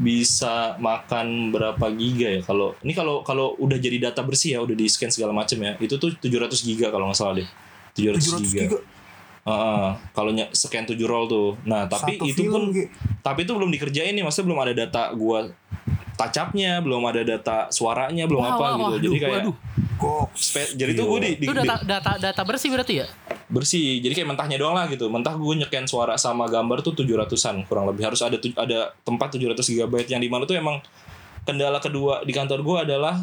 bisa 0.00 0.78
makan 0.80 1.50
berapa 1.50 1.86
giga 1.92 2.28
ya? 2.30 2.40
Kalau 2.40 2.72
ini 2.80 2.96
kalau 2.96 3.20
kalau 3.20 3.52
udah 3.58 3.76
jadi 3.76 4.00
data 4.10 4.24
bersih 4.24 4.56
ya 4.56 4.60
udah 4.62 4.72
di 4.72 4.86
scan 4.86 5.10
segala 5.10 5.36
macam 5.36 5.60
ya 5.60 5.76
itu 5.76 5.98
tuh 5.98 6.14
700 6.14 6.56
giga 6.62 6.88
kalau 6.88 7.10
nggak 7.10 7.18
salah 7.18 7.36
deh. 7.42 7.48
700, 7.94 8.16
700 8.16 8.48
giga, 8.48 8.62
giga 8.64 8.78
Heeh, 9.44 9.86
kalau 10.16 10.30
scan 10.56 10.88
7 10.88 10.96
roll 11.04 11.28
tuh. 11.28 11.60
Nah 11.68 11.84
tapi 11.84 12.16
satu 12.16 12.24
itu 12.24 12.48
film 12.48 12.52
pun 12.52 12.64
Ge. 12.72 12.88
tapi 13.20 13.44
itu 13.44 13.52
belum 13.52 13.68
dikerjain 13.68 14.16
nih. 14.16 14.24
Maksudnya 14.24 14.46
belum 14.48 14.60
ada 14.64 14.72
data 14.72 15.02
gua 15.12 15.52
touch-up-nya 16.14 16.78
belum 16.78 17.02
ada 17.10 17.22
data 17.26 17.56
suaranya 17.74 18.24
belum 18.30 18.40
Wah, 18.40 18.54
apa 18.54 18.62
wah, 18.62 18.70
gitu. 18.70 18.82
wah, 18.86 18.94
jadi 18.94 19.06
aduh, 19.10 19.18
kayak 19.18 19.34
waduh. 19.42 19.56
kok 19.94 20.26
jadi 20.78 20.90
tuh 20.94 21.04
gue 21.10 21.18
di, 21.22 21.30
di, 21.42 21.46
Itu 21.46 21.52
di- 21.54 21.66
data, 21.66 21.76
data 21.82 22.12
data 22.18 22.42
bersih 22.46 22.70
berarti 22.70 22.94
ya? 23.02 23.06
bersih. 23.44 24.00
Jadi 24.00 24.12
kayak 24.16 24.28
mentahnya 24.34 24.56
doang 24.56 24.74
lah 24.74 24.88
gitu. 24.88 25.06
Mentah 25.12 25.36
gue 25.36 25.54
nyeken 25.62 25.84
suara 25.84 26.16
sama 26.16 26.48
gambar 26.48 26.80
tuh 26.80 26.96
700an 26.96 27.62
kurang 27.68 27.86
lebih. 27.90 28.08
Harus 28.08 28.24
ada 28.24 28.40
ada 28.40 28.78
tempat 29.04 29.36
700 29.36 29.60
GB 29.60 29.94
yang 30.08 30.22
di 30.22 30.30
mana 30.32 30.48
tuh 30.48 30.56
emang 30.56 30.80
kendala 31.44 31.78
kedua 31.78 32.24
di 32.24 32.32
kantor 32.32 32.64
gue 32.64 32.78
adalah 32.88 33.20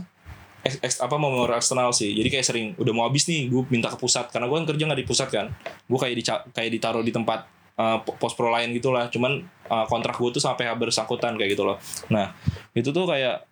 ex, 0.66 0.74
ex- 0.82 1.02
apa 1.02 1.16
memori 1.18 1.54
eksternal 1.54 1.92
sih. 1.94 2.14
Jadi 2.14 2.28
kayak 2.30 2.46
sering 2.46 2.66
udah 2.78 2.94
mau 2.94 3.04
habis 3.08 3.26
nih 3.30 3.50
gue 3.50 3.62
minta 3.70 3.90
ke 3.90 3.98
pusat. 3.98 4.30
Karena 4.30 4.50
gue 4.50 4.58
kan 4.62 4.68
kerja 4.70 4.84
nggak 4.88 5.00
di 5.00 5.08
pusat 5.08 5.30
kan. 5.30 5.48
Gue 5.86 6.00
kayak 6.00 6.16
di 6.16 6.24
kayak 6.26 6.70
ditaruh 6.74 7.04
di 7.04 7.12
tempat 7.14 7.46
uh, 7.78 7.98
pos 8.02 8.34
pro 8.34 8.50
lain 8.50 8.72
gitulah 8.76 9.10
cuman 9.10 9.42
uh, 9.70 9.86
kontrak 9.90 10.18
gue 10.18 10.30
tuh 10.38 10.44
sampai 10.44 10.70
bersangkutan 10.78 11.38
kayak 11.38 11.58
gitu 11.58 11.64
loh. 11.66 11.78
Nah 12.10 12.34
itu 12.74 12.90
tuh 12.90 13.06
kayak 13.06 13.48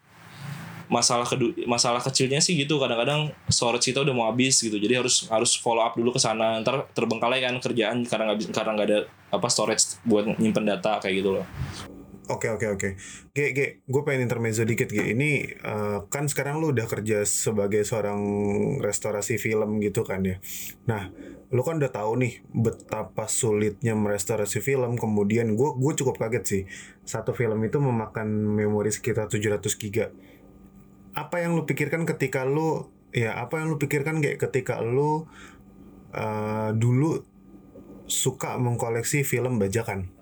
masalah 0.89 1.21
kedu 1.21 1.53
masalah 1.69 2.01
kecilnya 2.01 2.41
sih 2.41 2.57
gitu. 2.57 2.81
Kadang-kadang 2.81 3.29
storage 3.49 3.93
kita 3.93 4.01
udah 4.01 4.13
mau 4.13 4.25
habis 4.29 4.57
gitu. 4.57 4.77
Jadi 4.77 4.93
harus 4.97 5.29
harus 5.29 5.53
follow 5.53 5.85
up 5.85 5.93
dulu 5.93 6.13
ke 6.13 6.21
sana. 6.21 6.57
Ntar 6.61 6.89
terbengkalai 6.97 7.45
kan 7.45 7.57
kerjaan 7.61 8.05
karena 8.09 8.33
nggak 8.33 8.49
karena 8.53 8.71
nggak 8.73 8.87
ada 8.89 8.99
apa 9.29 9.47
storage 9.49 10.01
buat 10.05 10.25
nyimpen 10.41 10.65
data 10.65 10.97
kayak 10.97 11.21
gitu 11.21 11.37
loh 11.37 11.45
Oke 12.29 12.45
oke 12.53 12.69
oke. 12.69 12.89
Gue 13.89 14.01
pengen 14.05 14.29
intermezzo 14.29 14.61
dikit 14.61 14.93
ge. 14.93 15.17
Ini 15.17 15.29
eh, 15.49 15.99
kan 16.13 16.29
sekarang 16.29 16.61
lu 16.61 16.69
udah 16.69 16.85
kerja 16.85 17.25
sebagai 17.25 17.81
seorang 17.81 18.21
restorasi 18.85 19.41
film 19.41 19.81
gitu 19.81 20.05
kan 20.05 20.21
ya. 20.21 20.37
Nah, 20.85 21.09
lu 21.49 21.65
kan 21.65 21.81
udah 21.81 21.89
tahu 21.89 22.21
nih 22.21 22.45
betapa 22.53 23.25
sulitnya 23.25 23.97
merestorasi 23.97 24.61
film. 24.61 25.01
Kemudian 25.01 25.57
gue 25.57 25.69
gue 25.73 25.93
cukup 25.97 26.21
kaget 26.21 26.43
sih. 26.45 26.63
Satu 27.01 27.33
film 27.33 27.57
itu 27.65 27.81
memakan 27.81 28.29
memori 28.29 28.93
sekitar 28.93 29.25
700 29.25 29.65
giga. 29.81 30.13
Apa 31.17 31.41
yang 31.41 31.57
lu 31.57 31.65
pikirkan 31.65 32.05
ketika 32.05 32.45
lu 32.45 32.93
ya 33.09 33.41
apa 33.41 33.57
yang 33.57 33.73
lu 33.73 33.81
pikirkan 33.81 34.21
kayak 34.21 34.37
ketika 34.37 34.85
lu 34.85 35.25
eh, 36.13 36.77
dulu 36.77 37.25
suka 38.05 38.61
mengkoleksi 38.61 39.25
film 39.25 39.57
bajakan? 39.57 40.18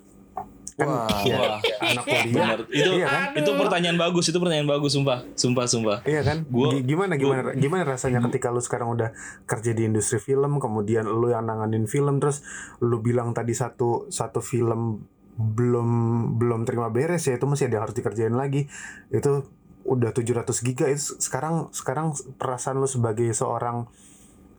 Kan 0.77 0.85
Wah. 0.85 1.09
Wah, 1.09 1.57
anak 1.81 2.05
kuliah 2.05 2.25
benar. 2.29 2.59
Itu 2.69 2.89
Iya 2.93 3.05
kan? 3.09 3.33
itu 3.33 3.49
pertanyaan 3.51 3.97
bagus, 3.97 4.29
itu 4.29 4.37
pertanyaan 4.37 4.69
bagus 4.69 4.93
sumpah. 4.93 5.25
Sumpah, 5.33 5.65
sumpah. 5.65 5.97
Iya 6.05 6.21
kan? 6.21 6.45
Gua- 6.45 6.69
Gi- 6.69 6.85
gimana 6.85 7.17
gimana 7.17 7.49
gimana 7.51 7.81
rasanya 7.83 8.21
ketika 8.23 8.53
lu 8.53 8.61
sekarang 8.61 8.93
udah 8.93 9.09
kerja 9.43 9.73
di 9.73 9.83
industri 9.83 10.17
film, 10.17 10.61
kemudian 10.61 11.03
lu 11.03 11.27
yang 11.27 11.43
nanganin 11.43 11.89
film 11.89 12.21
terus 12.21 12.45
lu 12.77 13.01
bilang 13.01 13.33
tadi 13.33 13.51
satu 13.51 14.05
satu 14.07 14.37
film 14.37 15.01
belum 15.33 15.89
belum 16.37 16.61
terima 16.63 16.89
beres 16.89 17.25
ya 17.25 17.33
itu 17.33 17.45
masih 17.45 17.67
ada 17.67 17.73
yang 17.73 17.83
harus 17.83 17.97
dikerjain 17.97 18.33
lagi. 18.33 18.69
Itu 19.09 19.49
udah 19.81 20.11
700 20.11 20.45
giga 20.61 20.85
itu 20.85 21.17
sekarang 21.17 21.71
sekarang 21.71 22.09
perasaan 22.35 22.77
lu 22.77 22.85
sebagai 22.85 23.25
seorang 23.31 23.89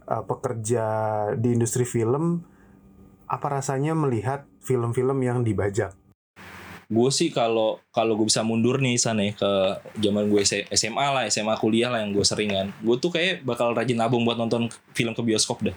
uh, 0.05 0.25
pekerja 0.25 0.85
di 1.35 1.53
industri 1.53 1.85
film 1.85 2.43
apa 3.25 3.47
rasanya 3.53 3.93
melihat 3.93 4.51
film-film 4.59 5.21
yang 5.21 5.47
dibajak? 5.47 5.95
Gue 6.89 7.13
sih 7.13 7.29
kalau 7.29 7.85
kalau 7.93 8.17
gue 8.17 8.25
bisa 8.25 8.41
mundur 8.41 8.81
nih 8.81 8.97
sana 8.97 9.21
ya, 9.29 9.37
ke 9.37 9.51
zaman 10.01 10.33
gue 10.33 10.41
SMA 10.73 11.07
lah, 11.13 11.29
SMA 11.29 11.53
kuliah 11.61 11.93
lah 11.93 12.01
yang 12.01 12.17
gue 12.17 12.25
seringan. 12.25 12.73
Gue 12.81 12.97
tuh 12.97 13.13
kayak 13.13 13.45
bakal 13.45 13.77
rajin 13.77 14.01
nabung 14.01 14.25
buat 14.25 14.41
nonton 14.41 14.73
film 14.97 15.13
ke 15.13 15.21
bioskop 15.21 15.61
dah. 15.69 15.77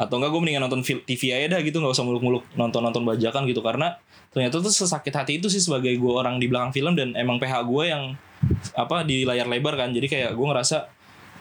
Atau 0.00 0.16
enggak 0.16 0.32
gue 0.32 0.40
mendingan 0.40 0.64
nonton 0.64 0.80
TV 0.80 1.36
aja 1.36 1.52
dah 1.52 1.60
gitu, 1.60 1.76
nggak 1.76 1.92
usah 1.92 2.08
muluk-muluk 2.08 2.40
nonton-nonton 2.56 3.04
bajakan 3.04 3.44
gitu 3.44 3.60
karena 3.60 4.00
ternyata 4.32 4.64
tuh 4.64 4.72
sesakit 4.72 5.12
hati 5.12 5.44
itu 5.44 5.52
sih 5.52 5.60
sebagai 5.60 5.92
gue 5.92 6.12
orang 6.16 6.40
di 6.40 6.48
belakang 6.48 6.72
film 6.72 6.96
dan 6.96 7.12
emang 7.20 7.36
PH 7.36 7.60
gue 7.68 7.84
yang 7.92 8.16
apa 8.72 9.04
di 9.04 9.28
layar 9.28 9.44
lebar 9.44 9.76
kan. 9.76 9.92
Jadi 9.92 10.08
kayak 10.08 10.32
gue 10.32 10.46
ngerasa 10.48 10.88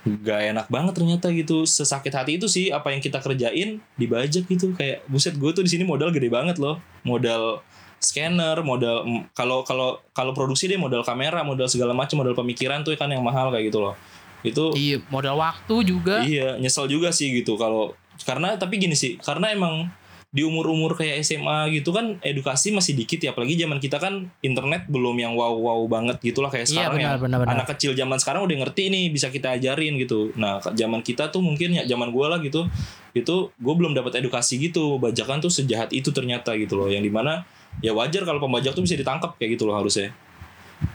gak 0.03 0.41
enak 0.51 0.67
banget 0.67 0.93
ternyata 0.99 1.31
gitu 1.31 1.63
sesakit 1.63 2.11
hati 2.11 2.35
itu 2.35 2.51
sih 2.51 2.67
apa 2.75 2.91
yang 2.91 2.99
kita 2.99 3.23
kerjain 3.23 3.79
dibajak 3.95 4.43
gitu 4.51 4.75
kayak 4.75 4.99
buset 5.07 5.39
gue 5.39 5.47
tuh 5.55 5.63
di 5.63 5.71
sini 5.71 5.87
modal 5.87 6.11
gede 6.11 6.27
banget 6.27 6.59
loh 6.59 6.83
modal 7.07 7.63
scanner 8.03 8.59
modal 8.59 9.01
kalau 9.31 9.63
kalau 9.63 10.03
kalau 10.11 10.31
produksi 10.31 10.67
deh 10.67 10.75
modal 10.75 11.01
kamera 11.01 11.41
modal 11.41 11.65
segala 11.65 11.91
macam 11.91 12.19
modal 12.19 12.35
pemikiran 12.35 12.83
tuh 12.83 12.93
kan 12.93 13.07
yang 13.07 13.23
mahal 13.23 13.49
kayak 13.49 13.71
gitu 13.71 13.79
loh 13.79 13.95
itu 14.43 14.75
Iya, 14.75 14.99
modal 15.07 15.39
waktu 15.39 15.75
juga. 15.81 16.19
iya 16.21 16.59
nyesel 16.59 16.85
juga 16.85 17.09
sih 17.09 17.31
gitu 17.31 17.55
kalau 17.55 17.95
karena 18.21 18.53
tapi 18.55 18.75
gini 18.75 18.93
sih 18.93 19.15
karena 19.17 19.49
emang 19.49 19.87
di 20.33 20.41
umur-umur 20.41 20.97
kayak 20.97 21.21
SMA 21.21 21.69
gitu 21.71 21.93
kan 21.93 22.17
edukasi 22.19 22.73
masih 22.73 22.97
dikit 22.97 23.21
ya 23.21 23.31
apalagi 23.31 23.53
zaman 23.53 23.77
kita 23.77 24.01
kan 24.01 24.33
internet 24.41 24.89
belum 24.89 25.13
yang 25.13 25.37
wow 25.37 25.53
wow 25.53 25.77
banget 25.85 26.17
gitulah 26.19 26.49
kayak 26.49 26.65
Iya, 26.65 26.89
sekarang 26.89 26.97
benar, 26.97 27.13
ya 27.13 27.21
benar, 27.21 27.37
benar. 27.45 27.53
anak 27.53 27.67
kecil 27.71 27.93
zaman 27.93 28.17
sekarang 28.17 28.41
udah 28.43 28.57
ngerti 28.65 28.89
nih 28.89 29.13
bisa 29.13 29.29
kita 29.29 29.53
ajarin 29.53 29.93
gitu 29.95 30.33
nah 30.33 30.57
zaman 30.73 31.05
kita 31.05 31.29
tuh 31.29 31.39
mungkin 31.39 31.77
ya 31.77 31.85
zaman 31.85 32.09
gue 32.09 32.25
lah 32.25 32.41
gitu 32.41 32.65
itu 33.13 33.35
gue 33.53 33.73
belum 33.77 33.93
dapat 33.93 34.19
edukasi 34.19 34.57
gitu 34.57 34.97
bajakan 34.97 35.37
tuh 35.39 35.53
sejahat 35.53 35.93
itu 35.93 36.09
ternyata 36.09 36.57
gitu 36.57 36.81
loh 36.81 36.89
yang 36.89 36.99
di 36.99 37.13
mana 37.13 37.45
ya 37.79 37.91
wajar 37.91 38.21
kalau 38.21 38.37
pembajak 38.37 38.71
tuh 38.71 38.81
bisa 38.81 38.93
ditangkap 38.93 39.33
kayak 39.35 39.55
gitu 39.55 39.63
loh 39.63 39.75
harusnya 39.75 40.11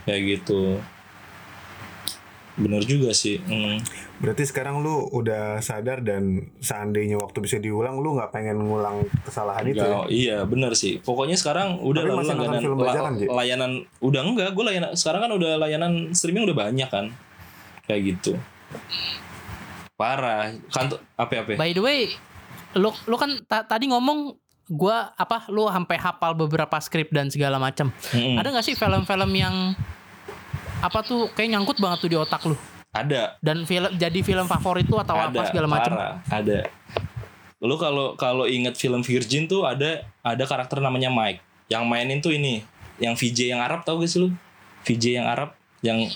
kayak 0.05 0.21
gitu 0.37 0.77
bener 2.55 2.83
juga 2.83 3.11
sih 3.11 3.39
Hmm. 3.41 3.79
Berarti 4.19 4.43
sekarang 4.43 4.83
lu 4.83 5.07
udah 5.15 5.63
sadar 5.63 6.03
dan 6.03 6.51
seandainya 6.59 7.15
waktu 7.15 7.39
bisa 7.39 7.55
diulang 7.55 7.95
lu 7.97 8.19
nggak 8.19 8.35
pengen 8.35 8.59
ngulang 8.59 9.07
kesalahan 9.23 9.63
itu 9.63 9.79
ya? 9.79 10.03
Iya 10.05 10.37
bener 10.43 10.75
sih. 10.75 10.99
Pokoknya 10.99 11.39
sekarang 11.39 11.79
udah 11.79 12.03
Tapi 12.03 12.09
lah, 12.09 12.17
masih 12.19 12.35
langganan 12.35 12.59
film 12.59 12.75
la- 12.75 12.83
bajakan, 12.83 13.13
layanan 13.31 13.71
udah 14.03 14.21
enggak, 14.21 14.51
gue 14.51 14.65
layanan 14.65 14.91
sekarang 14.91 15.21
kan 15.23 15.31
udah 15.31 15.51
layanan 15.55 16.11
streaming 16.11 16.43
udah 16.43 16.57
banyak 16.59 16.89
kan. 16.91 17.15
Kayak 17.87 18.01
gitu. 18.11 18.35
Parah. 19.95 20.51
Kantor 20.67 20.99
apa 21.15 21.33
apa? 21.37 21.51
By 21.55 21.71
the 21.71 21.79
way, 21.79 22.11
lu 22.75 22.91
lu 23.07 23.15
kan 23.15 23.39
ta- 23.45 23.63
tadi 23.63 23.87
ngomong 23.87 24.35
gua 24.69 25.11
apa 25.13 25.49
lu 25.49 25.65
sampai 25.65 25.97
hafal 25.97 26.37
beberapa 26.37 26.77
skrip 26.79 27.09
dan 27.09 27.27
segala 27.27 27.57
macam. 27.57 27.89
Mm-mm. 28.13 28.37
Ada 28.37 28.53
nggak 28.53 28.65
sih 28.65 28.77
film-film 28.77 29.31
yang 29.33 29.73
apa 30.79 31.03
tuh 31.03 31.27
kayak 31.33 31.49
nyangkut 31.51 31.77
banget 31.77 31.99
tuh 31.99 32.09
di 32.09 32.15
otak 32.15 32.39
lu 32.47 32.55
Ada. 32.95 33.35
dan 33.43 33.67
film 33.67 33.91
jadi 33.99 34.19
film 34.23 34.47
favorit 34.47 34.87
lu 34.87 34.95
atau 34.95 35.11
ada. 35.11 35.27
apa 35.27 35.41
segala 35.51 35.67
macam? 35.67 35.91
Ada. 36.31 36.71
Lu 37.59 37.75
kalau 37.75 38.15
kalau 38.15 38.47
inget 38.47 38.79
film 38.79 39.03
Virgin 39.03 39.43
tuh 39.43 39.67
ada 39.67 40.07
ada 40.23 40.43
karakter 40.47 40.79
namanya 40.79 41.11
Mike. 41.11 41.43
Yang 41.67 41.83
mainin 41.85 42.19
tuh 42.23 42.31
ini, 42.31 42.63
yang 42.97 43.13
VJ 43.13 43.51
yang 43.51 43.61
Arab 43.61 43.83
tau 43.83 43.99
gak 43.99 44.07
sih 44.09 44.23
lu? 44.23 44.31
VJ 44.87 45.19
yang 45.19 45.27
Arab 45.27 45.53
yang 45.83 46.07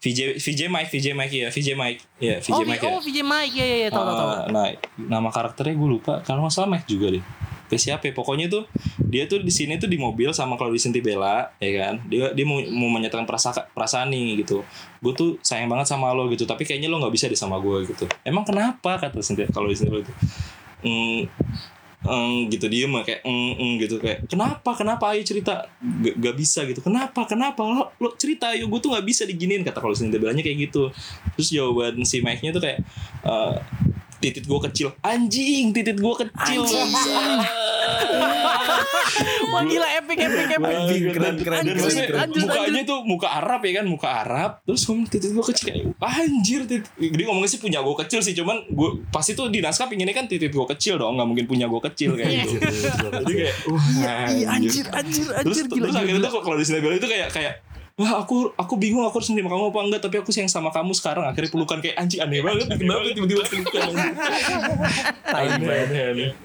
VJ 0.00 0.40
VJ 0.40 0.72
Mike 0.72 0.88
VJ 0.88 1.06
Mike 1.12 1.34
ya 1.34 1.48
VJ 1.52 1.68
Mike 1.76 2.00
ya 2.16 2.36
VJ 2.40 2.56
oh, 2.56 2.64
Mike 2.64 2.80
Vi- 2.80 2.88
ya. 2.88 2.92
oh 2.96 3.00
VJ 3.04 3.18
Mike 3.20 3.54
ya 3.54 3.66
ya, 3.66 3.76
ya 3.84 3.88
tahu 3.92 4.04
tahu 4.06 4.16
tahu. 4.16 4.30
Ah, 4.30 4.46
Nah, 4.48 4.64
nama 4.96 5.28
karakternya 5.28 5.74
gue 5.76 5.88
lupa. 5.90 6.22
Kalau 6.22 6.40
nggak 6.40 6.54
salah 6.54 6.70
Mike 6.70 6.86
juga 6.86 7.12
deh. 7.12 7.24
Kayak 7.70 7.82
siapa 7.86 8.04
ya? 8.10 8.12
Pokoknya 8.12 8.46
tuh 8.50 8.66
dia 8.98 9.30
tuh 9.30 9.40
di 9.40 9.52
sini 9.54 9.78
tuh 9.78 9.86
di 9.86 9.94
mobil 9.96 10.34
sama 10.34 10.58
Claudia 10.58 10.90
Bella, 10.98 11.54
ya 11.62 11.70
kan. 11.78 11.94
Dia 12.10 12.34
dia 12.34 12.44
mau, 12.44 12.58
mau 12.74 12.90
menyatakan 12.90 13.24
perasaan 13.24 13.70
perasaan 13.70 14.10
nih 14.10 14.42
gitu. 14.42 14.66
Gue 14.98 15.14
tuh 15.14 15.38
sayang 15.40 15.70
banget 15.70 15.86
sama 15.86 16.10
lo 16.10 16.26
gitu. 16.28 16.44
Tapi 16.44 16.66
kayaknya 16.66 16.90
lo 16.90 16.98
nggak 16.98 17.14
bisa 17.14 17.30
deh 17.30 17.38
sama 17.38 17.62
gue 17.62 17.86
gitu. 17.86 18.10
Emang 18.26 18.42
kenapa 18.42 18.98
kata 18.98 19.22
Cynthia 19.22 19.46
kalau 19.54 19.70
di 19.70 19.78
sini 19.78 20.02
itu? 20.02 20.12
Mm, 20.80 21.28
mm, 22.04 22.48
gitu 22.48 22.66
dia 22.72 22.88
mah 22.88 23.04
kayak 23.04 23.20
mm, 23.24 23.52
mm, 23.56 23.72
gitu 23.84 23.96
kayak 24.00 24.24
kenapa 24.24 24.70
kenapa 24.72 25.12
ayo 25.12 25.22
cerita 25.24 25.68
gak, 25.80 26.14
gak 26.16 26.34
bisa 26.36 26.64
gitu 26.64 26.80
kenapa 26.80 27.28
kenapa 27.28 27.60
lo, 27.60 27.92
lo 28.00 28.16
cerita 28.16 28.56
ayo 28.56 28.66
gue 28.68 28.80
tuh 28.80 28.90
nggak 28.92 29.06
bisa 29.06 29.22
diginin 29.28 29.60
kata 29.60 29.78
kalau 29.80 29.92
Cynthia 29.92 30.16
Bellanya 30.16 30.40
kayak 30.40 30.70
gitu 30.70 30.88
terus 31.36 31.48
jawaban 31.52 32.00
si 32.08 32.24
Mike 32.24 32.40
nya 32.40 32.50
tuh 32.56 32.62
kayak 32.64 32.80
eh, 33.24 33.56
titit 34.20 34.44
gue 34.44 34.60
kecil. 34.68 34.88
Anjing 35.00 35.72
titit 35.72 35.96
gue 35.96 36.14
kecil. 36.16 36.62
Wah 39.50 39.62
gila 39.66 39.88
epic 39.98 40.18
epic 40.20 40.46
epic. 40.54 40.70
Anjing, 40.70 41.02
keren, 41.10 41.34
keren, 41.36 41.60
Dan 41.66 41.74
keren, 41.74 41.90
keren. 41.90 42.18
Lanjut, 42.20 42.42
mukanya 42.46 42.82
tuh 42.86 42.98
muka 43.02 43.28
Arab 43.32 43.60
ya 43.64 43.72
kan 43.80 43.86
muka 43.88 44.08
Arab. 44.22 44.50
Terus 44.62 44.82
ngomong 44.86 45.06
titit 45.10 45.30
gue 45.32 45.44
kecil. 45.44 45.74
Anjir 45.98 46.60
titit 46.64 46.84
dia 46.96 47.24
ngomongnya 47.26 47.50
sih 47.50 47.60
punya 47.60 47.80
gue 47.82 47.96
kecil 48.06 48.20
sih 48.20 48.34
cuman 48.36 48.68
gue 48.68 48.88
pasti 49.10 49.32
tuh 49.32 49.48
di 49.48 49.58
naskah 49.58 49.88
pinginnya 49.88 50.12
kan 50.12 50.28
titit 50.28 50.52
gue 50.52 50.66
kecil 50.76 50.96
dong 50.96 51.16
nggak 51.18 51.28
mungkin 51.28 51.46
punya 51.48 51.66
gue 51.66 51.80
kecil 51.90 52.14
kayak 52.14 52.46
gitu. 52.46 52.56
Jadi 52.60 53.32
kayak 53.34 53.56
wah 53.66 53.86
Iya, 54.30 54.46
anjir 54.52 54.84
anjir. 54.92 55.26
terus 55.26 55.58
anjir 55.58 55.64
gila 55.66 55.82
terus 55.82 55.94
gila. 55.96 56.00
akhirnya 56.04 56.20
gila. 56.22 56.28
tuh 56.30 56.42
kalau 56.44 56.56
di 56.56 56.64
Sinabela 56.64 56.94
itu 56.94 57.08
kayak 57.08 57.28
kayak 57.32 57.54
wah 57.94 58.22
aku 58.22 58.52
aku 58.54 58.74
bingung 58.74 59.02
aku 59.02 59.18
harus 59.18 59.30
nerima 59.30 59.48
kamu 59.48 59.70
apa 59.70 59.80
enggak 59.82 60.00
tapi 60.02 60.16
aku 60.18 60.30
sayang 60.30 60.46
sama 60.46 60.70
kamu 60.70 60.92
sekarang. 60.92 61.24
Akhirnya 61.26 61.50
pelukan 61.50 61.78
kayak 61.78 61.96
anjing 61.96 62.20
aneh 62.20 62.40
banget 62.40 62.66
kenapa 62.70 63.02
tiba-tiba 63.08 63.42
pelukan. 63.44 63.82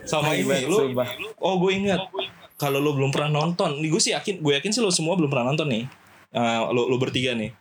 Sama 0.05 0.33
ini 0.35 0.65
sumpah. 0.65 1.07
oh 1.39 1.55
gue 1.59 1.71
ingat. 1.75 1.99
Kalau 2.55 2.79
lo 2.79 2.95
belum 2.95 3.11
pernah 3.11 3.43
nonton 3.43 3.83
nih 3.83 3.89
gue 3.91 4.01
sih 4.01 4.13
yakin 4.15 4.39
gue 4.39 4.53
yakin 4.55 4.71
sih 4.71 4.79
lo 4.79 4.87
semua 4.87 5.19
belum 5.19 5.27
pernah 5.27 5.51
nonton 5.51 5.67
nih. 5.67 5.83
Eh, 6.31 6.59
lo 6.71 6.87
lo 6.87 6.95
bertiga 6.95 7.35
nih. 7.35 7.51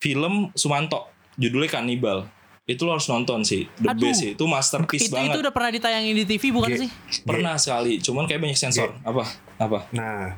Film 0.00 0.52
Sumanto 0.52 1.08
judulnya 1.36 1.80
Kanibal 1.80 2.24
itu 2.64 2.80
lo 2.88 2.96
harus 2.96 3.04
nonton 3.06 3.44
sih. 3.44 3.68
The 3.76 3.92
Aduh. 3.92 4.00
best 4.08 4.18
sih. 4.20 4.30
Itu 4.32 4.48
masterpiece 4.48 5.12
Itu 5.12 5.16
banget. 5.16 5.36
itu 5.36 5.38
udah 5.44 5.52
pernah 5.52 5.70
ditayangin 5.72 6.14
di 6.16 6.24
TV 6.24 6.48
bukan 6.48 6.70
Ge- 6.72 6.80
sih? 6.88 6.90
pernah 7.20 7.60
sekali 7.60 8.00
cuman 8.00 8.24
kayak 8.24 8.40
banyak 8.40 8.56
sensor. 8.56 8.96
Apa 9.04 9.28
apa 9.54 9.86
Nah, 9.94 10.34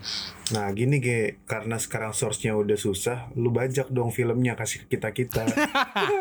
nah 0.53 0.67
gini 0.77 1.01
ge, 1.01 1.41
karena 1.49 1.81
sekarang 1.81 2.13
source-nya 2.13 2.53
udah 2.53 2.77
susah, 2.77 3.33
lu 3.33 3.49
bajak 3.49 3.89
dong 3.89 4.13
filmnya 4.13 4.53
kasih 4.53 4.85
ke 4.85 4.97
kita 4.97 5.11
kita. 5.17 5.43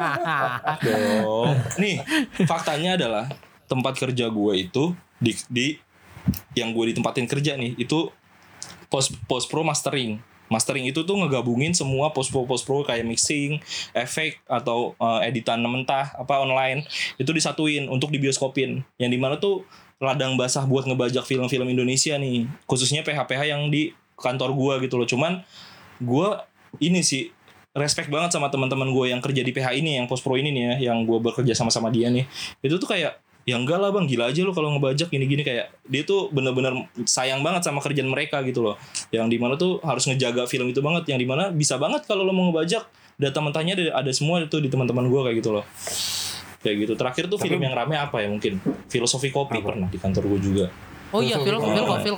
dong. 0.87 1.51
Nih, 1.75 1.99
faktanya 2.47 2.95
adalah 2.95 3.27
tempat 3.67 3.97
kerja 3.99 4.29
gue 4.29 4.53
itu 4.55 4.93
di 5.19 5.33
di 5.51 5.67
yang 6.57 6.73
gue 6.73 6.93
ditempatin 6.93 7.25
kerja 7.29 7.57
nih 7.57 7.77
itu 7.77 8.09
post 8.89 9.13
post 9.27 9.51
pro 9.51 9.61
mastering. 9.61 10.21
Mastering 10.45 10.85
itu 10.85 11.01
tuh 11.01 11.17
ngegabungin 11.17 11.73
semua 11.73 12.13
post 12.13 12.29
pro 12.29 12.45
post 12.45 12.69
pro 12.69 12.85
kayak 12.85 13.01
mixing, 13.01 13.57
efek 13.97 14.45
atau 14.45 14.93
eh, 15.01 15.33
editan 15.33 15.57
mentah 15.65 16.13
apa 16.13 16.37
online 16.37 16.85
itu 17.17 17.33
disatuin 17.33 17.89
untuk 17.89 18.13
di 18.13 18.21
bioskopin. 18.21 18.85
Yang 19.01 19.11
di 19.11 19.19
mana 19.19 19.35
tuh 19.41 19.65
ladang 19.99 20.35
basah 20.35 20.67
buat 20.67 20.83
ngebajak 20.83 21.23
film-film 21.23 21.67
Indonesia 21.71 22.19
nih, 22.19 22.47
khususnya 22.67 23.01
PH-PH 23.03 23.41
yang 23.47 23.71
di 23.71 23.95
kantor 24.19 24.51
gua 24.55 24.73
gitu 24.83 24.99
loh. 24.99 25.07
Cuman 25.07 25.43
gua 26.03 26.47
ini 26.83 26.99
sih 27.01 27.31
respect 27.75 28.07
banget 28.07 28.31
sama 28.31 28.47
teman-teman 28.47 28.87
gue 28.87 29.11
yang 29.11 29.19
kerja 29.19 29.43
di 29.43 29.51
PH 29.51 29.75
ini 29.75 29.99
yang 29.99 30.07
post 30.07 30.23
pro 30.23 30.39
ini 30.39 30.47
nih 30.47 30.63
ya 30.63 30.91
yang 30.91 31.03
gue 31.03 31.19
bekerja 31.19 31.51
sama 31.51 31.67
sama 31.67 31.91
dia 31.91 32.07
nih. 32.07 32.23
Itu 32.63 32.79
tuh 32.79 32.87
kayak 32.87 33.19
ya 33.45 33.55
enggak 33.61 33.77
lah 33.77 33.93
bang 33.93 34.07
gila 34.09 34.31
aja 34.31 34.41
lo 34.47 34.55
kalau 34.55 34.71
ngebajak 34.79 35.11
gini-gini. 35.11 35.43
Kayak 35.43 35.75
dia 35.83 36.07
tuh 36.07 36.31
bener-bener 36.31 36.87
sayang 37.03 37.43
banget 37.43 37.67
sama 37.67 37.83
kerjaan 37.83 38.07
mereka 38.07 38.39
gitu 38.47 38.63
loh. 38.63 38.79
Yang 39.11 39.27
di 39.27 39.37
mana 39.37 39.59
tuh 39.59 39.83
harus 39.83 40.07
ngejaga 40.07 40.47
film 40.47 40.71
itu 40.71 40.79
banget. 40.79 41.11
Yang 41.11 41.19
di 41.19 41.27
mana 41.27 41.51
bisa 41.51 41.75
banget 41.75 42.07
kalau 42.07 42.23
lo 42.23 42.31
mau 42.31 42.47
ngebajak 42.47 42.87
data 43.19 43.39
mentahnya 43.43 43.75
ada, 43.75 43.83
ada 44.03 44.11
semua 44.11 44.43
itu 44.43 44.59
di 44.59 44.67
teman-teman 44.71 45.07
gue 45.07 45.21
kayak 45.23 45.35
gitu 45.39 45.51
loh 45.55 45.63
kayak 46.65 46.77
gitu 46.81 46.93
terakhir 46.95 47.23
tuh 47.25 47.37
Tapi- 47.37 47.45
film 47.47 47.61
yang 47.61 47.71
rame 47.71 47.93
apa 47.95 48.17
ya 48.17 48.27
mungkin 48.27 48.57
filosofi 48.87 49.29
kopi 49.29 49.61
Apa? 49.61 49.69
pernah 49.69 49.85
di 49.85 49.95
kantor 49.95 50.23
gue 50.27 50.41
juga 50.43 50.67
Oh 51.13 51.21
iya. 51.21 51.37
Phil, 51.37 51.55
Phil, 51.55 51.85
Phil, 52.01 52.17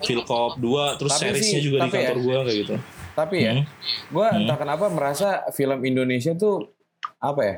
Philcop 0.00 0.56
2 0.56 0.98
terus 0.98 1.12
Tapi 1.12 1.20
seriesnya 1.30 1.60
sih, 1.60 1.62
juga 1.62 1.76
di 1.76 1.82
tapi 1.84 1.94
kantor 2.00 2.16
ya. 2.16 2.24
gue 2.24 2.36
kayak 2.42 2.58
gitu 2.58 2.74
Tapi 3.12 3.36
ya, 3.38 3.52
Hmm. 3.52 3.64
gue 4.08 4.26
entah 4.34 4.56
kenapa 4.56 4.84
merasa 4.88 5.28
film 5.50 5.84
Indonesia 5.84 6.32
tuh 6.32 6.72
apa 7.20 7.42
ya? 7.44 7.56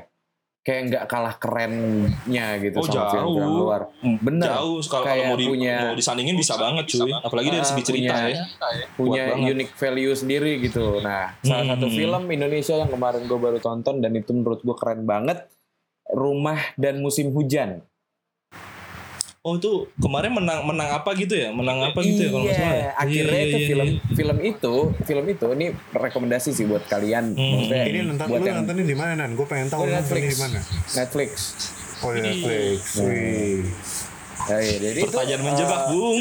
Kayak 0.61 0.81
nggak 0.91 1.05
kalah 1.07 1.35
kerennya 1.39 2.47
gitu 2.59 2.75
Oh, 2.75 2.85
sama 2.85 3.13
jauh. 3.13 3.37
luar. 3.39 3.87
Bener. 4.19 4.49
jauh 4.51 4.81
kalau 4.83 4.91
kalau 4.99 5.07
Kayak 5.07 5.27
mau, 5.27 5.37
di, 5.37 5.47
punya- 5.47 5.81
mau 5.85 5.95
disandingin 5.95 6.35
bisa 6.35 6.55
banget 6.57 6.85
cuy 6.89 7.13
apalagi 7.15 7.49
dari 7.51 7.65
segi 7.65 7.83
cerita 7.85 8.15
punya- 8.15 8.29
ya 8.29 8.45
punya 8.95 9.23
banget. 9.31 9.53
unique 9.53 9.75
value 9.75 10.13
sendiri 10.13 10.53
gitu. 10.59 10.99
Nah, 10.99 11.37
salah 11.39 11.63
Hmm. 11.63 11.71
satu 11.71 11.87
film 11.89 12.23
Indonesia 12.29 12.75
yang 12.75 12.91
kemarin 12.91 13.23
gue 13.23 13.39
baru 13.39 13.59
tonton 13.59 14.01
dan 14.01 14.11
itu 14.11 14.31
menurut 14.31 14.59
gue 14.59 14.75
keren 14.75 15.05
banget, 15.05 15.39
Rumah 16.07 16.75
dan 16.75 16.99
Musim 16.99 17.31
Hujan. 17.31 17.81
Oh 19.41 19.55
itu 19.55 19.69
kemarin 19.95 20.33
menang 20.33 20.65
menang 20.65 20.89
apa 20.95 21.13
gitu 21.13 21.37
ya? 21.37 21.53
Menang 21.53 21.77
apa 21.83 22.01
gitu 22.01 22.17
ya 22.19 22.31
kalau 22.31 22.45
nggak 22.45 22.57
salah? 22.57 22.65
ya? 22.67 22.81
Iya, 22.81 22.91
akhirnya 22.97 23.37
Iya, 23.37 23.45
itu 23.45 23.57
iya, 23.57 23.69
film 23.69 23.87
iya. 23.87 24.01
film 24.11 24.39
itu 24.43 24.75
film 25.05 25.25
itu 25.29 25.47
ini 25.53 25.67
rekomendasi 25.93 26.51
sih 26.51 26.65
buat 26.65 26.81
kalian. 26.83 27.37
Hmm. 27.37 27.51
Maksudnya 27.55 27.85
Ini 27.85 27.99
nonton 28.07 28.25
buat 28.27 28.41
lu 28.41 28.47
yang 28.47 28.57
nontonnya 28.59 28.85
di 28.85 28.97
mana 28.97 29.13
Nan? 29.15 29.31
Gue 29.35 29.45
pengen 29.45 29.69
tahu 29.69 29.85
Oh, 29.85 29.87
Netflix. 29.87 30.25
di 30.27 30.39
mana. 30.41 30.59
Netflix. 30.97 31.31
Oh 32.01 32.11
di 32.11 32.21
Netflix. 32.23 32.79
Wih. 32.99 33.61
Ya, 34.45 34.57
iya, 34.61 34.77
jadi 34.79 34.99
itu 34.99 35.09
Pertanyaan 35.09 35.41
eh, 35.41 35.47
menjebak, 35.47 35.81
Bung. 35.89 36.21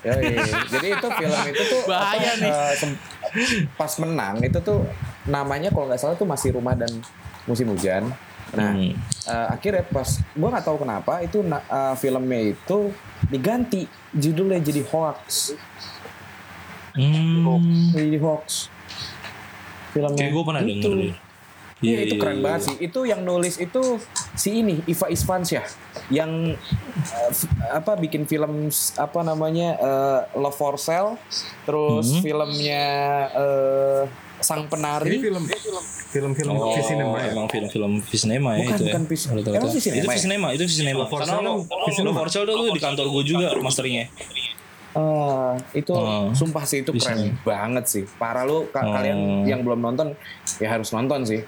Ya, 0.00 0.14
iya. 0.16 0.42
Jadi 0.68 0.86
itu 0.92 1.06
film 1.12 1.38
itu 1.44 1.62
tuh 1.64 1.80
Bahaya 1.86 2.32
nih. 2.36 2.50
eh, 2.50 2.72
sem- 2.74 2.98
pas 3.74 3.92
menang 3.98 4.34
itu 4.40 4.58
tuh 4.58 4.86
namanya 5.24 5.70
kalau 5.70 5.86
nggak 5.86 5.98
salah 5.98 6.14
tuh 6.14 6.24
masih 6.24 6.54
rumah 6.54 6.74
dan 6.74 6.90
musim 7.44 7.66
hujan. 7.66 8.10
Nah 8.50 8.72
Hmm. 8.72 8.96
eh, 9.26 9.46
akhirnya 9.50 9.84
pas 9.84 10.08
gua 10.32 10.48
nggak 10.50 10.64
tahu 10.64 10.76
kenapa 10.78 11.20
itu 11.20 11.38
eh, 11.44 11.94
filmnya 11.94 12.40
itu 12.48 12.78
diganti 13.26 13.84
judulnya 14.10 14.58
jadi 14.58 14.82
hoax. 14.84 15.52
Hmm. 16.94 17.92
Jadi 17.92 18.16
hoax. 18.18 18.72
Filmnya. 19.88 20.18
Kayak 20.18 20.32
gue 20.32 20.44
pernah 20.44 20.62
itu. 20.62 20.72
denger 20.74 20.92
deh. 20.98 21.14
Iya 21.78 21.98
itu 22.02 22.14
keren 22.18 22.42
banget 22.42 22.60
sih. 22.66 22.76
Itu 22.80 23.06
yang 23.06 23.22
nulis 23.22 23.54
itu 23.54 24.02
si 24.34 24.58
ini 24.58 24.82
Iva 24.84 25.06
Isfansyah 25.06 25.62
yang 26.10 26.58
f- 27.30 27.46
apa 27.70 27.94
bikin 27.94 28.26
film 28.26 28.66
apa 28.96 29.20
namanya 29.22 29.78
eh, 29.78 30.20
Love 30.34 30.58
for 30.58 30.74
Sale, 30.74 31.14
terus 31.62 32.10
Mhm. 32.10 32.20
filmnya 32.20 32.84
eh, 33.30 34.02
Sang 34.40 34.60
Ini 34.60 34.68
Penari. 34.68 35.16
film 35.18 35.44
film-film 36.08 36.54
Oh, 36.54 36.72
Visinema 36.72 37.16
ya. 37.18 37.30
emang 37.30 37.46
film-film 37.46 37.92
Visinema 38.00 38.50
ya 38.52 38.58
Bukan, 38.60 38.70
itu 38.70 38.80
ya. 38.80 38.86
bukan 38.88 39.02
Vis- 39.04 39.26
Rata-rata. 39.26 39.56
emang 39.56 39.70
Visinema 39.70 39.94
Itu 39.94 40.06
ya? 40.06 40.14
Visinema, 40.14 40.48
itu 40.50 40.64
Visinema. 40.64 41.02
Karena 41.04 41.36
lo, 41.38 41.52
kan 41.60 41.78
Visinema. 41.84 42.08
lo 42.08 42.12
for 42.16 42.28
Sale 42.28 42.46
tuh 42.46 42.66
di 42.68 42.80
kantor 42.80 43.06
gue 43.10 43.22
juga 43.26 43.46
masteringnya. 43.58 44.06
Ah, 44.90 45.54
itu 45.72 45.92
Oh. 45.92 46.32
sumpah 46.32 46.64
sih 46.64 46.80
itu 46.80 46.90
keren 46.92 47.18
nih. 47.20 47.32
banget 47.42 47.84
sih. 47.86 48.02
Parah 48.10 48.42
lu 48.42 48.66
ka- 48.66 48.82
Oh. 48.82 48.90
kalian 48.90 49.18
yang 49.44 49.60
belum 49.60 49.78
nonton 49.78 50.16
ya 50.56 50.68
harus 50.70 50.90
nonton 50.90 51.22
sih. 51.22 51.44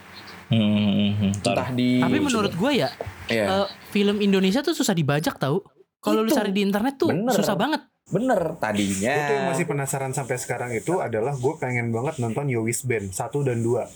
Hmm, 0.47 0.61
hmm, 0.61 1.11
hmm. 1.15 1.31
Ntar. 1.41 1.55
Entah 1.57 1.69
di 1.73 1.89
Tapi 1.99 2.19
menurut 2.21 2.53
gue 2.53 2.73
ya, 2.77 2.91
Iya. 3.27 3.45
eh, 3.57 3.67
film 3.89 4.19
Indonesia 4.19 4.61
tuh 4.61 4.75
susah 4.75 4.93
dibajak 4.93 5.35
tau. 5.37 5.63
Kalau 5.99 6.21
lu 6.21 6.29
Itu. 6.29 6.37
cari 6.37 6.51
di 6.51 6.61
internet 6.61 6.95
tuh 6.97 7.09
Bener. 7.09 7.33
susah 7.33 7.55
banget. 7.55 7.81
Bener 8.11 8.41
tadinya. 8.59 9.11
Gue 9.13 9.23
tuh 9.25 9.35
yang 9.35 9.47
masih 9.49 9.65
penasaran 9.65 10.11
sampai 10.11 10.37
sekarang 10.37 10.71
itu 10.71 10.99
adalah 10.99 11.33
gue 11.33 11.55
pengen 11.57 11.91
banget 11.91 12.19
nonton 12.19 12.47
Yowis 12.47 12.83
Band 12.83 13.11
1 13.11 13.17
dan 13.43 13.59
2. 13.63 13.87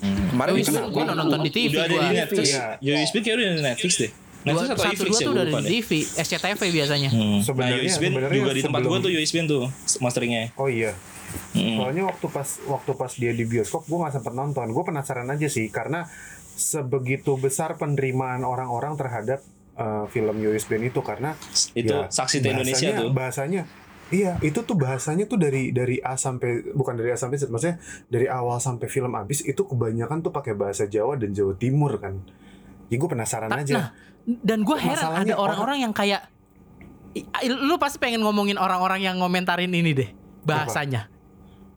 Kemarin 0.00 0.52
Yowis 0.54 0.64
itu 0.64 0.72
Band 0.72 0.88
gua 0.90 1.02
udah 1.04 1.16
nonton 1.16 1.40
di 1.40 1.50
TV 1.50 1.72
Udah 1.72 1.84
ada 1.84 1.92
gua. 1.92 2.02
di 2.02 2.16
Netflix. 2.16 2.46
Iya. 2.48 2.66
Yowis 2.80 3.10
Band 3.10 3.22
kayak 3.22 3.36
udah 3.36 3.46
di 3.46 3.62
Netflix 3.62 3.92
deh. 3.96 4.12
Netflix 4.40 4.64
Dua, 4.64 4.72
atau 4.72 4.80
satu 4.80 4.88
Netflix 4.88 5.10
dua 5.10 5.20
ya 5.20 5.20
tuh 5.20 5.32
gue 5.32 5.36
udah 5.36 5.60
di 5.60 5.68
TV, 5.70 5.90
SCTV 6.16 6.60
biasanya. 6.72 7.10
Hmm. 7.12 7.20
Nah 7.20 7.44
Sebenarnya- 7.44 7.76
Band 7.76 7.92
sebenarnya 7.92 8.38
juga 8.40 8.52
di 8.52 8.62
tempat 8.64 8.80
gue 8.80 8.98
tuh 8.98 9.10
Band 9.12 9.46
tuh 9.46 9.64
masteringnya. 10.00 10.44
Oh 10.56 10.68
iya. 10.72 10.92
Hmm. 11.52 11.76
Soalnya 11.76 12.02
waktu 12.08 12.26
pas 12.26 12.48
waktu 12.64 12.90
pas 12.96 13.12
dia 13.12 13.32
di 13.36 13.44
bioskop 13.44 13.84
gue 13.84 13.98
nggak 14.00 14.14
sempet 14.16 14.32
nonton. 14.32 14.66
Gue 14.72 14.84
penasaran 14.84 15.28
aja 15.28 15.46
sih 15.46 15.68
karena 15.68 16.08
sebegitu 16.56 17.36
besar 17.36 17.76
penerimaan 17.76 18.42
orang-orang 18.42 18.96
terhadap 18.96 19.40
uh, 19.80 20.04
film 20.06 20.36
Yowis 20.36 20.62
Band 20.62 20.84
itu 20.84 21.00
karena 21.00 21.32
Itu 21.72 21.90
ya, 21.90 22.06
saksi 22.06 22.38
di 22.38 22.48
Indonesia 22.48 22.76
bahasanya- 22.86 23.00
tuh. 23.00 23.10
Bahasanya 23.10 23.62
Iya, 24.10 24.42
itu 24.42 24.58
tuh 24.60 24.74
bahasanya 24.74 25.22
tuh 25.24 25.38
dari 25.38 25.70
dari 25.70 26.02
A 26.02 26.18
sampai 26.18 26.66
bukan 26.68 26.98
dari 26.98 27.10
A 27.10 27.16
sampai 27.16 27.38
Z, 27.38 27.46
maksudnya 27.46 27.78
dari 28.06 28.26
awal 28.26 28.58
sampai 28.58 28.84
film 28.84 29.14
habis 29.14 29.38
itu 29.40 29.62
kebanyakan 29.62 30.18
tuh 30.20 30.30
pakai 30.30 30.50
bahasa 30.52 30.82
Jawa 30.84 31.14
dan 31.14 31.30
Jawa 31.30 31.54
Timur 31.54 31.94
kan. 31.94 32.18
Ya 32.90 32.98
gue 32.98 33.06
penasaran 33.06 33.46
Ta- 33.46 33.62
aja. 33.62 33.70
Nah, 33.70 33.88
dan 34.42 34.66
gue 34.66 34.74
heran 34.74 34.98
Masalahnya 35.14 35.30
ada 35.30 35.38
orang-orang 35.38 35.78
yang 35.80 35.94
kayak 35.94 36.26
I- 37.12 37.46
lu 37.46 37.78
pasti 37.78 37.98
pengen 37.98 38.20
ngomongin 38.20 38.54
orang-orang 38.54 38.98
yang 39.00 39.14
ngomentarin 39.16 39.70
ini 39.70 39.94
deh 39.94 40.10
bahasanya. 40.42 41.06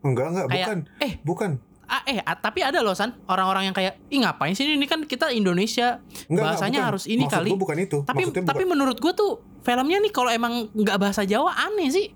enggak 0.01 0.25
enggak, 0.27 0.45
Kayak 0.45 0.57
bukan. 0.57 0.77
eh 0.99 1.11
Bukan. 1.21 1.51
Ah, 1.93 2.01
eh 2.03 2.17
ah, 2.19 2.33
tapi 2.33 2.59
ada 2.59 2.81
loh 2.81 2.91
san 2.91 3.13
orang-orang 3.25 3.69
yang 3.69 3.75
kayak 3.75 4.01
ih 4.07 4.17
ngapain 4.17 4.51
sih 4.51 4.65
ini 4.65 4.83
kan 4.83 5.03
kita 5.03 5.29
Indonesia 5.29 6.01
Enggak, 6.01 6.25
enggak, 6.27 6.43
bahasanya 6.43 6.79
bukan. 6.79 6.89
harus 6.89 7.03
ini 7.05 7.23
Maksud 7.23 7.37
kali. 7.37 7.49
bukan 7.53 7.77
itu. 7.79 7.97
Tapi 8.01 8.21
Maksudnya 8.23 8.43
tapi 8.43 8.57
bukan- 8.59 8.71
menurut 8.73 8.97
gue 8.97 9.13
tuh 9.13 9.31
filmnya 9.59 9.97
nih 9.99 10.09
kalau 10.09 10.29
emang 10.29 10.53
nggak 10.71 10.97
bahasa 10.97 11.21
Jawa 11.23 11.53
aneh 11.61 11.87
sih. 11.87 12.07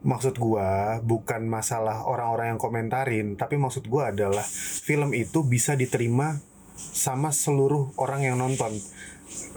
maksud 0.00 0.32
gua 0.34 0.96
bukan 0.98 1.44
masalah 1.44 2.00
orang-orang 2.02 2.50
yang 2.50 2.58
komentarin, 2.58 3.36
tapi 3.36 3.54
maksud 3.54 3.84
gua 3.84 4.08
adalah 4.08 4.40
film 4.80 5.12
itu 5.12 5.44
bisa 5.44 5.76
diterima 5.76 6.40
sama 6.72 7.28
seluruh 7.30 7.92
orang 7.94 8.24
yang 8.24 8.34
nonton. 8.34 8.72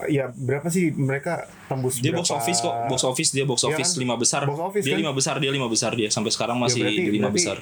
Ya 0.06 0.30
berapa 0.30 0.68
sih 0.68 0.92
mereka 0.92 1.48
tembus 1.66 1.98
Dia 1.98 2.12
box 2.12 2.28
berapa- 2.28 2.38
office 2.38 2.60
kok, 2.60 2.76
box 2.86 3.02
office 3.02 3.30
dia 3.32 3.42
box 3.44 3.64
Iya 3.64 3.72
office 3.72 3.92
kan? 3.92 4.02
lima 4.04 4.16
besar. 4.16 4.42
Box 4.44 4.60
office 4.62 4.84
dia 4.84 4.92
kan? 4.92 5.00
lima 5.00 5.14
besar, 5.16 5.36
dia 5.40 5.48
lima 5.50 5.68
besar 5.68 5.92
dia 5.96 6.10
sampai 6.10 6.30
sekarang 6.30 6.60
masih 6.60 6.84
berarti- 6.84 7.00
di 7.00 7.08
lima 7.10 7.24
berarti- 7.26 7.38
besar. 7.40 7.58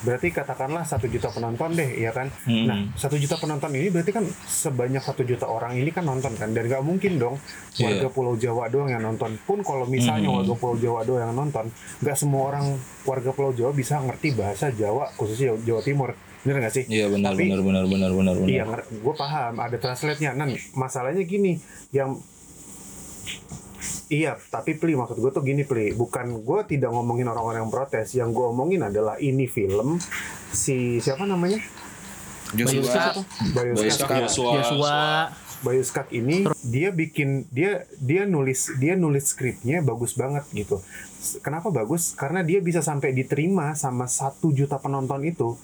Berarti 0.00 0.32
katakanlah 0.32 0.82
satu 0.82 1.06
juta 1.06 1.28
penonton 1.28 1.76
deh, 1.76 2.00
ya 2.00 2.08
kan? 2.10 2.32
Hmm. 2.48 2.64
Nah, 2.64 2.78
satu 2.96 3.20
juta 3.20 3.36
penonton 3.36 3.68
ini 3.76 3.88
berarti 3.88 4.10
kan 4.10 4.24
sebanyak 4.46 5.00
satu 5.00 5.22
juta 5.22 5.44
orang 5.44 5.76
ini 5.76 5.92
kan 5.92 6.02
nonton 6.02 6.32
kan, 6.34 6.50
dan 6.50 6.64
nggak 6.64 6.80
mungkin 6.80 7.20
dong 7.20 7.36
warga 7.76 8.00
Iya. 8.00 8.08
Pulau 8.08 8.34
Jawa 8.34 8.68
doang 8.68 8.88
yang 8.88 9.04
nonton. 9.04 9.36
Pun 9.44 9.60
kalau 9.60 9.84
misalnya 9.84 10.32
Hmm. 10.32 10.40
warga 10.40 10.54
Pulau 10.56 10.76
Jawa 10.76 11.04
doang 11.04 11.22
yang 11.22 11.36
nonton, 11.36 11.68
nggak 12.00 12.16
semua 12.16 12.42
orang 12.48 12.64
warga 13.02 13.30
Pulau 13.30 13.52
Jawa 13.52 13.70
bisa 13.70 14.00
ngerti 14.00 14.32
bahasa 14.32 14.72
Jawa 14.72 15.12
khususnya 15.14 15.52
Jawa, 15.60 15.80
Timur, 15.80 16.16
bener 16.40 16.56
nggak 16.64 16.74
sih? 16.74 16.84
Iya 16.88 17.06
benar 17.08 17.36
Tapi- 17.36 17.44
benar 17.46 17.60
benar 17.60 17.84
benar 17.84 18.10
benar 18.10 18.34
benar. 18.36 18.48
Iya, 18.48 18.64
gue 18.90 19.14
paham. 19.14 19.54
Ada 19.56 19.76
translate-nya. 19.76 20.32
Nan, 20.32 20.56
masalahnya 20.72 21.22
gini, 21.22 21.60
yang 21.90 22.16
Iya, 24.10 24.34
tapi 24.50 24.74
Pli 24.74 24.98
maksud 24.98 25.22
gue 25.22 25.30
tuh 25.30 25.46
gini 25.46 25.62
Pli, 25.62 25.94
bukan 25.94 26.42
gue 26.42 26.60
tidak 26.66 26.90
ngomongin 26.90 27.30
orang-orang 27.30 27.62
yang 27.62 27.70
protes, 27.70 28.10
yang 28.18 28.34
gue 28.34 28.42
omongin 28.42 28.82
adalah 28.82 29.14
ini 29.22 29.46
film 29.46 30.02
si 30.50 30.98
siapa 30.98 31.30
namanya 31.30 31.62
Bayuska, 32.50 33.22
Bayu 33.54 33.78
Bayu 33.78 33.90
Skak. 33.94 34.10
Skak, 34.10 34.18
Yosua. 34.26 34.52
Joshua, 34.58 34.98
Bayu 35.62 35.82
Skak 35.86 36.10
ini 36.10 36.50
dia 36.66 36.90
bikin 36.90 37.46
dia 37.54 37.86
dia 38.02 38.26
nulis 38.26 38.74
dia 38.82 38.98
nulis 38.98 39.30
skripnya 39.30 39.78
bagus 39.78 40.18
banget 40.18 40.42
gitu. 40.50 40.82
Kenapa 41.46 41.70
bagus? 41.70 42.10
Karena 42.18 42.42
dia 42.42 42.58
bisa 42.58 42.82
sampai 42.82 43.14
diterima 43.14 43.78
sama 43.78 44.10
satu 44.10 44.50
juta 44.50 44.82
penonton 44.82 45.22
itu. 45.22 45.54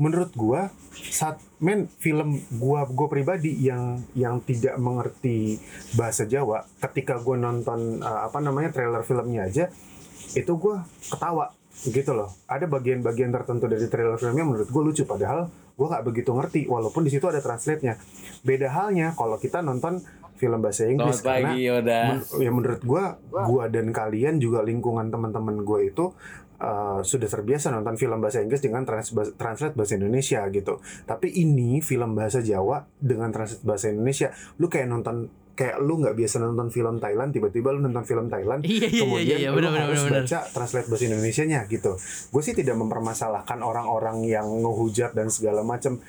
Menurut 0.00 0.32
gua 0.32 0.72
saat 1.12 1.36
men 1.60 1.92
film 2.00 2.40
gua 2.56 2.88
gua 2.88 3.12
pribadi 3.12 3.52
yang 3.60 4.00
yang 4.16 4.40
tidak 4.40 4.80
mengerti 4.80 5.60
bahasa 5.92 6.24
Jawa 6.24 6.64
ketika 6.80 7.20
gua 7.20 7.36
nonton 7.36 8.00
uh, 8.00 8.24
apa 8.24 8.40
namanya 8.40 8.72
trailer 8.72 9.04
filmnya 9.04 9.44
aja 9.44 9.68
itu 10.32 10.52
gua 10.56 10.88
ketawa 11.04 11.52
gitu 11.84 12.16
loh. 12.16 12.32
Ada 12.48 12.64
bagian-bagian 12.64 13.28
tertentu 13.28 13.68
dari 13.68 13.84
trailer 13.92 14.16
filmnya 14.16 14.44
menurut 14.48 14.72
gua 14.72 14.82
lucu 14.88 15.04
padahal 15.04 15.52
gua 15.76 15.86
nggak 15.92 16.04
begitu 16.08 16.30
ngerti 16.32 16.60
walaupun 16.64 17.04
di 17.04 17.12
situ 17.12 17.28
ada 17.28 17.44
translate-nya. 17.44 18.00
Beda 18.40 18.72
halnya 18.72 19.12
kalau 19.12 19.36
kita 19.36 19.60
nonton 19.60 20.00
film 20.40 20.64
bahasa 20.64 20.88
Inggris 20.88 21.20
Selamat 21.20 21.36
karena 21.36 21.52
pagi 21.52 21.60
Yoda. 21.68 22.00
men- 22.16 22.40
ya 22.40 22.50
menurut 22.50 22.80
gua 22.88 23.04
gua 23.28 23.68
dan 23.68 23.92
kalian 23.92 24.40
juga 24.40 24.64
lingkungan 24.64 25.12
teman-teman 25.12 25.60
gua 25.60 25.84
itu 25.84 26.16
uh, 26.60 27.00
sudah 27.00 27.26
terbiasa 27.26 27.72
nonton 27.72 27.96
film 27.96 28.20
bahasa 28.20 28.44
Inggris 28.44 28.60
dengan 28.60 28.84
trans 28.84 29.10
translate 29.34 29.74
bahasa 29.74 29.96
Indonesia 29.96 30.44
gitu. 30.52 30.78
Tapi 31.08 31.32
ini 31.40 31.80
film 31.80 32.12
bahasa 32.14 32.44
Jawa 32.44 32.84
dengan 33.00 33.32
translate 33.32 33.64
bahasa 33.64 33.88
Indonesia, 33.90 34.28
lu 34.60 34.68
kayak 34.68 34.86
nonton 34.86 35.32
kayak 35.56 35.76
lu 35.84 36.00
nggak 36.00 36.16
biasa 36.16 36.40
nonton 36.40 36.72
film 36.72 36.96
Thailand, 36.96 37.36
tiba-tiba 37.36 37.68
lu 37.76 37.84
nonton 37.84 38.04
film 38.08 38.32
Thailand, 38.32 38.64
Iya 38.64 38.72
iya 38.72 38.88
iya 38.88 39.00
kemudian 39.04 39.38
iya 39.44 39.48
lu 39.52 39.56
benar 39.60 39.70
benar 39.76 39.84
harus 39.92 40.02
benar. 40.08 40.24
baca 40.24 40.38
translate 40.48 40.88
bahasa 40.88 41.04
Indonesianya 41.04 41.60
gitu. 41.68 41.92
Gue 42.32 42.42
sih 42.44 42.56
tidak 42.56 42.76
mempermasalahkan 42.80 43.60
orang-orang 43.60 44.24
yang 44.24 44.48
ngehujat 44.48 45.12
dan 45.12 45.28
segala 45.28 45.60
macam. 45.60 46.00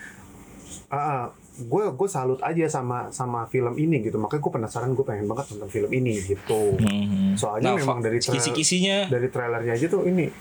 Ah, 0.88 0.96
ah, 0.96 1.24
gue 1.54 1.84
gue 1.90 2.08
salut 2.08 2.40
aja 2.40 2.64
sama 2.66 3.10
sama 3.10 3.44
film 3.46 3.76
ini 3.76 4.00
gitu 4.02 4.16
makanya 4.16 4.40
gue 4.40 4.54
penasaran 4.54 4.92
gue 4.92 5.04
pengen 5.04 5.26
banget 5.26 5.52
nonton 5.52 5.68
film 5.70 5.92
ini 5.92 6.16
gitu 6.22 6.76
Hmm. 6.78 7.36
soalnya 7.36 7.72
Nah, 7.72 7.78
memang 7.78 8.00
dari 8.00 8.18
tra- 8.18 8.32
kisi-kisinya 8.32 9.08
dari 9.08 9.28
trailernya 9.28 9.74
aja 9.74 9.88
tuh 9.88 10.04
ini 10.04 10.32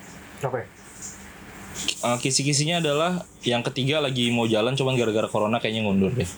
apa 0.40 0.56
ya? 0.56 0.66
eh, 1.80 2.16
kisi-kisinya 2.16 2.78
adalah 2.78 3.10
yang 3.42 3.60
ketiga 3.62 3.98
lagi 3.98 4.28
mau 4.28 4.44
jalan 4.44 4.72
cuman 4.72 4.94
gara-gara 4.94 5.26
corona 5.26 5.56
kayaknya 5.56 5.82
ngundur 5.82 6.12
deh. 6.12 6.28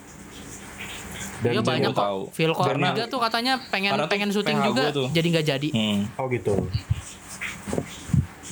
Dan 1.40 1.52
Iya 1.52 1.58
jadi- 1.58 1.68
banyak 1.68 1.92
kok. 1.92 1.98
tahu. 2.00 2.20
Phil 2.30 2.52
Karena- 2.52 2.94
Corniga 2.94 3.04
tuh 3.06 3.18
katanya 3.18 3.52
pengen 3.66 3.90
pengen 4.06 4.30
syuting 4.30 4.56
PH 4.56 4.66
juga 4.68 4.82
tuh. 4.90 5.06
jadi 5.10 5.26
nggak 5.28 5.46
jadi. 5.48 5.68
Hmm. 5.70 5.98
oh 6.16 6.26
gitu 6.28 6.54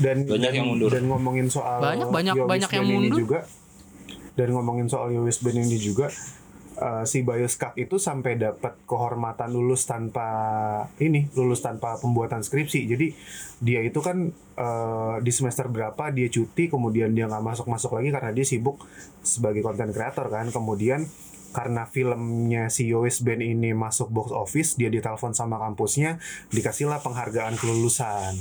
dan 0.01 0.17
Banyak 0.25 0.41
dan, 0.43 0.53
yang 0.55 0.67
mundur. 0.67 0.89
dan 0.89 1.05
ngomongin 1.05 1.47
soal 1.47 1.77
Banyak, 1.79 2.09
banyak, 2.09 2.35
banyak 2.41 2.71
yang 2.71 2.87
mundur. 2.89 3.19
juga 3.21 3.39
dan 4.35 4.55
ngomongin 4.55 4.87
soal 4.87 5.11
Yowis 5.15 5.43
Band 5.43 5.63
ini 5.63 5.79
juga 5.79 6.11
eh, 6.79 7.05
si 7.07 7.23
Bioskak 7.23 7.77
itu 7.77 7.97
sampai 7.99 8.39
dapat 8.39 8.79
kehormatan 8.87 9.51
lulus 9.53 9.87
tanpa 9.87 10.29
ini 11.03 11.31
lulus 11.35 11.61
tanpa 11.63 11.99
pembuatan 11.99 12.43
skripsi. 12.45 12.87
Jadi 12.87 13.07
dia 13.61 13.81
itu 13.83 14.01
kan 14.03 14.31
eh, 14.35 15.17
di 15.23 15.33
semester 15.35 15.67
berapa 15.69 16.11
dia 16.15 16.31
cuti 16.31 16.71
kemudian 16.71 17.13
dia 17.13 17.27
nggak 17.27 17.45
masuk 17.45 17.67
masuk 17.69 17.99
lagi 17.99 18.11
karena 18.15 18.31
dia 18.35 18.47
sibuk 18.47 18.83
sebagai 19.23 19.63
konten 19.63 19.91
kreator 19.93 20.31
kan. 20.31 20.49
Kemudian 20.51 21.07
karena 21.51 21.83
filmnya 21.85 22.67
si 22.67 22.87
Yowis 22.87 23.21
Band 23.21 23.41
ini 23.41 23.71
masuk 23.71 24.07
box 24.09 24.31
office 24.31 24.75
dia 24.75 24.87
ditelepon 24.87 25.31
sama 25.31 25.59
kampusnya 25.59 26.17
dikasihlah 26.49 26.99
penghargaan 26.99 27.55
kelulusan 27.55 28.35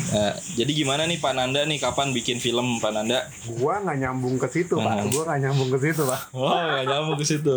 Nah, 0.00 0.32
jadi 0.54 0.70
gimana 0.72 1.04
nih 1.04 1.18
Pak 1.18 1.34
Nanda 1.34 1.60
nih 1.62 1.76
kapan 1.76 2.10
bikin 2.10 2.38
film 2.38 2.78
Pak 2.78 2.88
Nanda? 2.90 3.20
gua 3.52 3.80
nggak 3.80 3.98
nyambung 3.98 4.36
ke 4.36 4.48
situ 4.48 4.72
pak 4.74 4.96
Hmm. 4.96 5.10
gua 5.10 5.22
nggak 5.26 5.40
nyambung 5.42 5.68
ke 5.68 5.78
situ 5.78 6.02
pak 6.02 6.20
Oh, 6.32 6.48
gak 6.48 6.86
nyambung 6.86 7.16
ke 7.16 7.26
situ. 7.26 7.56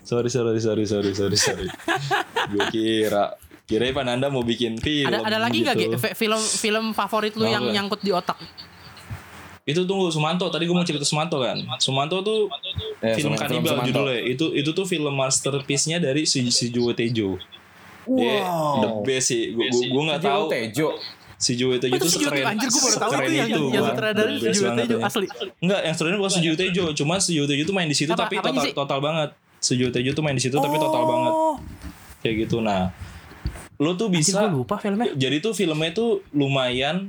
Sorry, 0.00 0.28
sorry, 0.28 0.56
sorry, 0.58 0.84
sorry, 0.86 1.12
sorry, 1.12 1.36
sorry. 1.36 1.66
Gue 2.48 2.64
kira 2.70 3.36
kira 3.64 3.84
Pak 3.90 4.00
Nanda 4.02 4.28
mau 4.28 4.40
bikin 4.40 4.76
film. 4.76 5.08
Ada 5.08 5.24
ada 5.24 5.38
lagi 5.38 5.60
nggak 5.60 5.76
gitu. 5.76 5.96
Film 6.14 6.40
film 6.40 6.84
favorit 6.92 7.32
lu 7.32 7.42
Nggak, 7.42 7.52
yang 7.52 7.62
nggak. 7.62 7.74
nyangkut 7.74 8.00
di 8.00 8.10
otak? 8.12 8.38
Itu 9.64 9.84
tunggu 9.84 10.08
Sumanto. 10.08 10.44
Tadi 10.46 10.64
gue 10.64 10.72
mau 10.72 10.84
cerita 10.84 11.02
Sumanto 11.02 11.40
kan. 11.40 11.56
Sumanto 11.78 12.20
tuh 12.20 12.52
Ya, 13.00 13.12
film 13.12 13.32
kanibal 13.32 13.80
judulnya. 13.80 14.20
Itu 14.22 14.52
itu 14.52 14.70
tuh 14.70 14.84
film 14.84 15.12
masterpiece-nya 15.12 15.98
dari 15.98 16.24
si 16.24 16.44
si 16.48 16.68
Juwo 16.68 16.92
Tejo. 16.92 17.36
Dia 18.04 18.44
the 18.78 18.88
best 19.02 19.32
sih. 19.32 19.50
Gue 19.50 19.68
gue 19.68 20.02
nggak 20.04 20.20
Tejo, 20.20 20.28
tahu 20.30 20.44
Tejo. 20.48 20.88
si 21.34 21.52
Juwo 21.56 21.76
Tejo 21.76 21.96
Itu 21.96 22.04
tuh 22.04 22.10
si 22.10 22.20
sekeren. 22.20 22.44
anjir 22.46 22.68
gue 22.68 22.80
baru 22.82 22.96
tahu 22.98 23.10
itu 23.14 23.32
yang 23.34 23.48
yang 23.48 23.82
Bang. 23.82 23.88
sutradara 23.90 24.28
The 24.28 24.36
si 24.36 24.48
Juwo 24.54 24.64
banget 24.66 24.80
Tejo 24.82 24.96
ya. 24.96 25.04
asli. 25.04 25.26
Enggak, 25.58 25.80
yang 25.80 25.94
sutradara 25.94 26.18
bukan 26.18 26.32
Sujiwo 26.32 26.54
Tejo, 26.54 26.84
cuma 26.94 27.14
Sujiwo 27.18 27.44
Tejo 27.44 27.62
tuh 27.64 27.74
main 27.74 27.88
di 27.88 27.96
situ 27.96 28.12
tapi 28.12 28.34
total 28.38 28.64
total 28.70 28.98
banget. 29.00 29.30
Sujiwo 29.58 29.88
Tejo 29.90 30.10
tuh 30.12 30.22
main 30.22 30.36
di 30.36 30.42
situ 30.42 30.56
tapi 30.56 30.76
total 30.76 31.02
banget. 31.04 31.32
Kayak 32.20 32.34
gitu. 32.44 32.56
Nah, 32.60 32.92
lo 33.76 33.92
tuh 33.94 34.08
bisa 34.08 34.44
lupa 34.46 34.76
filmnya. 34.76 35.12
jadi 35.14 35.40
tuh 35.40 35.52
filmnya 35.52 35.90
tuh 35.90 36.20
lumayan 36.30 37.08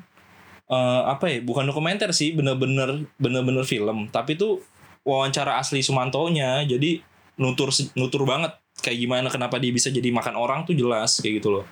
eh, 0.66 1.02
apa 1.06 1.26
ya 1.28 1.38
bukan 1.42 1.66
dokumenter 1.66 2.10
sih 2.12 2.34
bener-bener 2.34 3.06
bener-bener 3.18 3.64
film. 3.64 4.10
Tapi 4.10 4.36
tuh 4.36 4.62
wawancara 5.06 5.58
asli 5.58 5.80
Sumantonya 5.80 6.66
jadi 6.66 7.00
nutur 7.38 7.70
nutur 7.94 8.24
banget 8.24 8.56
kayak 8.80 8.98
gimana 8.98 9.28
kenapa 9.30 9.60
dia 9.60 9.70
bisa 9.70 9.88
jadi 9.88 10.08
makan 10.10 10.36
orang 10.36 10.64
tuh 10.64 10.74
jelas 10.74 11.20
kayak 11.20 11.40
gitu 11.40 11.62
loh. 11.62 11.66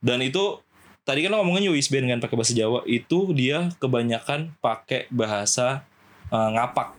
Dan 0.00 0.20
itu 0.20 0.60
tadi 1.02 1.20
kan 1.20 1.34
lo 1.34 1.42
ngomongin 1.42 1.68
Yowis 1.72 1.90
Band 1.90 2.06
kan 2.06 2.18
pakai 2.22 2.36
bahasa 2.38 2.54
Jawa 2.54 2.80
itu 2.86 3.34
dia 3.34 3.68
kebanyakan 3.76 4.54
pakai 4.58 5.10
bahasa 5.10 5.82
eh, 6.28 6.48
ngapak. 6.54 6.96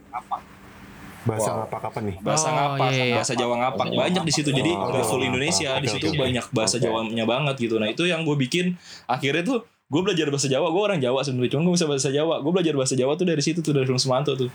Bahasa 1.21 1.53
Wow. 1.53 1.65
apa 1.69 1.77
kapan 1.77 2.01
nih? 2.09 2.17
Bahasa 2.17 2.47
Oh, 2.49 2.53
ngapak 2.57 2.89
iya, 2.91 3.03
iya. 3.05 3.15
bahasa 3.21 3.33
Jawa 3.37 3.55
ngapak. 3.61 3.85
Banyak 3.93 4.23
di 4.25 4.33
situ 4.33 4.49
jadi 4.49 4.71
Oh, 4.73 5.05
full 5.05 5.21
Indonesia. 5.21 5.77
Ngapak. 5.77 5.83
di 5.85 5.89
situ 5.93 6.07
banyak 6.17 6.45
bahasa 6.49 6.75
Oke. 6.81 6.85
Jawanya 6.89 7.25
banget 7.29 7.55
gitu. 7.61 7.77
Nah 7.77 7.87
itu 7.87 8.03
yang 8.09 8.25
gue 8.25 8.33
bikin 8.33 8.73
akhirnya 9.05 9.45
tuh 9.45 9.57
gue 9.91 10.01
belajar 10.01 10.31
bahasa 10.31 10.47
Jawa 10.47 10.71
gue 10.71 10.83
orang 10.87 10.99
Jawa 11.03 11.19
sebenarnya 11.19 11.51
cuma 11.59 11.67
gue 11.67 11.75
bisa 11.75 11.87
bahasa 11.91 12.09
Jawa. 12.15 12.39
Gue 12.39 12.51
belajar 12.55 12.73
bahasa 12.79 12.95
Jawa 12.95 13.19
tuh 13.19 13.27
dari 13.27 13.43
situ 13.43 13.59
tuh 13.59 13.75
dari 13.75 13.83
film 13.83 13.99
Sumanto 13.99 14.39
tuh. 14.39 14.47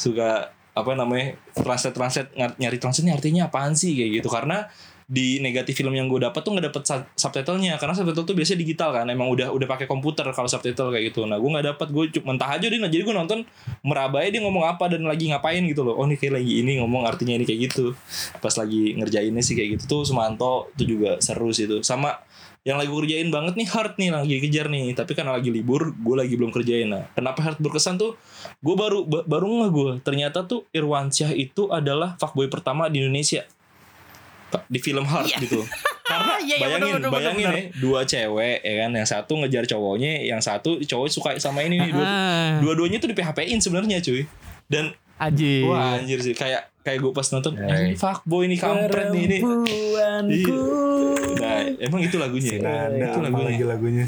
Suka 0.00 0.48
apa 0.72 0.96
namanya 0.96 1.36
translate 1.52 1.92
translate 1.92 2.32
nyari, 2.32 2.80
translate 2.80 3.04
ini 3.04 3.12
artinya 3.12 3.42
apaan 3.52 3.76
sih 3.76 3.92
kayak 3.92 4.24
gitu. 4.24 4.32
Karena 4.32 4.64
di 5.12 5.44
negatif 5.44 5.76
film 5.76 5.92
yang 5.92 6.08
gue 6.08 6.24
dapat 6.24 6.40
tuh 6.40 6.56
nggak 6.56 6.72
dapet 6.72 6.82
sub- 6.88 7.04
subtitlenya. 7.12 7.76
Karena 7.76 7.92
subtitle 7.92 8.24
tuh 8.24 8.32
biasanya 8.32 8.64
digital 8.64 8.96
kan 8.96 9.04
emang 9.12 9.28
udah 9.28 9.52
udah 9.52 9.68
pakai 9.68 9.84
komputer 9.84 10.24
kalau 10.32 10.48
subtitle 10.48 10.88
kayak 10.88 11.12
gitu. 11.12 11.28
Nah 11.28 11.36
gue 11.36 11.50
nggak 11.52 11.76
dapat 11.76 11.88
gue 11.92 12.04
cuma 12.16 12.32
mentah 12.32 12.56
aja 12.56 12.64
deh. 12.64 12.80
Nah 12.80 12.88
jadi 12.88 13.04
gue 13.04 13.12
nonton 13.12 13.44
merabai 13.84 14.32
dia 14.32 14.40
ngomong 14.40 14.64
apa 14.64 14.88
dan 14.88 15.04
lagi 15.04 15.28
ngapain 15.28 15.60
gitu 15.68 15.84
loh. 15.84 16.00
Oh 16.00 16.08
nih 16.08 16.16
kayak 16.16 16.40
lagi 16.40 16.64
ini 16.64 16.80
ngomong 16.80 17.04
artinya 17.04 17.36
ini 17.36 17.44
kayak 17.44 17.68
gitu. 17.68 17.92
Pas 18.40 18.56
lagi 18.56 18.96
ngerjainnya 18.96 19.44
sih 19.44 19.52
kayak 19.52 19.76
gitu 19.76 19.84
tuh 19.84 20.02
Sumanto 20.08 20.72
itu 20.80 20.96
juga 20.96 21.20
seru 21.20 21.52
sih 21.52 21.68
itu 21.68 21.84
sama 21.84 22.16
yang 22.62 22.76
lagi 22.76 22.86
gue 22.86 23.00
kerjain 23.00 23.28
banget 23.28 23.54
nih 23.54 23.66
hard 23.66 23.94
nih 23.96 24.08
lagi 24.08 24.34
kejar 24.38 24.66
nih. 24.66 24.92
Tapi 24.92 25.12
karena 25.12 25.32
lagi 25.32 25.48
libur 25.48 25.90
gue 25.92 26.14
lagi 26.14 26.32
belum 26.32 26.50
kerjain. 26.50 26.86
Nah 26.86 27.10
kenapa 27.10 27.42
hard 27.42 27.58
berkesan 27.58 27.96
tuh? 27.96 28.14
Gue 28.58 28.74
baru 28.74 29.02
ba- 29.02 29.24
baru 29.24 29.46
nggak 29.48 29.70
gue 29.70 29.90
ternyata 30.00 30.42
tuh 30.42 30.70
Irwansyah 30.70 31.32
itu 31.32 31.66
adalah 31.68 32.14
fuckboy 32.16 32.46
pertama 32.46 32.86
di 32.86 33.00
Indonesia. 33.00 33.42
Di 34.64 34.78
film 34.78 35.02
hard 35.02 35.26
Iya. 35.26 35.38
gitu. 35.40 35.58
Karena 36.04 36.34
Iya, 36.36 36.44
iya, 36.52 36.56
bayangin 36.60 36.82
bener, 36.84 37.00
bener, 37.00 37.10
bayangin 37.10 37.46
bener. 37.46 37.56
ya 37.56 37.62
dua 37.78 38.00
cewek 38.04 38.56
ya 38.60 38.74
kan? 38.78 38.90
Yang 38.92 39.08
satu 39.10 39.32
ngejar 39.36 39.64
cowoknya 39.66 40.12
yang 40.22 40.38
satu 40.38 40.70
cowok 40.78 41.08
suka 41.08 41.30
sama 41.36 41.62
ini 41.62 41.78
nih. 41.78 41.90
Dua, 41.90 42.04
Ah, 42.04 42.50
dua-duanya 42.60 42.98
tuh 42.98 43.08
di 43.08 43.16
PHP-in 43.16 43.58
sebenarnya 43.58 43.98
cuy. 43.98 44.22
Dan 44.66 44.92
Anjir. 45.16 45.64
wah 45.64 45.96
anjir 45.96 46.18
sih. 46.18 46.30
Kayak 46.32 46.68
kayak 46.82 46.98
gue 47.00 47.12
pas 47.12 47.24
nonton 47.24 47.54
eh, 47.56 47.94
fuckboy 47.94 48.44
ini 48.44 48.54
kampret 48.56 49.08
nih 49.08 49.22
ini. 49.24 49.38
Nah 51.72 51.82
emang 51.88 52.00
itu 52.00 52.16
lagunya? 52.16 52.50
Nada 52.58 52.92
itu 52.92 53.08
apa 53.12 53.24
lagunya. 53.24 53.48
lagi 53.48 53.64
lagunya. 53.64 54.06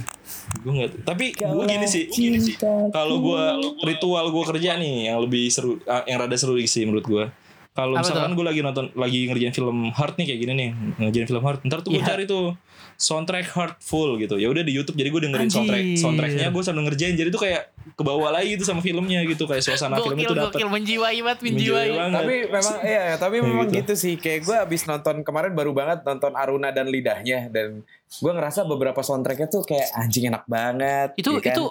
Gue 0.60 0.72
nggak 0.76 0.90
tapi 1.02 1.24
gue 1.32 1.64
gini 1.64 1.86
sih 1.86 2.04
gini 2.08 2.38
sih. 2.38 2.54
Kalau 2.90 3.16
gue 3.18 3.42
ritual 3.84 4.28
gue 4.28 4.44
kerja 4.54 4.76
nih 4.76 5.08
yang 5.08 5.18
lebih 5.20 5.48
seru 5.48 5.80
ah, 5.84 6.04
yang 6.04 6.20
rada 6.20 6.36
seru 6.36 6.56
sih 6.60 6.84
menurut 6.84 7.04
gue 7.04 7.24
kalau 7.74 7.98
misalkan 7.98 8.38
gue 8.38 8.46
lagi 8.46 8.60
nonton 8.62 8.86
lagi 8.94 9.26
ngerjain 9.26 9.50
film 9.50 9.90
hard 9.90 10.14
nih 10.14 10.30
kayak 10.30 10.40
gini 10.40 10.52
nih 10.54 10.68
ngerjain 11.02 11.26
film 11.26 11.42
hard 11.42 11.58
ntar 11.66 11.82
tuh 11.82 11.90
gue 11.90 11.98
Iya. 11.98 12.14
cari 12.14 12.24
tuh 12.24 12.54
soundtrack 12.94 13.52
Heartful 13.52 14.16
gitu 14.16 14.36
ya 14.36 14.48
udah 14.48 14.62
di 14.62 14.72
YouTube 14.72 14.94
jadi 14.94 15.08
gue 15.08 15.22
dengerin 15.26 15.46
Anjir. 15.46 15.56
soundtrack 15.60 15.84
soundtracknya 15.96 16.48
gue 16.48 16.62
sambil 16.62 16.82
ngerjain 16.86 17.14
jadi 17.14 17.28
tuh 17.28 17.42
kayak 17.42 17.62
kebawa 17.94 18.28
lagi 18.32 18.56
gitu 18.56 18.64
sama 18.64 18.80
filmnya 18.80 19.20
gitu 19.24 19.44
kayak 19.44 19.60
suasana 19.60 20.00
film 20.00 20.16
Gokil, 20.16 20.24
itu 20.24 20.34
dapat 20.34 20.52
gokil 20.56 20.68
menjiwai 20.72 21.18
banget, 21.20 21.38
Menjiwai 21.44 21.84
menjiwai. 21.84 21.98
banget. 22.00 22.16
Tapi 22.16 22.34
memang 22.48 22.76
iya, 22.82 23.04
tapi 23.14 23.34
Kayak 23.36 23.46
memang 23.46 23.66
gitu. 23.68 23.76
gitu. 23.84 23.92
sih. 23.94 24.14
Kayak 24.16 24.40
gue 24.42 24.56
abis 24.56 24.80
nonton 24.84 25.16
kemarin 25.20 25.52
baru 25.52 25.70
banget 25.70 25.98
nonton 26.02 26.32
Aruna 26.32 26.72
dan 26.72 26.88
Lidahnya 26.88 27.52
dan 27.52 27.84
gue 28.08 28.32
ngerasa 28.32 28.64
beberapa 28.64 28.98
soundtracknya 28.98 29.46
tuh 29.46 29.62
kayak 29.62 29.92
anjing 29.94 30.32
enak 30.32 30.48
banget. 30.48 31.12
Itu 31.20 31.36
ya 31.38 31.44
kan? 31.44 31.54
itu 31.54 31.64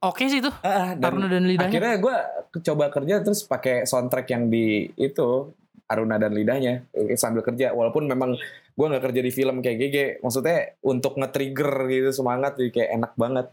oke 0.00 0.22
sih 0.24 0.40
itu. 0.40 0.50
Dan 0.64 1.04
Aruna 1.04 1.28
dan 1.28 1.44
lidahnya. 1.44 1.68
akhirnya 1.68 1.94
gue 2.00 2.16
coba 2.64 2.84
kerja 2.88 3.14
terus 3.20 3.40
pakai 3.44 3.84
soundtrack 3.84 4.26
yang 4.32 4.48
di 4.48 4.88
itu 4.96 5.52
Aruna 5.84 6.16
dan 6.16 6.32
Lidahnya 6.32 6.88
eh, 6.90 7.14
sambil 7.14 7.44
kerja 7.44 7.76
walaupun 7.76 8.08
memang 8.08 8.32
gue 8.72 8.86
nggak 8.88 9.04
kerja 9.04 9.20
di 9.20 9.32
film 9.32 9.60
kayak 9.60 9.78
GG 9.78 9.96
maksudnya 10.24 10.76
untuk 10.80 11.20
nge-trigger 11.20 11.72
gitu 11.92 12.10
semangat 12.12 12.56
jadi 12.56 12.70
kayak 12.72 12.90
enak 12.96 13.12
banget. 13.16 13.46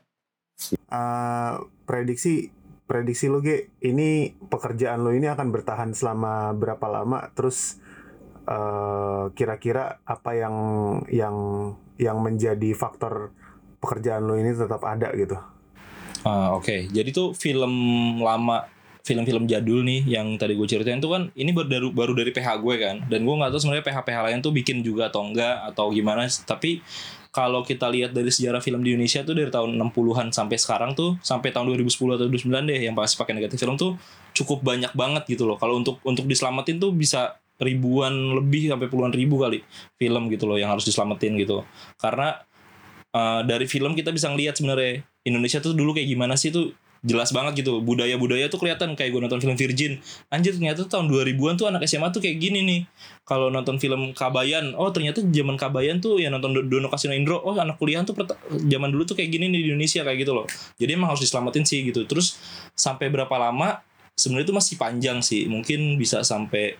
Eh, 0.89 1.53
prediksi 1.88 2.51
prediksi 2.89 3.30
lo 3.30 3.39
Ge 3.39 3.70
ini 3.86 4.34
pekerjaan 4.49 5.05
lo 5.05 5.13
ini 5.13 5.30
akan 5.30 5.53
bertahan 5.53 5.91
selama 5.93 6.55
berapa 6.57 6.88
lama? 6.89 7.30
Terus 7.36 7.78
eh, 8.47 9.24
kira-kira 9.36 10.01
apa 10.07 10.32
yang 10.36 10.55
yang 11.11 11.38
yang 11.99 12.17
menjadi 12.24 12.72
faktor 12.74 13.36
pekerjaan 13.80 14.26
lo 14.26 14.36
ini 14.39 14.55
tetap 14.55 14.84
ada 14.88 15.11
gitu? 15.15 15.38
Ah, 16.28 16.51
oke. 16.51 16.91
Jadi 16.91 17.09
tuh 17.15 17.32
film 17.32 17.72
lama, 18.20 18.67
film-film 19.00 19.47
jadul 19.50 19.82
nih 19.82 20.06
yang 20.06 20.36
tadi 20.36 20.54
gue 20.54 20.68
ceritain 20.68 21.00
tuh 21.00 21.16
kan 21.16 21.22
ini 21.34 21.56
baru 21.56 21.68
dari, 21.68 21.88
baru 21.89 22.14
dari 22.14 22.32
PH 22.36 22.47
gue 22.60 22.76
kan. 22.78 22.95
Dan 23.08 23.26
gue 23.26 23.36
nggak 23.36 23.50
tahu 23.52 23.60
sebenarnya 23.60 23.86
PH-PH 23.86 24.18
lain 24.30 24.39
tuh 24.43 24.52
bikin 24.54 24.78
juga 24.86 25.08
atau 25.10 25.26
enggak 25.26 25.56
atau 25.74 25.89
gimana. 25.89 26.28
Tapi 26.28 26.84
kalau 27.30 27.62
kita 27.62 27.86
lihat 27.93 28.12
dari 28.12 28.34
sejarah 28.34 28.58
film 28.58 28.82
di 28.82 28.97
Indonesia 28.97 29.22
tuh 29.22 29.38
dari 29.38 29.54
tahun 29.54 29.78
60-an 29.78 30.34
sampai 30.34 30.58
sekarang 30.58 30.97
tuh 30.97 31.16
sampai 31.22 31.54
tahun 31.54 31.78
2010 31.78 32.18
atau 32.18 32.26
2009 32.26 32.70
deh 32.70 32.80
yang 32.89 32.97
pasti 32.97 33.22
pakai 33.22 33.38
negatif 33.38 33.62
film 33.62 33.78
tuh 33.78 33.95
cukup 34.34 34.66
banyak 34.66 34.91
banget 34.97 35.24
gitu 35.30 35.45
loh. 35.45 35.56
Kalau 35.62 35.78
untuk 35.78 36.02
untuk 36.02 36.26
diselamatin 36.26 36.82
tuh 36.82 36.89
bisa 36.89 37.38
ribuan 37.60 38.39
lebih 38.39 38.72
sampai 38.72 38.88
puluhan 38.88 39.12
ribu 39.12 39.36
kali 39.43 39.62
film 40.00 40.32
gitu 40.32 40.47
loh 40.47 40.58
yang 40.58 40.74
harus 40.74 40.88
diselamatin 40.88 41.38
gitu. 41.38 41.62
Karena 42.02 42.39
uh, 43.14 43.45
dari 43.45 43.70
film 43.70 43.93
kita 43.93 44.10
bisa 44.10 44.32
ngelihat 44.32 44.58
sebenarnya 44.58 45.06
Indonesia 45.28 45.60
tuh 45.62 45.78
dulu 45.78 45.93
kayak 45.93 46.10
gimana 46.10 46.34
sih 46.34 46.50
tuh 46.50 46.74
jelas 47.00 47.32
banget 47.32 47.64
gitu. 47.64 47.80
Budaya-budaya 47.80 48.52
tuh 48.52 48.60
kelihatan 48.60 48.95
kayak 48.95 49.16
gue 49.16 49.22
nonton 49.24 49.39
film 49.39 49.56
Virgin. 49.56 50.00
Anjir 50.28 50.56
ternyata 50.56 50.84
tahun 50.88 51.08
2000-an 51.08 51.56
tuh 51.56 51.68
anak 51.72 51.82
SMA 51.88 52.12
tuh 52.12 52.20
kayak 52.20 52.38
gini 52.39 52.60
nih. 52.66 52.82
Kalau 53.24 53.47
nonton 53.54 53.80
film 53.80 54.12
Kabayan 54.12 54.76
oh 54.76 54.89
ternyata 54.91 55.24
zaman 55.24 55.56
Kabayan 55.56 56.04
tuh 56.04 56.20
ya 56.20 56.28
nonton 56.28 56.52
Do- 56.52 56.68
Dono 56.68 56.89
Kasino 56.91 57.16
Indro 57.16 57.39
oh 57.39 57.56
anak 57.56 57.80
kuliah 57.80 58.02
tuh 58.04 58.18
zaman 58.68 58.89
dulu 58.89 59.06
tuh 59.08 59.16
kayak 59.16 59.30
gini 59.32 59.47
nih 59.47 59.60
di 59.64 59.68
Indonesia 59.72 60.02
kayak 60.04 60.18
gitu 60.28 60.34
loh. 60.36 60.45
Jadi 60.76 60.91
emang 60.97 61.14
harus 61.14 61.24
diselamatin 61.24 61.64
sih 61.64 61.88
gitu. 61.88 62.04
Terus 62.04 62.36
sampai 62.76 63.08
berapa 63.08 63.32
lama 63.39 63.80
sebenarnya 64.18 64.52
itu 64.52 64.56
masih 64.56 64.76
panjang 64.76 65.18
sih. 65.24 65.47
Mungkin 65.47 65.95
bisa 65.95 66.26
sampai 66.26 66.76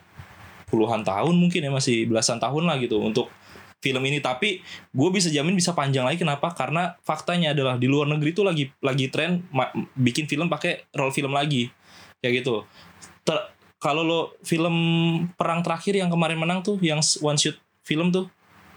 puluhan 0.70 1.02
tahun 1.02 1.34
mungkin 1.34 1.66
ya 1.66 1.72
masih 1.74 2.06
belasan 2.06 2.38
tahun 2.38 2.70
lah 2.70 2.78
gitu 2.78 3.02
untuk 3.02 3.34
film 3.80 4.04
ini. 4.06 4.20
Tapi 4.20 4.60
gue 4.92 5.10
bisa 5.10 5.28
jamin 5.32 5.56
bisa 5.56 5.72
panjang 5.74 6.04
lagi. 6.06 6.20
Kenapa? 6.22 6.52
Karena 6.54 6.96
faktanya 7.04 7.52
adalah 7.52 7.76
di 7.76 7.88
luar 7.88 8.08
negeri 8.08 8.32
tuh 8.32 8.46
lagi 8.46 8.70
lagi 8.80 9.08
tren 9.10 9.44
bikin 9.96 10.28
film 10.28 10.48
pakai 10.48 10.88
roll 10.96 11.12
film 11.12 11.32
lagi. 11.34 11.72
Kayak 12.20 12.44
gitu. 12.44 12.64
Ter- 13.24 13.56
kalau 13.80 14.04
lo 14.04 14.20
film 14.44 14.76
perang 15.40 15.64
terakhir 15.64 15.96
yang 15.96 16.12
kemarin 16.12 16.36
menang 16.36 16.60
tuh 16.60 16.76
yang 16.84 17.00
one 17.24 17.40
shoot 17.40 17.56
film 17.82 18.12
tuh? 18.12 18.28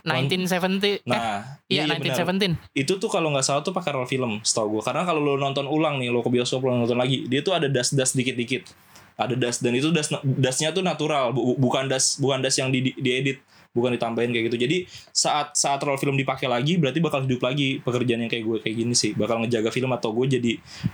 1970 0.03 0.83
eh 0.83 0.99
nah 1.07 1.63
iya 1.71 1.87
benar. 1.87 2.27
1917 2.27 2.59
itu 2.75 2.93
tuh 2.99 3.07
kalau 3.07 3.31
nggak 3.31 3.47
salah 3.47 3.63
tuh 3.63 3.71
pakai 3.71 3.95
roll 3.95 4.11
film 4.11 4.43
setahu 4.43 4.79
gue 4.79 4.83
karena 4.83 5.07
kalau 5.07 5.23
lo 5.23 5.39
nonton 5.39 5.63
ulang 5.71 6.03
nih 6.03 6.11
lo 6.11 6.27
ke 6.27 6.31
bioskop 6.31 6.67
lo 6.67 6.75
nonton 6.75 6.99
lagi 6.99 7.23
dia 7.31 7.39
tuh 7.39 7.55
ada 7.55 7.71
das 7.71 7.95
das 7.95 8.11
dikit 8.11 8.35
dikit 8.35 8.67
ada 9.15 9.39
das 9.39 9.63
dan 9.63 9.79
itu 9.79 9.95
das 9.95 10.11
dasnya 10.27 10.75
tuh 10.75 10.83
natural 10.83 11.31
bu- 11.31 11.55
bukan 11.55 11.87
das 11.87 12.19
bukan 12.19 12.43
das 12.43 12.59
yang 12.59 12.75
di, 12.75 12.91
diedit 12.99 13.39
bukan 13.73 13.97
ditambahin 13.97 14.31
kayak 14.31 14.53
gitu. 14.53 14.59
Jadi 14.69 14.77
saat 15.11 15.57
saat 15.57 15.81
roll 15.83 15.97
film 15.97 16.17
dipakai 16.17 16.47
lagi 16.47 16.77
berarti 16.77 17.01
bakal 17.01 17.25
hidup 17.25 17.41
lagi 17.43 17.81
pekerjaan 17.81 18.25
yang 18.25 18.31
kayak 18.31 18.45
gue 18.45 18.59
kayak 18.61 18.77
gini 18.77 18.95
sih. 18.95 19.17
Bakal 19.17 19.45
ngejaga 19.45 19.73
film 19.73 19.91
atau 19.93 20.13
gue 20.13 20.27
jadi 20.29 20.53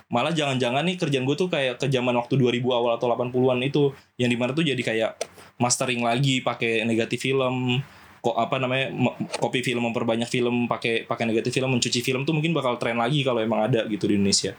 malah 0.08 0.32
jangan-jangan 0.32 0.86
nih 0.86 0.96
kerjaan 0.96 1.26
gue 1.26 1.36
tuh 1.36 1.50
kayak 1.50 1.82
ke 1.82 1.86
zaman 1.90 2.14
waktu 2.14 2.34
2000 2.38 2.62
awal 2.70 2.96
atau 2.96 3.10
80-an 3.10 3.58
itu 3.66 3.92
yang 4.16 4.30
di 4.30 4.38
mana 4.38 4.54
tuh 4.54 4.64
jadi 4.64 4.80
kayak 4.80 5.10
mastering 5.58 6.06
lagi 6.06 6.40
pakai 6.40 6.86
negatif 6.86 7.18
film 7.18 7.82
kok 8.18 8.34
apa 8.34 8.58
namanya 8.58 8.90
copy 9.38 9.62
film 9.62 9.90
memperbanyak 9.90 10.26
film 10.26 10.66
pakai 10.66 11.06
pakai 11.06 11.24
negatif 11.26 11.54
film 11.54 11.70
mencuci 11.70 12.02
film 12.02 12.26
tuh 12.26 12.34
mungkin 12.34 12.50
bakal 12.50 12.74
tren 12.74 12.98
lagi 12.98 13.22
kalau 13.22 13.38
emang 13.38 13.70
ada 13.70 13.86
gitu 13.86 14.10
di 14.10 14.18
Indonesia 14.18 14.58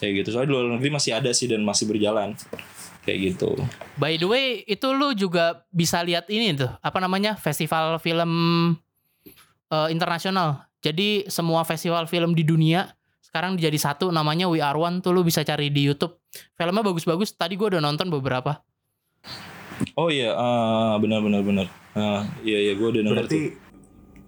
kayak 0.00 0.24
gitu 0.24 0.28
soalnya 0.34 0.48
di 0.50 0.54
luar 0.54 0.66
negeri 0.76 0.90
masih 0.92 1.12
ada 1.16 1.30
sih 1.32 1.46
dan 1.48 1.60
masih 1.62 1.84
berjalan 1.88 2.32
kayak 3.06 3.18
gitu 3.34 3.54
By 3.96 4.18
the 4.18 4.26
way, 4.28 4.66
itu 4.66 4.90
lu 4.92 5.14
juga 5.14 5.62
bisa 5.72 6.02
lihat 6.02 6.26
ini 6.28 6.52
tuh, 6.52 6.68
apa 6.82 6.98
namanya? 7.00 7.38
Festival 7.38 7.96
film 8.02 8.32
eh, 9.72 9.88
internasional. 9.94 10.66
Jadi 10.84 11.24
semua 11.30 11.64
festival 11.64 12.04
film 12.10 12.34
di 12.36 12.42
dunia 12.44 12.92
sekarang 13.22 13.56
jadi 13.56 13.78
satu 13.78 14.10
namanya 14.10 14.50
We 14.50 14.58
Are 14.58 14.76
One 14.76 15.00
tuh 15.00 15.14
lu 15.16 15.22
bisa 15.22 15.46
cari 15.46 15.70
di 15.70 15.86
YouTube. 15.86 16.18
Filmnya 16.58 16.82
bagus-bagus. 16.82 17.32
Tadi 17.36 17.56
gua 17.56 17.72
udah 17.72 17.82
nonton 17.84 18.10
beberapa. 18.10 18.60
oh 20.00 20.08
iya 20.08 20.32
ah, 20.32 20.96
benar 20.96 21.20
benar 21.20 21.44
benar 21.44 21.68
Ah, 21.96 22.28
iya 22.44 22.60
iya 22.60 22.72
gue 22.76 22.88
udah 22.92 23.02
denger 23.08 23.16
Berarti 23.24 23.40
tuh 23.40 23.65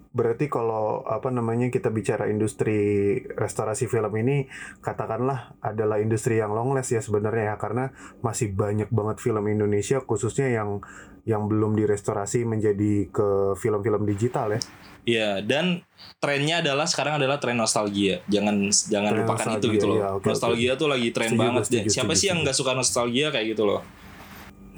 berarti 0.09 0.49
kalau 0.49 1.05
apa 1.05 1.29
namanya 1.29 1.69
kita 1.69 1.93
bicara 1.93 2.25
industri 2.33 3.13
restorasi 3.37 3.85
film 3.85 4.09
ini 4.17 4.49
katakanlah 4.81 5.53
adalah 5.61 6.01
industri 6.01 6.41
yang 6.41 6.49
long 6.49 6.73
last 6.73 6.89
ya 6.89 6.97
sebenarnya 6.97 7.53
ya 7.53 7.55
karena 7.61 7.93
masih 8.25 8.49
banyak 8.57 8.89
banget 8.89 9.21
film 9.21 9.45
Indonesia 9.45 10.01
khususnya 10.01 10.49
yang 10.49 10.81
yang 11.29 11.45
belum 11.45 11.77
direstorasi 11.77 12.41
menjadi 12.41 13.05
ke 13.13 13.53
film-film 13.61 14.01
digital 14.09 14.57
ya. 14.57 14.61
Iya 15.05 15.29
dan 15.45 15.85
trennya 16.17 16.65
adalah 16.65 16.89
sekarang 16.89 17.21
adalah 17.21 17.37
tren 17.37 17.57
nostalgia 17.57 18.25
jangan 18.25 18.69
jangan 18.69 19.11
Tren 19.13 19.21
lupakan 19.25 19.47
itu 19.61 19.67
gitu 19.77 19.85
loh 19.89 19.97
iya, 19.97 20.07
oke, 20.17 20.25
nostalgia 20.25 20.71
tuh 20.73 20.87
lagi 20.89 21.09
tren 21.13 21.29
Setuju, 21.33 21.41
banget 21.41 21.63
setuju, 21.65 21.89
siapa 21.89 22.13
setuju, 22.13 22.19
sih 22.19 22.27
yang 22.29 22.39
nggak 22.45 22.57
suka 22.57 22.71
nostalgia 22.73 23.27
kayak 23.29 23.47
gitu 23.53 23.63
loh 23.65 23.81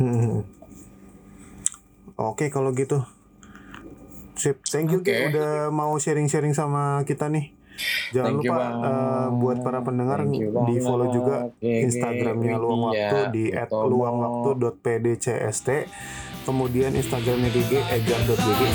Hmm. 0.01 0.41
Oke 2.17 2.49
kalau 2.49 2.73
gitu. 2.73 3.05
Sip, 4.41 4.57
thank 4.65 4.89
you. 4.89 5.05
Ki, 5.05 5.29
udah 5.29 5.69
mau 5.69 5.93
sharing-sharing 6.01 6.57
sama 6.57 7.05
kita 7.05 7.29
nih. 7.29 7.53
Jangan 8.09 8.41
Thank 8.41 8.49
lupa 8.49 8.65
eh, 8.73 9.27
buat 9.37 9.57
para 9.61 9.79
pendengar 9.85 10.19
di 10.65 10.75
follow 10.81 11.07
juga 11.13 11.49
Instagramnya 11.61 12.57
Luang 12.57 12.89
Waktu 12.89 13.17
di 13.33 13.45
Utomo. 13.53 13.85
@luangwaktu.pdcst. 13.89 15.67
Kemudian 16.41 16.91
Instagramnya 16.97 17.49
GG 17.53 17.71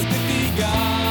ketiga 0.06 1.05